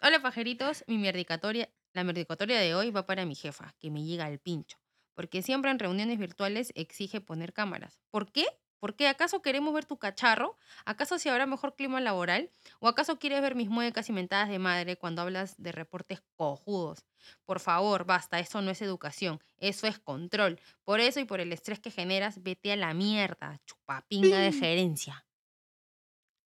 Hola 0.00 0.20
pajeritos, 0.22 0.84
mi 0.86 0.98
mierdicatoria, 0.98 1.68
la 1.92 2.04
mierdicatoria 2.04 2.58
de 2.58 2.74
hoy 2.74 2.90
va 2.90 3.06
para 3.06 3.24
mi 3.26 3.34
jefa, 3.34 3.74
que 3.78 3.90
me 3.90 4.04
llega 4.04 4.24
al 4.26 4.38
pincho. 4.38 4.78
porque 5.14 5.42
siempre 5.42 5.70
en 5.70 5.78
reuniones 5.78 6.18
virtuales 6.18 6.72
exige 6.74 7.20
poner 7.22 7.52
cámaras. 7.52 8.00
¿Por 8.10 8.30
qué? 8.30 8.46
¿Por 8.78 8.94
qué? 8.94 9.08
¿Acaso 9.08 9.42
queremos 9.42 9.72
ver 9.74 9.84
tu 9.86 9.98
cacharro? 9.98 10.58
¿Acaso 10.84 11.18
si 11.18 11.28
habrá 11.28 11.46
mejor 11.46 11.74
clima 11.74 12.00
laboral? 12.00 12.50
¿O 12.78 12.88
acaso 12.88 13.18
quieres 13.18 13.40
ver 13.40 13.54
mis 13.54 13.68
muecas 13.68 14.08
y 14.08 14.12
mentadas 14.12 14.48
de 14.48 14.58
madre 14.58 14.96
cuando 14.96 15.22
hablas 15.22 15.54
de 15.60 15.72
reportes 15.72 16.22
cojudos? 16.36 17.04
Por 17.44 17.58
favor, 17.60 18.04
basta, 18.04 18.38
eso 18.38 18.60
no 18.62 18.70
es 18.70 18.82
educación, 18.82 19.40
eso 19.58 19.86
es 19.86 19.98
control. 19.98 20.60
Por 20.84 21.00
eso 21.00 21.20
y 21.20 21.24
por 21.24 21.40
el 21.40 21.52
estrés 21.52 21.80
que 21.80 21.90
generas, 21.90 22.42
vete 22.42 22.72
a 22.72 22.76
la 22.76 22.92
mierda, 22.94 23.58
chupapinga 23.66 24.38
de 24.40 24.52
gerencia. 24.52 25.26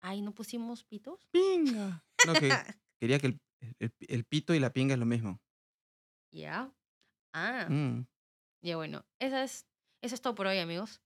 Ay, 0.01 0.23
¿no 0.23 0.33
pusimos 0.33 0.85
pitos? 0.85 1.29
Pinga. 1.31 2.05
No, 2.27 2.33
que 2.35 2.49
quería 3.01 3.19
que 3.19 3.27
el, 3.29 3.41
el- 3.79 3.93
el 4.09 4.25
pito 4.25 4.55
y 4.55 4.61
la 4.61 4.73
pinga 4.73 4.95
es 4.95 5.01
lo 5.01 5.07
mismo. 5.07 5.41
Ya. 6.33 6.73
Ah, 7.35 7.67
Mm. 7.69 8.07
ya 8.63 8.77
bueno. 8.77 9.05
Esa 9.19 9.43
es, 9.45 9.67
eso 10.03 10.15
es 10.15 10.23
todo 10.23 10.35
por 10.35 10.47
hoy, 10.47 10.59
amigos. 10.59 11.01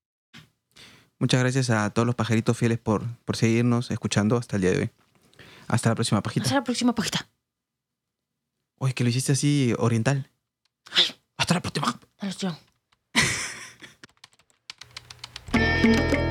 Muchas 1.19 1.41
gracias 1.41 1.71
a 1.71 1.91
todos 1.91 2.07
los 2.07 2.15
pajaritos 2.15 2.57
fieles 2.57 2.79
por, 2.79 3.05
por 3.25 3.37
seguirnos 3.37 3.91
escuchando 3.91 4.37
hasta 4.37 4.57
el 4.57 4.62
día 4.62 4.73
de 4.73 4.79
hoy. 4.79 4.91
Hasta 5.69 5.91
la 5.91 5.95
próxima 5.95 6.23
pajita. 6.23 6.45
Hasta 6.45 6.57
la 6.57 6.65
próxima 6.65 6.95
pajita. 6.95 7.29
Oye, 8.79 8.95
que 8.95 9.05
lo 9.05 9.11
hiciste 9.11 9.33
así 9.33 9.75
oriental. 9.79 10.31
Hasta 11.37 11.55
la 11.55 11.61
próxima. 11.62 11.99
Hasta 12.19 12.49
la 12.49 12.59
próxima. 15.83 16.24